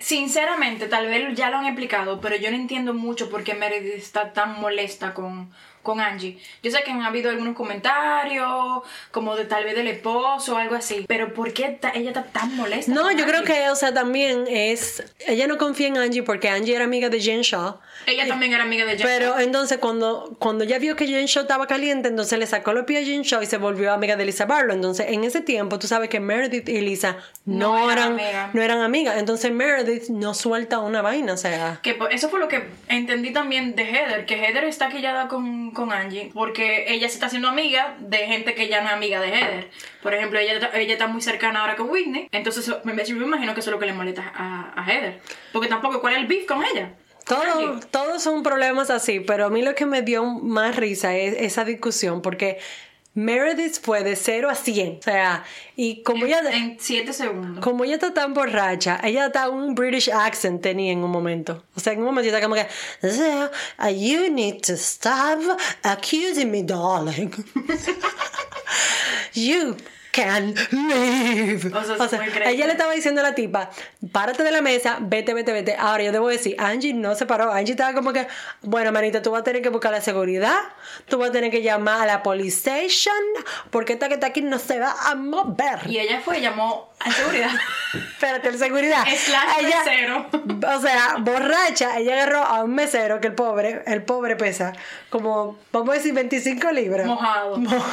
sinceramente, 0.00 0.88
tal 0.88 1.06
vez 1.06 1.34
ya 1.36 1.50
lo 1.50 1.58
han 1.58 1.66
explicado, 1.66 2.20
pero 2.20 2.36
yo 2.36 2.50
no 2.50 2.56
entiendo 2.56 2.92
mucho 2.94 3.30
por 3.30 3.44
qué 3.44 3.54
Meredith 3.54 3.94
está 3.94 4.32
tan 4.32 4.60
molesta 4.60 5.14
con, 5.14 5.50
con 5.82 6.00
Angie. 6.00 6.38
Yo 6.62 6.70
sé 6.70 6.82
que 6.84 6.90
han 6.90 7.02
habido 7.02 7.30
algunos 7.30 7.56
comentarios, 7.56 8.82
como 9.10 9.36
de 9.36 9.44
tal 9.44 9.64
vez 9.64 9.74
del 9.74 9.88
esposo 9.88 10.54
o 10.54 10.58
algo 10.58 10.74
así, 10.74 11.04
pero 11.08 11.32
¿por 11.34 11.52
qué 11.52 11.68
ta- 11.80 11.92
ella 11.94 12.10
está 12.10 12.24
tan 12.24 12.54
molesta? 12.56 12.92
No, 12.92 13.10
yo 13.12 13.26
creo 13.26 13.42
que, 13.44 13.68
o 13.70 13.76
sea, 13.76 13.92
también 13.92 14.44
es. 14.48 15.02
Ella 15.26 15.46
no 15.46 15.58
confía 15.58 15.88
en 15.88 15.98
Angie 15.98 16.22
porque 16.22 16.48
Angie 16.48 16.74
era 16.74 16.84
amiga 16.84 17.08
de 17.08 17.20
Jen 17.20 17.42
Shaw. 17.42 17.78
Ella 18.06 18.26
también 18.26 18.52
era 18.52 18.62
amiga 18.64 18.84
de 18.84 18.96
Jen. 18.96 19.06
Pero 19.06 19.38
entonces, 19.38 19.78
cuando, 19.78 20.36
cuando 20.38 20.64
ya 20.64 20.78
vio 20.78 20.96
que 20.96 21.06
Jen 21.06 21.26
Shaw 21.26 21.42
estaba 21.42 21.66
caliente, 21.66 22.08
entonces 22.08 22.38
le 22.38 22.46
sacó 22.46 22.72
los 22.72 22.84
pies 22.84 23.02
a 23.02 23.06
Jen 23.06 23.22
Shaw 23.22 23.42
y 23.42 23.46
se 23.46 23.58
volvió 23.58 23.92
amiga 23.92 24.16
de 24.16 24.24
Lisa 24.24 24.46
Barlow. 24.46 24.74
Entonces, 24.74 25.06
en 25.08 25.24
ese 25.24 25.40
tiempo, 25.40 25.78
tú 25.78 25.86
sabes 25.86 26.08
que 26.08 26.20
Meredith 26.20 26.68
y 26.68 26.80
Lisa 26.80 27.16
no, 27.44 27.76
No 27.76 27.90
eran, 27.90 28.18
eran 28.18 28.50
no 28.52 28.62
eran 28.62 28.80
amigas. 28.80 29.18
Entonces, 29.18 29.50
Meredith 29.52 30.08
no 30.08 30.34
suelta 30.34 30.78
una 30.80 31.02
vaina, 31.02 31.32
o 31.32 31.36
sea. 31.36 31.80
Que 31.82 31.98
eso 32.10 32.28
fue 32.28 32.38
lo 32.40 32.48
que 32.48 32.64
entendí 32.88 33.32
también 33.32 33.74
de 33.74 33.82
Heather, 33.84 34.26
que 34.26 34.34
Heather 34.36 34.64
está 34.64 34.88
quillada 34.88 35.28
con, 35.28 35.71
con 35.72 35.92
Angie, 35.92 36.30
porque 36.34 36.86
ella 36.92 37.08
se 37.08 37.14
está 37.14 37.26
haciendo 37.26 37.48
amiga 37.48 37.96
de 38.00 38.18
gente 38.26 38.54
que 38.54 38.68
ya 38.68 38.80
no 38.80 38.88
es 38.88 38.92
amiga 38.94 39.20
de 39.20 39.28
Heather. 39.28 39.70
Por 40.02 40.14
ejemplo, 40.14 40.38
ella, 40.38 40.54
está- 40.54 40.78
ella 40.78 40.92
está 40.94 41.06
muy 41.06 41.20
cercana 41.22 41.60
ahora 41.60 41.76
con 41.76 41.90
Whitney, 41.90 42.28
entonces 42.32 42.66
yo 42.66 42.80
me, 42.84 42.92
imagino 42.92 43.54
que 43.54 43.60
eso 43.60 43.70
es 43.70 43.74
lo 43.74 43.78
que 43.78 43.86
le 43.86 43.92
molesta 43.92 44.32
a, 44.34 44.72
a 44.76 44.90
Heather. 44.90 45.20
Porque 45.52 45.68
tampoco, 45.68 46.00
¿cuál 46.00 46.14
es 46.14 46.20
el 46.20 46.26
beef 46.26 46.46
con 46.46 46.62
ella? 46.64 46.92
Todo, 47.26 47.78
todos 47.90 48.22
son 48.22 48.42
problemas 48.42 48.90
así, 48.90 49.20
pero 49.20 49.46
a 49.46 49.50
mí 49.50 49.62
lo 49.62 49.74
que 49.74 49.86
me 49.86 50.02
dio 50.02 50.24
más 50.24 50.74
risa 50.76 51.16
es 51.16 51.34
esa 51.38 51.64
discusión, 51.64 52.20
porque 52.20 52.58
Meredith 53.14 53.80
fue 53.82 54.02
de 54.02 54.16
0 54.16 54.48
a 54.48 54.54
100. 54.54 54.98
O 55.00 55.02
sea, 55.02 55.44
y 55.76 56.02
como 56.02 56.24
ella, 56.24 56.40
En 56.50 56.78
7 56.80 57.12
segundos. 57.12 57.62
como 57.62 57.84
ella 57.84 57.94
está 57.96 58.14
tan 58.14 58.32
borracha, 58.32 58.98
ella 59.04 59.26
está 59.26 59.50
un 59.50 59.74
British 59.74 60.10
accent 60.10 60.62
tenía 60.62 60.92
en 60.92 61.04
un 61.04 61.10
momento. 61.10 61.62
O 61.74 61.80
sea, 61.80 61.92
en 61.92 61.98
un 61.98 62.06
momento 62.06 62.28
está 62.28 62.40
como 62.40 62.54
que, 62.54 62.66
"So, 63.02 63.50
uh, 63.78 63.88
you 63.90 64.30
need 64.30 64.62
to 64.66 64.72
stop 64.74 65.40
accusing 65.82 66.50
me, 66.50 66.62
darling. 66.62 67.30
you 69.34 69.76
can 70.12 70.54
leave. 70.70 71.74
O 71.74 71.82
sea, 71.84 71.96
fue 72.08 72.26
increíble. 72.26 72.50
ella 72.50 72.66
le 72.66 72.72
estaba 72.72 72.92
diciendo 72.92 73.20
a 73.22 73.24
la 73.24 73.34
tipa, 73.34 73.70
párate 74.12 74.42
de 74.44 74.50
la 74.50 74.60
mesa, 74.60 74.98
vete, 75.00 75.32
vete, 75.34 75.52
vete. 75.52 75.74
Ahora 75.78 76.02
yo 76.04 76.12
debo 76.12 76.28
decir, 76.28 76.54
Angie 76.58 76.92
no 76.92 77.14
se 77.14 77.24
paró. 77.26 77.50
Angie 77.50 77.72
estaba 77.72 77.94
como 77.94 78.12
que, 78.12 78.28
bueno, 78.60 78.92
manita, 78.92 79.22
tú 79.22 79.30
vas 79.30 79.40
a 79.40 79.44
tener 79.44 79.62
que 79.62 79.70
buscar 79.70 79.90
la 79.90 80.00
seguridad, 80.02 80.58
tú 81.08 81.18
vas 81.18 81.30
a 81.30 81.32
tener 81.32 81.50
que 81.50 81.62
llamar 81.62 82.02
a 82.02 82.06
la 82.06 82.22
police 82.22 82.58
station, 82.70 83.14
porque 83.70 83.94
esta 83.94 84.08
que 84.08 84.14
está 84.14 84.26
aquí 84.28 84.42
no 84.42 84.58
se 84.58 84.78
va 84.78 84.94
a 85.06 85.14
mover. 85.14 85.80
Y 85.88 85.98
ella 85.98 86.20
fue, 86.22 86.40
llamó 86.40 86.92
a 87.00 87.10
seguridad. 87.10 87.50
Espérate, 87.94 88.48
el 88.50 88.58
seguridad. 88.58 89.04
Slash 89.06 89.62
mesero. 89.62 90.26
O 90.76 90.80
sea, 90.80 91.16
borracha, 91.20 91.98
ella 91.98 92.12
agarró 92.14 92.42
a 92.44 92.62
un 92.64 92.74
mesero 92.74 93.20
que 93.20 93.28
el 93.28 93.34
pobre, 93.34 93.82
el 93.86 94.02
pobre 94.02 94.36
pesa 94.36 94.72
como, 95.10 95.58
vamos 95.72 95.88
a 95.90 95.94
decir, 95.94 96.12
25 96.12 96.70
libras. 96.72 97.06
Mojado. 97.06 97.56
Mo- 97.56 97.84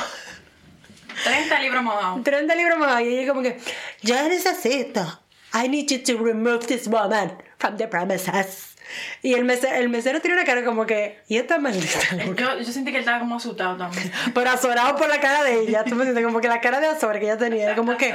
30 1.23 1.59
libros 1.59 1.83
mojados. 1.83 2.23
30 2.23 2.55
libras 2.55 2.77
más. 2.77 3.01
Y 3.01 3.07
ella 3.07 3.27
como 3.27 3.41
que, 3.41 3.57
yo 4.01 4.15
necesito. 4.27 5.21
I 5.53 5.67
need 5.67 5.87
you 5.87 6.03
to 6.03 6.23
remove 6.23 6.67
this 6.67 6.87
woman 6.87 7.31
from 7.57 7.77
the 7.77 7.87
premises. 7.87 8.75
Y 9.21 9.33
el 9.33 9.45
mesero, 9.45 9.75
el 9.75 9.89
mesero 9.89 10.19
tiene 10.21 10.35
una 10.37 10.45
cara 10.45 10.63
como 10.63 10.85
que, 10.85 11.19
¿y 11.27 11.37
esta 11.37 11.59
maldita? 11.59 11.99
Yo, 12.35 12.59
yo 12.59 12.71
sentí 12.71 12.91
que 12.91 12.97
él 12.97 13.01
estaba 13.01 13.19
como 13.19 13.35
asustado 13.35 13.77
también. 13.77 14.11
Pero 14.33 14.49
azorado 14.49 14.95
por 14.95 15.07
la 15.07 15.19
cara 15.19 15.43
de 15.43 15.59
ella. 15.59 15.83
Tú 15.83 15.95
me 15.95 16.23
como 16.23 16.41
que 16.41 16.47
la 16.47 16.59
cara 16.61 16.79
de 16.79 16.87
azor 16.87 17.19
que 17.19 17.25
ella 17.25 17.37
tenía. 17.37 17.75
Como 17.75 17.97
que, 17.97 18.13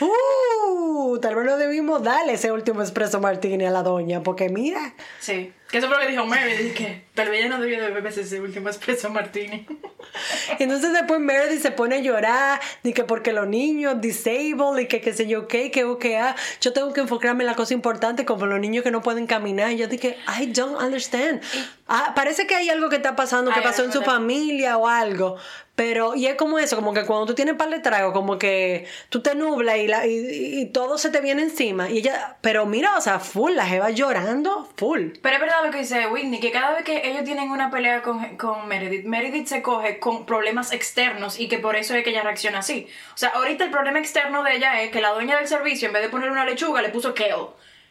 ¡uh! 0.00 0.04
Tal 1.20 1.34
vez 1.34 1.44
no 1.44 1.56
debimos 1.56 2.02
darle 2.02 2.34
ese 2.34 2.50
último 2.52 2.82
espresso 2.82 3.20
martini 3.20 3.64
a 3.64 3.70
la 3.70 3.82
doña. 3.82 4.22
Porque 4.22 4.48
mira, 4.48 4.94
Sí. 5.20 5.52
Que 5.70 5.78
eso 5.78 5.88
fue 5.88 5.96
lo 5.96 6.02
que 6.04 6.10
dijo 6.12 6.24
Mary, 6.24 6.72
que 6.76 7.04
tal 7.14 7.30
vez 7.30 7.40
ella 7.40 7.48
no 7.56 7.60
debió 7.60 7.82
de 7.82 7.90
beberse 7.90 8.20
ese 8.20 8.38
último 8.40 8.68
espresso 8.68 9.10
martini. 9.10 9.66
Entonces 10.60 10.92
después 10.92 11.18
Meredith 11.20 11.62
se 11.62 11.72
pone 11.72 11.96
a 11.96 11.98
llorar, 11.98 12.60
y 12.84 12.92
que 12.92 13.02
porque 13.02 13.32
los 13.32 13.48
niños 13.48 14.00
disabled 14.00 14.78
y 14.82 14.86
que 14.86 15.00
qué 15.00 15.12
sé 15.12 15.26
yo 15.26 15.48
qué, 15.48 15.72
que 15.72 15.82
ok, 15.84 16.04
ah, 16.20 16.36
yo 16.60 16.72
tengo 16.72 16.92
que 16.92 17.00
enfocarme 17.00 17.42
en 17.42 17.48
la 17.48 17.56
cosa 17.56 17.74
importante 17.74 18.24
como 18.24 18.46
los 18.46 18.60
niños 18.60 18.84
que 18.84 18.92
no 18.92 19.02
pueden 19.02 19.26
caminar. 19.26 19.72
Y 19.72 19.76
yo 19.78 19.88
dije, 19.88 20.16
I 20.40 20.46
don't 20.46 20.80
understand. 20.80 21.40
Ah, 21.88 22.12
parece 22.14 22.46
que 22.46 22.54
hay 22.54 22.68
algo 22.70 22.88
que 22.88 22.96
está 22.96 23.16
pasando, 23.16 23.50
que 23.50 23.58
Hay 23.58 23.64
pasó 23.64 23.82
en 23.84 23.92
su 23.92 23.98
que- 24.00 24.06
familia 24.06 24.76
o 24.76 24.86
algo. 24.86 25.36
Pero, 25.74 26.14
y 26.14 26.26
es 26.26 26.36
como 26.36 26.60
eso, 26.60 26.76
como 26.76 26.94
que 26.94 27.04
cuando 27.04 27.26
tú 27.26 27.34
tienes 27.34 27.56
par 27.56 27.68
de 27.68 27.80
trago, 27.80 28.12
como 28.12 28.38
que 28.38 28.86
tú 29.08 29.22
te 29.22 29.34
nublas 29.34 29.76
y, 29.78 29.88
la, 29.88 30.06
y, 30.06 30.60
y 30.60 30.66
todo 30.66 30.98
se 30.98 31.10
te 31.10 31.20
viene 31.20 31.42
encima. 31.42 31.90
Y 31.90 31.98
ella, 31.98 32.36
pero 32.42 32.64
mira, 32.64 32.96
o 32.96 33.00
sea, 33.00 33.18
full, 33.18 33.54
la 33.54 33.66
jeva 33.66 33.90
llorando, 33.90 34.68
full. 34.76 35.08
Pero 35.20 35.34
es 35.34 35.40
verdad 35.40 35.64
lo 35.64 35.72
que 35.72 35.78
dice 35.78 36.06
Whitney, 36.06 36.38
que 36.38 36.52
cada 36.52 36.74
vez 36.74 36.84
que 36.84 37.10
ellos 37.10 37.24
tienen 37.24 37.50
una 37.50 37.72
pelea 37.72 38.02
con, 38.02 38.36
con 38.36 38.68
Meredith, 38.68 39.04
Meredith 39.04 39.48
se 39.48 39.62
coge 39.62 39.98
con 39.98 40.26
problemas 40.26 40.72
externos 40.72 41.40
y 41.40 41.48
que 41.48 41.58
por 41.58 41.74
eso 41.74 41.96
es 41.96 42.04
que 42.04 42.10
ella 42.10 42.22
reacciona 42.22 42.60
así. 42.60 42.86
O 43.12 43.16
sea, 43.16 43.30
ahorita 43.30 43.64
el 43.64 43.70
problema 43.70 43.98
externo 43.98 44.44
de 44.44 44.54
ella 44.54 44.80
es 44.80 44.92
que 44.92 45.00
la 45.00 45.12
dueña 45.12 45.38
del 45.38 45.48
servicio, 45.48 45.88
en 45.88 45.94
vez 45.94 46.02
de 46.02 46.08
ponerle 46.08 46.32
una 46.32 46.44
lechuga, 46.44 46.82
le 46.82 46.90
puso 46.90 47.14
kale. 47.14 47.34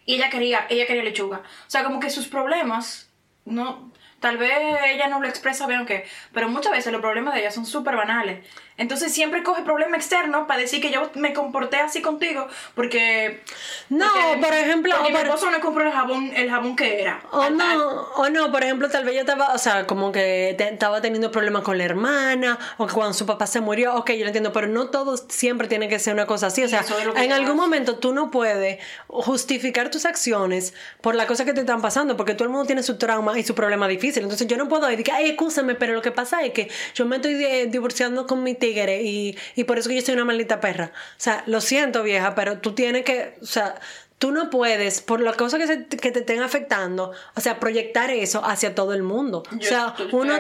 Y 0.06 0.16
ella 0.16 0.30
quería, 0.30 0.68
ella 0.70 0.86
quería 0.88 1.04
lechuga. 1.04 1.40
O 1.40 1.70
sea, 1.70 1.84
como 1.84 2.00
que 2.00 2.10
sus 2.10 2.28
problemas, 2.28 3.10
no, 3.44 3.92
tal 4.24 4.38
vez 4.38 4.58
ella 4.86 5.10
no 5.10 5.20
lo 5.20 5.28
expresa 5.28 5.68
bien 5.68 5.82
o 5.82 5.86
qué, 5.86 6.06
pero 6.32 6.48
muchas 6.48 6.72
veces 6.72 6.94
los 6.94 7.02
problemas 7.02 7.34
de 7.34 7.42
ella 7.42 7.52
son 7.52 7.66
súper 7.66 7.98
banales. 7.98 8.40
Entonces 8.78 9.14
siempre 9.14 9.44
coge 9.44 9.62
problemas 9.64 10.00
externos 10.00 10.48
para 10.48 10.60
decir 10.60 10.82
que 10.82 10.90
yo 10.92 11.10
me 11.16 11.34
comporté 11.34 11.78
así 11.78 12.02
contigo 12.02 12.48
porque... 12.74 13.42
No, 13.90 14.06
porque- 14.14 14.42
por 14.46 14.54
ejemplo, 14.54 14.96
Porque 14.98 15.08
o 15.08 15.10
mi 15.12 15.18
por- 15.18 15.26
esposo 15.28 15.52
no 15.52 15.60
compró 15.62 15.84
el 15.86 15.92
jabón, 15.92 16.32
el 16.36 16.50
jabón 16.50 16.76
que 16.76 17.02
era. 17.02 17.22
O 17.32 17.42
tal. 17.42 17.58
no, 17.58 18.02
o 18.16 18.30
no, 18.30 18.52
por 18.52 18.64
ejemplo, 18.64 18.90
tal 18.90 19.06
vez 19.06 19.14
yo 19.16 19.20
estaba, 19.22 19.54
o 19.54 19.58
sea, 19.58 19.86
como 19.86 20.12
que 20.12 20.56
te- 20.58 20.70
estaba 20.74 21.02
teniendo 21.02 21.32
problemas 21.32 21.62
con 21.64 21.78
la 21.78 21.84
hermana, 21.84 22.58
o 22.78 22.88
que 22.88 22.94
cuando 22.94 23.14
su 23.14 23.26
papá 23.26 23.46
se 23.48 23.62
murió, 23.62 23.96
ok, 23.96 24.12
yo 24.12 24.22
lo 24.22 24.28
entiendo, 24.28 24.52
pero 24.52 24.68
no 24.68 24.88
todo 24.90 25.18
siempre 25.18 25.68
tiene 25.68 25.88
que 25.88 26.00
ser 26.00 26.14
una 26.14 26.26
cosa 26.26 26.48
así. 26.48 26.64
O 26.64 26.68
sea, 26.68 26.84
en 27.16 27.32
algún 27.32 27.56
momento 27.56 27.98
tú 27.98 28.14
no 28.14 28.32
puedes 28.32 28.80
justificar 29.08 29.90
tus 29.92 30.06
acciones 30.06 30.74
por 31.02 31.16
las 31.16 31.28
cosas 31.28 31.46
que 31.46 31.54
te 31.54 31.62
están 31.62 31.82
pasando, 31.82 32.18
porque 32.18 32.34
todo 32.34 32.46
el 32.46 32.50
mundo 32.50 32.66
tiene 32.66 32.84
su 32.84 32.98
trauma 32.98 33.38
y 33.38 33.44
su 33.44 33.54
problema 33.56 33.88
difícil. 33.88 34.24
Entonces 34.24 34.48
yo 34.48 34.58
no 34.58 34.68
puedo 34.68 34.88
decir 34.88 35.06
ay, 35.14 35.30
escúchame, 35.30 35.76
pero 35.76 35.94
lo 35.94 36.02
que 36.02 36.12
pasa 36.12 36.42
es 36.44 36.54
que 36.54 36.70
yo 36.96 37.06
me 37.06 37.18
estoy 37.18 37.34
eh, 37.46 37.68
divorciando 37.68 38.26
con 38.28 38.42
mi 38.44 38.56
tigre 38.64 39.02
y, 39.04 39.38
y 39.56 39.64
por 39.66 39.78
eso 39.78 39.90
que 39.90 39.96
yo 39.96 40.02
soy 40.02 40.14
una 40.16 40.26
maldita 40.26 40.60
perra. 40.62 40.92
O 40.96 41.20
sea, 41.26 41.44
lo 41.48 41.60
siento, 41.62 42.02
vieja, 42.04 42.34
pero 42.36 42.60
tú 42.60 42.74
tienes 42.74 43.04
que, 43.04 43.36
o 43.42 43.46
sea, 43.46 43.76
Tú 44.20 44.32
no 44.32 44.50
puedes, 44.50 45.02
por 45.02 45.20
las 45.20 45.36
cosas 45.36 45.60
que, 45.60 45.68
se- 45.68 45.86
que 45.86 46.12
te 46.12 46.20
estén 46.20 46.42
afectando, 46.42 47.12
o 47.36 47.42
sea, 47.42 47.60
proyectar 47.60 48.10
eso 48.10 48.42
hacia 48.46 48.74
todo 48.74 48.94
el 48.94 49.04
mundo. 49.04 49.44
Yo 49.52 49.58
o 49.58 49.70
sea, 49.70 49.96
uno, 50.14 50.34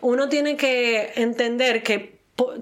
uno 0.00 0.28
tiene 0.30 0.56
que 0.56 1.12
entender 1.16 1.82
que 1.82 2.16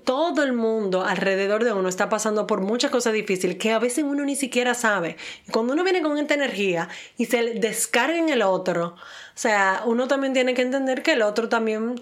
todo 0.04 0.42
el 0.42 0.52
mundo 0.52 1.04
alrededor 1.04 1.62
de 1.62 1.72
uno 1.72 1.88
está 1.88 2.08
pasando 2.08 2.48
por 2.48 2.60
muchas 2.60 2.90
cosas 2.90 3.12
difíciles 3.12 3.56
que 3.56 3.70
a 3.70 3.78
veces 3.78 4.02
uno 4.02 4.24
ni 4.24 4.34
siquiera 4.34 4.74
sabe. 4.74 5.16
Y 5.46 5.52
cuando 5.52 5.74
uno 5.74 5.84
viene 5.84 6.02
con 6.02 6.18
esta 6.18 6.34
energía 6.34 6.88
y 7.18 7.26
se 7.26 7.54
descarga 7.60 8.18
en 8.18 8.28
el 8.30 8.42
otro, 8.42 8.96
o 8.96 9.36
sea, 9.36 9.82
uno 9.84 10.08
también 10.08 10.32
tiene 10.32 10.54
que 10.54 10.62
entender 10.62 11.04
que 11.04 11.12
el 11.12 11.22
otro 11.22 11.48
también 11.48 12.00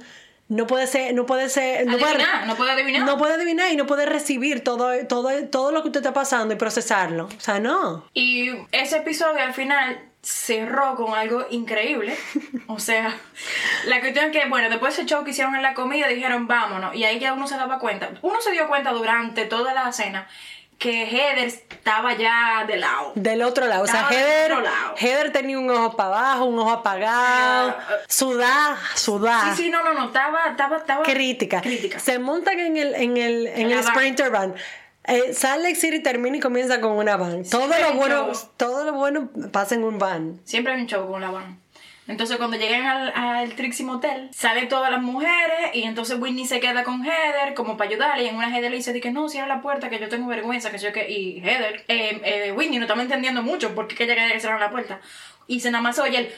no 0.48 0.66
puede 0.66 0.86
ser, 0.86 1.14
no 1.14 1.24
puede 1.24 1.48
ser, 1.48 1.86
no 1.86 1.96
puede, 1.98 2.12
Adivinar, 2.14 2.46
no 2.46 2.56
puede 2.56 2.72
adivinar. 2.72 3.06
no 3.06 3.18
puede 3.18 3.34
adivinar 3.34 3.72
y 3.72 3.76
no 3.76 3.86
puede 3.86 4.06
recibir 4.06 4.62
todo, 4.62 4.90
todo, 5.06 5.30
todo 5.48 5.72
lo 5.72 5.82
que 5.82 5.88
usted 5.88 6.00
está 6.00 6.12
pasando 6.12 6.52
y 6.52 6.56
procesarlo. 6.58 7.24
O 7.24 7.40
sea, 7.40 7.58
no. 7.58 8.06
Y 8.12 8.50
ese 8.72 8.98
episodio 8.98 9.40
al 9.42 9.54
final 9.54 9.98
cerró 10.22 10.94
con 10.94 11.14
algo 11.14 11.46
increíble. 11.50 12.16
O 12.68 12.78
sea, 12.78 13.14
la 13.86 14.00
cuestión 14.00 14.26
es 14.26 14.32
que, 14.32 14.48
bueno, 14.48 14.70
después 14.70 14.96
de 14.96 15.02
ese 15.02 15.10
show 15.10 15.24
que 15.24 15.30
hicieron 15.30 15.54
en 15.56 15.62
la 15.62 15.74
comida, 15.74 16.06
dijeron 16.08 16.46
vámonos. 16.46 16.94
Y 16.94 17.04
ahí 17.04 17.18
ya 17.18 17.32
uno 17.34 17.46
se 17.46 17.56
daba 17.56 17.78
cuenta. 17.78 18.10
Uno 18.22 18.40
se 18.40 18.52
dio 18.52 18.68
cuenta 18.68 18.92
durante 18.92 19.44
toda 19.46 19.74
la 19.74 19.90
cena 19.92 20.28
que 20.82 21.06
Heather 21.06 21.38
estaba 21.38 22.12
ya 22.14 22.64
de 22.66 22.76
lado. 22.76 23.12
Del 23.14 23.42
otro 23.42 23.66
lado. 23.68 23.84
O 23.84 23.86
sea, 23.86 24.08
Estaba 24.10 24.14
Heather, 24.14 24.50
lado. 24.50 24.94
Heather 24.98 25.32
tenía 25.32 25.56
un 25.56 25.70
ojo 25.70 25.96
para 25.96 26.08
abajo, 26.08 26.44
un 26.46 26.58
ojo 26.58 26.70
apagado. 26.70 27.70
Ah, 27.70 27.86
ah. 27.88 27.94
Sudá, 28.08 28.76
sudá. 28.96 29.54
Sí, 29.54 29.62
sí, 29.64 29.70
no, 29.70 29.84
no, 29.84 29.94
no, 29.94 30.06
estaba, 30.06 30.46
estaba, 30.50 30.78
estaba. 30.78 31.04
Crítica. 31.04 31.60
Crítica. 31.60 32.00
Se 32.00 32.18
montan 32.18 32.58
en 32.58 32.76
el, 32.76 32.94
en 32.96 33.16
el, 33.16 33.46
en 33.46 33.70
En 33.70 33.70
el. 33.70 33.84
Sprinter 33.84 34.30
Van. 34.30 34.54
Eh, 35.04 35.34
sale 35.34 35.68
Exit 35.68 35.94
y 35.94 36.00
termina 36.00 36.36
y 36.36 36.40
comienza 36.40 36.80
con 36.80 36.92
una 36.92 37.16
van. 37.16 37.44
todo 37.44 37.66
lo 37.66 37.94
bueno, 37.94 38.32
show. 38.32 38.48
todo 38.56 38.84
lo 38.84 38.92
bueno 38.92 39.30
pasa 39.52 39.76
en 39.76 39.84
un 39.84 39.98
van. 39.98 40.40
Siempre 40.44 40.72
hay 40.72 40.80
un 40.80 40.86
show 40.88 41.08
con 41.08 41.20
la 41.20 41.30
van. 41.30 41.61
Entonces 42.08 42.36
cuando 42.36 42.56
llegan 42.56 42.84
al, 42.84 43.12
al 43.14 43.54
Trixie 43.54 43.86
Motel, 43.86 44.28
salen 44.32 44.68
todas 44.68 44.90
las 44.90 45.00
mujeres 45.00 45.70
y 45.74 45.84
entonces 45.84 46.18
Whitney 46.18 46.46
se 46.46 46.58
queda 46.58 46.82
con 46.82 47.04
Heather 47.04 47.54
como 47.54 47.76
para 47.76 47.90
ayudarle 47.90 48.24
y 48.24 48.28
en 48.28 48.36
una 48.36 48.48
Heather 48.48 48.70
le 48.70 48.78
dice 48.78 49.00
que 49.00 49.12
no, 49.12 49.28
cierra 49.28 49.46
la 49.46 49.62
puerta 49.62 49.88
que 49.88 50.00
yo 50.00 50.08
tengo 50.08 50.26
vergüenza, 50.26 50.70
que 50.70 50.78
yo 50.78 50.92
que... 50.92 51.08
Y 51.08 51.38
Heather, 51.38 51.84
eh, 51.88 52.20
eh, 52.24 52.52
Whitney 52.52 52.78
no 52.78 52.84
estaba 52.84 53.02
entendiendo 53.02 53.42
mucho 53.42 53.74
porque 53.74 53.94
que 53.94 54.04
ella 54.04 54.14
quería 54.14 54.32
que 54.32 54.40
cerraran 54.40 54.60
la 54.60 54.70
puerta. 54.70 55.00
Y 55.46 55.60
se 55.60 55.70
nada 55.70 55.82
más 55.82 55.98
oye 55.98 56.18
el... 56.18 56.32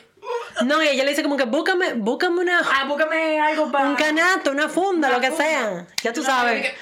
No, 0.64 0.82
y 0.82 0.88
ella 0.88 1.02
le 1.04 1.10
dice 1.10 1.22
como 1.22 1.36
que 1.36 1.44
búscame, 1.44 1.94
búscame 1.94 2.40
una, 2.40 2.60
Ah, 2.60 2.84
búscame 2.86 3.40
algo 3.40 3.70
para... 3.72 3.88
un 3.88 3.96
canato, 3.96 4.52
una 4.52 4.68
funda, 4.68 5.08
Una 5.08 5.16
lo 5.16 5.20
que 5.20 5.28
funda. 5.30 5.44
sea. 5.44 5.86
Ya 6.02 6.12
tú 6.12 6.20
Una 6.20 6.28
sabes. 6.30 6.62
que- 6.70 6.74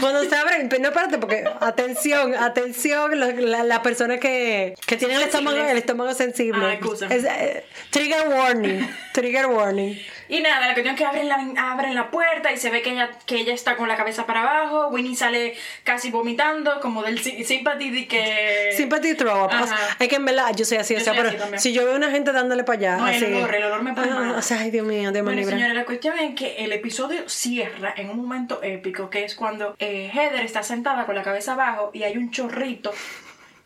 Cuando 0.00 0.24
se 0.24 0.34
abren, 0.36 0.68
no 0.80 0.88
espérate, 0.88 1.18
porque 1.18 1.44
atención, 1.60 2.34
atención, 2.34 3.18
lo- 3.20 3.30
la, 3.32 3.62
la 3.64 3.82
persona 3.82 4.18
que, 4.18 4.74
que 4.86 4.96
tiene 4.96 5.16
el 5.16 5.22
estómago, 5.22 5.56
el 5.58 5.76
estómago 5.76 6.14
sensible. 6.14 6.80
Ah. 6.82 7.06
Es, 7.10 7.24
eh, 7.24 7.64
trigger 7.90 8.28
warning, 8.28 8.88
trigger 9.12 9.46
warning. 9.46 9.98
Y 10.30 10.40
nada, 10.40 10.68
la 10.68 10.74
cuestión 10.74 10.94
es 10.94 10.98
que 10.98 11.04
abren 11.04 11.28
la, 11.28 11.70
abren 11.72 11.94
la 11.94 12.10
puerta 12.10 12.52
y 12.52 12.56
se 12.56 12.70
ve 12.70 12.82
que 12.82 12.92
ella, 12.92 13.10
que 13.26 13.36
ella 13.36 13.52
está 13.52 13.76
con 13.76 13.88
la 13.88 13.96
cabeza 13.96 14.26
para 14.26 14.42
abajo. 14.42 14.88
Winnie 14.88 15.16
sale 15.16 15.54
casi 15.84 16.10
vomitando, 16.10 16.80
como 16.80 17.02
del 17.02 17.18
sy- 17.20 17.44
sympathy 17.44 17.90
de 17.90 18.06
que... 18.08 18.70
Sympathy 18.76 19.14
throw 19.14 19.44
up. 19.44 19.50
Es 19.98 20.08
que 20.08 20.16
en 20.16 20.24
verdad 20.24 20.54
yo 20.56 20.64
soy 20.64 20.78
así, 20.78 20.94
Yo 20.94 21.00
o 21.00 21.04
sea, 21.04 21.12
pero 21.14 21.30
así 21.30 21.58
si 21.58 21.72
yo 21.72 21.84
veo 21.84 21.96
una 21.96 22.10
gente 22.10 22.32
dándole 22.32 22.64
para 22.64 22.78
allá, 22.78 22.96
No, 22.96 23.08
el 23.08 23.16
así. 23.16 23.24
olor, 23.26 23.54
el 23.54 23.64
olor 23.64 23.82
me 23.82 23.92
pone 23.92 24.08
Ah. 24.10 24.34
O 24.38 24.42
sea, 24.42 24.60
ay, 24.60 24.70
Dios 24.70 24.86
mío, 24.86 25.10
Dios 25.12 25.24
me 25.24 25.32
Bueno, 25.34 25.48
señores, 25.48 25.74
la 25.74 25.84
cuestión 25.84 26.18
es 26.18 26.34
que 26.34 26.64
el 26.64 26.72
episodio 26.72 27.28
cierra 27.28 27.92
en 27.96 28.08
un 28.10 28.16
momento 28.16 28.60
épico, 28.62 29.10
que 29.10 29.24
es 29.24 29.34
cuando 29.34 29.74
eh, 29.78 30.10
Heather 30.14 30.44
está 30.44 30.62
sentada 30.62 31.06
con 31.06 31.14
la 31.16 31.22
cabeza 31.22 31.54
abajo 31.54 31.90
y 31.92 32.04
hay 32.04 32.16
un 32.16 32.30
chorrito 32.30 32.92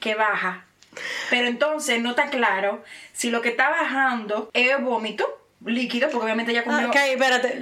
que 0.00 0.14
baja. 0.14 0.64
Pero 1.28 1.48
entonces 1.48 2.00
no 2.00 2.10
está 2.10 2.28
claro 2.30 2.82
si 3.12 3.30
lo 3.30 3.42
que 3.42 3.48
está 3.50 3.68
bajando 3.68 4.48
es 4.52 4.80
vómito 4.80 5.26
líquido, 5.64 6.08
porque 6.10 6.24
obviamente 6.24 6.52
ella 6.52 6.64
comió... 6.64 6.86
Ah, 6.86 6.90
Ok, 6.90 6.96
espérate, 6.96 7.58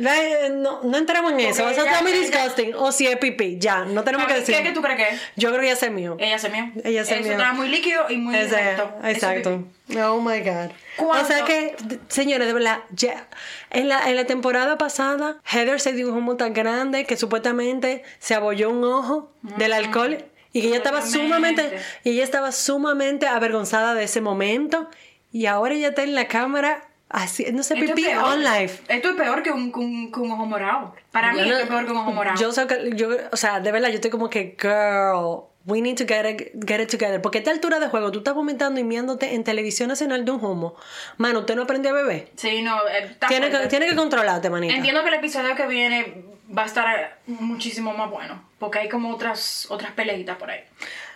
no, 0.50 0.82
no 0.82 0.98
entremos 0.98 1.32
en 1.32 1.40
eso, 1.40 1.68
eso 1.68 1.80
ella- 1.82 1.90
está 1.90 2.02
muy 2.02 2.12
ella- 2.12 2.20
disgusting. 2.20 2.74
O 2.74 2.90
si 2.92 3.06
es 3.06 3.16
pipí, 3.18 3.58
ya, 3.58 3.84
no 3.84 4.02
tenemos 4.04 4.26
que 4.26 4.34
¿Qué, 4.34 4.40
decir. 4.40 4.56
¿Qué 4.62 4.72
tú 4.72 4.82
crees 4.82 4.96
que 4.96 5.14
es? 5.14 5.20
Yo 5.36 5.50
creo 5.50 5.60
que 5.60 5.66
ya 5.68 5.76
sé 5.76 5.90
mío. 5.90 6.16
Ella 6.18 6.38
se 6.38 6.48
mió. 6.48 6.70
Ella 6.84 7.04
se 7.04 7.14
Eso 7.14 7.22
mió. 7.22 7.32
estaba 7.32 7.52
muy 7.52 7.68
líquido 7.68 8.10
y 8.10 8.16
muy. 8.16 8.34
Eso 8.36 8.56
exacto. 9.04 9.64
pipí. 9.86 9.98
Oh 10.00 10.20
my 10.20 10.40
God. 10.40 10.70
¿Cuándo? 10.96 11.24
O 11.24 11.26
sea 11.26 11.44
que, 11.44 11.76
señores, 12.08 12.46
de 12.46 12.52
verdad, 12.54 12.80
ya, 12.90 13.26
en, 13.70 13.88
la, 13.88 14.08
en 14.08 14.16
la 14.16 14.24
temporada 14.24 14.78
pasada, 14.78 15.36
Heather 15.44 15.80
se 15.80 15.92
dio 15.92 16.08
un 16.10 16.16
humo 16.18 16.36
tan 16.36 16.52
grande 16.54 17.04
que 17.04 17.16
supuestamente 17.16 18.02
se 18.18 18.34
abolló 18.34 18.70
un 18.70 18.84
ojo 18.84 19.32
del 19.42 19.72
alcohol 19.72 20.18
y 20.54 20.60
que 20.60 20.68
ella 20.68 20.76
estaba 20.78 21.02
sumamente, 21.02 21.78
y 22.04 22.10
ella 22.10 22.24
estaba 22.24 22.52
sumamente 22.52 23.26
avergonzada 23.26 23.94
de 23.94 24.04
ese 24.04 24.20
momento 24.20 24.88
y 25.30 25.46
ahora 25.46 25.74
ella 25.74 25.88
está 25.88 26.02
en 26.02 26.14
la 26.14 26.28
cámara 26.28 26.88
así, 27.12 27.44
no 27.52 27.62
sé, 27.62 27.74
Esto 27.74 27.84
es 27.86 27.90
pipí 27.92 28.04
peor. 28.08 28.24
on 28.24 28.42
life. 28.42 28.82
Esto 28.88 29.10
es 29.10 29.16
peor 29.16 29.42
que 29.42 29.50
un, 29.50 29.72
un, 29.74 30.12
un 30.14 30.30
ojo 30.32 30.46
morado. 30.46 30.94
Para 31.10 31.32
mí 31.32 31.40
esto 31.40 31.56
es 31.58 31.68
peor 31.68 31.84
que 31.84 31.92
un 31.92 31.98
ojo 31.98 32.12
morado. 32.12 32.40
Yo, 32.40 32.50
yo, 32.94 33.08
o 33.30 33.36
sea, 33.36 33.60
de 33.60 33.70
verdad, 33.72 33.88
yo 33.88 33.96
estoy 33.96 34.10
como 34.10 34.28
que, 34.30 34.56
girl, 34.60 35.44
we 35.66 35.80
need 35.80 35.96
to 35.96 36.04
get 36.06 36.28
it, 36.28 36.66
get 36.66 36.80
it 36.80 36.90
together. 36.90 37.20
Porque 37.22 37.38
a 37.38 37.40
esta 37.40 37.50
altura 37.50 37.78
de 37.78 37.88
juego, 37.88 38.10
tú 38.10 38.18
estás 38.18 38.34
vomitando 38.34 38.80
y 38.80 38.84
miándote 38.84 39.34
en 39.34 39.44
televisión 39.44 39.88
nacional 39.88 40.24
de 40.24 40.30
un 40.32 40.44
humo. 40.44 40.74
Mano, 41.18 41.40
usted 41.40 41.54
no 41.54 41.62
aprendió 41.62 41.90
a 41.92 41.94
beber. 41.94 42.30
Sí, 42.36 42.62
no, 42.62 42.76
eh, 42.88 43.16
Tiene 43.28 43.50
que, 43.50 43.58
tiene 43.68 43.86
que 43.86 43.94
controlarte, 43.94 44.50
manita. 44.50 44.74
Entiendo 44.74 45.02
que 45.02 45.08
el 45.08 45.14
episodio 45.14 45.54
que 45.54 45.66
viene 45.66 46.24
va 46.56 46.64
a 46.64 46.66
estar 46.66 47.18
muchísimo 47.26 47.92
más 47.94 48.10
bueno. 48.10 48.42
Porque 48.58 48.78
hay 48.78 48.88
como 48.88 49.10
otras, 49.10 49.66
otras 49.70 49.90
peleitas 49.92 50.36
por 50.36 50.50
ahí. 50.50 50.60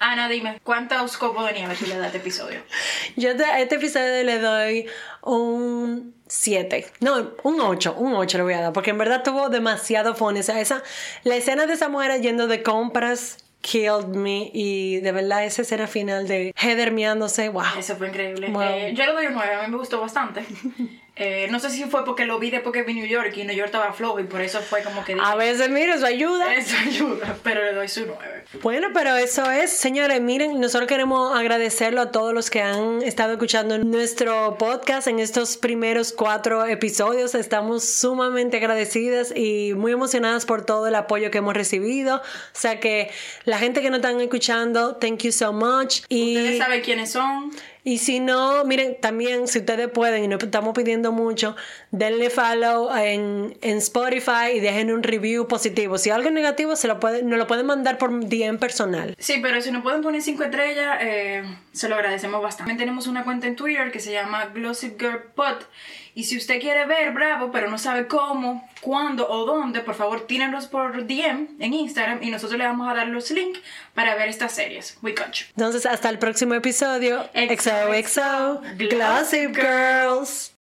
Ana, 0.01 0.29
dime, 0.29 0.61
¿cuántos 0.65 1.17
copos 1.17 1.47
de 1.47 1.53
nieve 1.53 1.75
tú 1.79 1.87
le 1.87 1.95
das 1.95 2.05
a 2.05 2.07
este 2.07 2.19
episodio? 2.19 2.61
Yo 3.17 3.37
te- 3.37 3.45
a 3.45 3.61
este 3.61 3.77
episodio 3.77 4.25
le 4.25 4.39
doy 4.39 4.87
un 5.23 6.15
7. 6.29 6.87
No, 7.01 7.33
un 7.43 7.61
8. 7.61 7.95
Un 7.99 8.15
8 8.15 8.39
le 8.39 8.45
voy 8.45 8.55
a 8.55 8.61
dar. 8.61 8.73
Porque 8.73 8.91
en 8.91 8.99
verdad 8.99 9.23
tuvo 9.23 9.49
demasiado 9.49 10.15
fun. 10.15 10.37
O 10.37 10.43
sea, 10.43 10.61
esa, 10.61 10.83
la 11.25 11.37
escena 11.37 11.67
de 11.67 11.75
esa 11.75 11.89
mujer 11.89 12.21
yendo 12.21 12.47
de 12.47 12.63
compras 12.63 13.39
killed 13.61 14.07
me. 14.09 14.51
Y 14.53 15.01
de 15.01 15.13
verdad, 15.13 15.45
esa 15.45 15.63
escena 15.63 15.87
final 15.87 16.27
de 16.29 16.53
Heather 16.57 16.93
miándose. 16.93 17.49
Wow. 17.49 17.65
Eso 17.79 17.97
fue 17.97 18.09
increíble. 18.09 18.49
Wow. 18.49 18.63
Eh, 18.63 18.93
yo 18.95 19.05
le 19.07 19.13
doy 19.13 19.27
un 19.27 19.35
9, 19.35 19.55
a 19.55 19.63
mí 19.63 19.71
me 19.71 19.77
gustó 19.79 20.01
bastante. 20.01 20.45
Eh, 21.19 21.49
no 21.51 21.59
sé 21.61 21.71
si 21.71 21.85
fue 21.85 22.05
porque 22.05 22.27
lo 22.27 22.39
vi 22.39 22.51
después 22.51 22.75
que 22.75 22.83
vi 22.83 22.93
New 22.93 23.07
York 23.07 23.33
y 23.37 23.45
New 23.45 23.57
York 23.57 23.67
estaba 23.69 23.93
flojo 23.95 24.21
y 24.21 24.25
por 24.25 24.43
eso 24.43 24.61
fue 24.61 24.83
como 24.83 25.03
que 25.03 25.15
dije, 25.15 25.25
A 25.27 25.35
veces, 25.35 25.71
mira, 25.71 25.95
eso 25.95 26.05
ayuda. 26.05 26.55
eso 26.55 26.77
ayuda, 26.87 27.37
pero 27.43 27.65
le 27.65 27.73
doy 27.73 27.89
su 27.89 28.05
9. 28.05 28.45
Bueno, 28.63 28.89
pero 28.93 29.17
eso 29.17 29.51
es, 29.51 29.71
señores, 29.71 30.21
miren, 30.21 30.61
nosotros 30.61 30.87
queremos 30.87 31.35
agradecerlo 31.35 32.03
a 32.03 32.11
todos 32.13 32.35
los 32.35 32.51
que 32.51 32.61
han 32.61 33.01
estado 33.03 33.33
escuchando 33.33 33.79
nuestro 33.79 34.57
podcast 34.59 35.07
en 35.09 35.19
estos 35.19 35.57
primeros 35.57 36.13
cuatro 36.13 36.67
episodios. 36.67 37.35
Estamos 37.35 37.85
sumamente 37.85 38.59
agradecidas 38.59 39.33
y 39.35 39.73
muy 39.75 39.93
emocionadas 39.93 40.45
por 40.45 40.67
todo 40.67 40.87
el 40.87 40.95
apoyo 40.95 41.31
que 41.31 41.39
hemos 41.39 41.55
recibido. 41.55 42.17
O 42.17 42.23
sea 42.53 42.79
que 42.79 43.11
la 43.45 43.59
gente 43.59 43.81
que 43.81 43.89
nos 43.89 43.99
están 44.01 44.21
escuchando, 44.21 44.97
thank 44.97 45.23
you 45.23 45.33
so 45.33 45.53
much. 45.55 46.03
Y 46.11 46.37
Ustedes 46.37 46.59
saben 46.59 46.83
quiénes 46.83 47.11
son. 47.11 47.51
Y 47.87 47.99
si 47.99 48.19
no, 48.19 48.65
miren, 48.65 48.97
también 49.01 49.47
si 49.47 49.61
ustedes 49.61 49.89
pueden, 49.89 50.25
y 50.25 50.27
nos 50.27 50.43
estamos 50.43 50.75
pidiendo 50.75 51.13
mucho, 51.13 51.55
denle 51.93 52.31
follow 52.31 52.93
en, 52.97 53.57
en 53.63 53.77
Spotify 53.77 54.57
y 54.57 54.59
dejen 54.59 54.91
un 54.91 55.05
review 55.05 55.47
positivo. 55.47 55.97
Si 55.97 56.11
algo 56.11 56.29
negativo, 56.31 56.75
se 56.75 56.89
lo 56.89 56.99
pueden, 56.99 57.29
nos 57.29 57.39
lo 57.39 57.47
pueden 57.47 57.65
mandar 57.65 57.97
por 57.97 58.11
DM 58.11 58.59
personal. 58.59 59.15
Sí, 59.21 59.39
pero 59.41 59.63
si 59.63 59.71
no 59.71 59.85
pueden 59.85 60.03
poner 60.03 60.21
5 60.21 60.43
estrellas, 60.43 60.99
eh, 61.01 61.45
Se 61.77 61.91
lo 61.91 61.95
agradecemos 61.97 62.43
bastante. 62.43 62.71
También 62.71 62.79
tenemos 62.79 63.07
una 63.07 63.23
cuenta 63.23 63.47
en 63.47 63.55
Twitter 63.55 63.93
que 63.93 64.01
se 64.01 64.11
llama 64.11 64.47
Glossip 64.47 64.99
Girl 64.99 65.25
Pod. 65.35 65.57
Y 66.15 66.25
si 66.25 66.39
usted 66.39 66.59
quiere 66.59 66.87
ver 66.87 67.13
Bravo, 67.13 67.51
pero 67.53 67.69
no 67.69 67.77
sabe 67.77 68.07
cómo, 68.07 68.67
cuándo 68.81 69.29
o 69.29 69.45
dónde, 69.45 69.81
por 69.83 69.95
favor, 69.95 70.27
tírenlos 70.27 70.69
por 70.69 71.07
DM 71.07 71.49
en 71.61 71.75
Instagram 71.75 72.23
y 72.23 72.31
nosotros 72.31 72.59
le 72.59 72.65
vamos 72.65 72.89
a 72.89 72.95
dar 72.95 73.09
los 73.09 73.31
links 73.31 73.61
para 73.93 74.15
ver 74.15 74.31
estas 74.31 74.53
series. 74.53 74.97
We 75.03 75.13
got 75.13 75.33
you. 75.33 75.47
Entonces, 75.51 75.85
hasta 75.85 76.09
el 76.09 76.19
próximo 76.19 76.55
episodio. 76.55 77.29
XOXO, 77.35 77.93
XOXO, 77.93 78.63
Glossip 78.79 79.55
Girls. 79.55 80.56